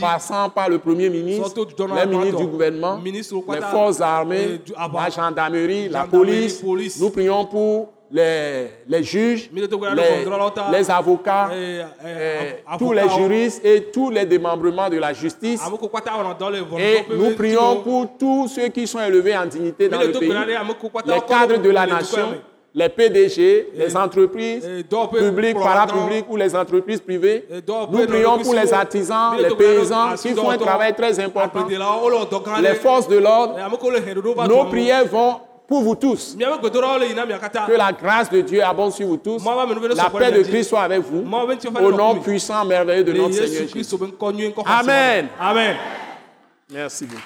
passant 0.00 0.50
par 0.50 0.68
le 0.68 0.78
Premier 0.78 1.08
ministre, 1.08 1.66
les 1.96 2.06
ministres 2.06 2.38
du 2.38 2.46
gouvernement, 2.46 3.00
les 3.02 3.60
forces 3.70 4.00
armées, 4.00 4.60
la 4.76 5.10
gendarmerie, 5.10 5.88
la 5.88 6.04
police. 6.04 6.62
Nous 7.00 7.10
prions 7.10 7.46
pour 7.46 7.88
les, 8.12 8.68
les 8.88 9.02
juges, 9.02 9.48
les, 10.70 10.90
avocats, 10.90 11.48
Eh, 11.52 11.80
eh, 11.80 11.82
eh, 12.04 12.62
av- 12.66 12.78
tous 12.78 12.92
les 12.92 13.08
juristes 13.08 13.64
et 13.64 13.84
tous 13.92 14.10
les 14.10 14.26
démembrements 14.26 14.90
de 14.90 14.98
la 14.98 15.12
justice. 15.14 15.60
Et 16.78 17.04
nous 17.16 17.30
prions 17.34 17.76
pour 17.82 18.06
tous 18.18 18.48
ceux 18.48 18.68
qui 18.68 18.86
sont 18.86 19.00
élevés 19.00 19.36
en 19.36 19.46
dignité 19.46 19.88
dans 19.88 19.98
le 20.00 20.12
pays, 20.12 20.28
les 21.06 21.20
cadres 21.26 21.56
de 21.62 21.70
la 21.70 21.86
nation, 21.86 22.28
les 22.74 22.88
PDG, 22.88 23.68
les 23.74 23.96
entreprises 23.96 24.66
publiques, 25.10 25.56
parapubliques 25.62 26.26
ou 26.30 26.36
les 26.36 26.54
entreprises 26.54 27.00
privées. 27.00 27.46
Nous 27.90 28.06
prions 28.06 28.38
pour 28.38 28.54
les 28.54 28.72
artisans, 28.72 29.36
les 29.38 29.48
paysans 29.56 30.14
qui 30.16 30.34
font 30.34 30.50
un 30.50 30.56
travail 30.58 30.94
très 30.94 31.18
important, 31.20 31.66
les 32.62 32.74
forces 32.74 33.08
de 33.08 33.18
l'ordre. 33.18 33.56
Nos 34.48 34.64
prières 34.66 35.06
vont 35.06 35.36
pour 35.72 35.82
vous 35.82 35.94
tous. 35.94 36.36
Que 36.36 37.78
la 37.78 37.92
grâce 37.92 38.28
de 38.28 38.42
Dieu 38.42 38.62
abonde 38.62 38.92
sur 38.92 39.06
vous 39.06 39.16
tous. 39.16 39.42
La 39.42 40.10
paix 40.10 40.30
de 40.30 40.42
Christ 40.42 40.68
soit 40.68 40.82
avec 40.82 41.00
vous. 41.00 41.24
Au 41.80 41.92
nom 41.92 42.16
puissant, 42.16 42.62
merveilleux 42.66 43.04
de 43.04 43.14
notre 43.14 43.32
Seigneur 43.32 43.68
Jésus. 43.72 43.96
Amen. 44.66 45.28
amen 45.40 45.76
Merci 46.70 47.06
beaucoup. 47.06 47.22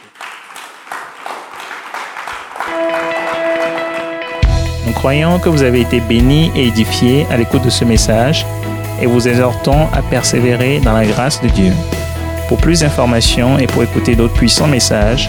Nous 4.87 4.93
croyons 4.93 5.41
que 5.41 5.49
vous 5.49 5.65
avez 5.65 5.81
été 5.81 5.99
bénis 5.99 6.53
et 6.55 6.69
édifiés 6.69 7.27
à 7.33 7.37
l'écoute 7.37 7.63
de 7.63 7.71
ce 7.71 7.85
message 7.85 8.47
et 9.03 9.07
vous 9.07 9.27
exhortons 9.27 9.89
à 9.93 10.03
persévérer 10.03 10.79
dans 10.79 10.93
la 10.93 11.05
grâce 11.05 11.43
de 11.43 11.49
Dieu. 11.49 11.73
Pour 12.49 12.59
plus 12.59 12.81
d'informations 12.81 13.59
et 13.59 13.67
pour 13.67 13.83
écouter 13.83 14.15
d'autres 14.15 14.35
puissants 14.35 14.69
messages, 14.69 15.29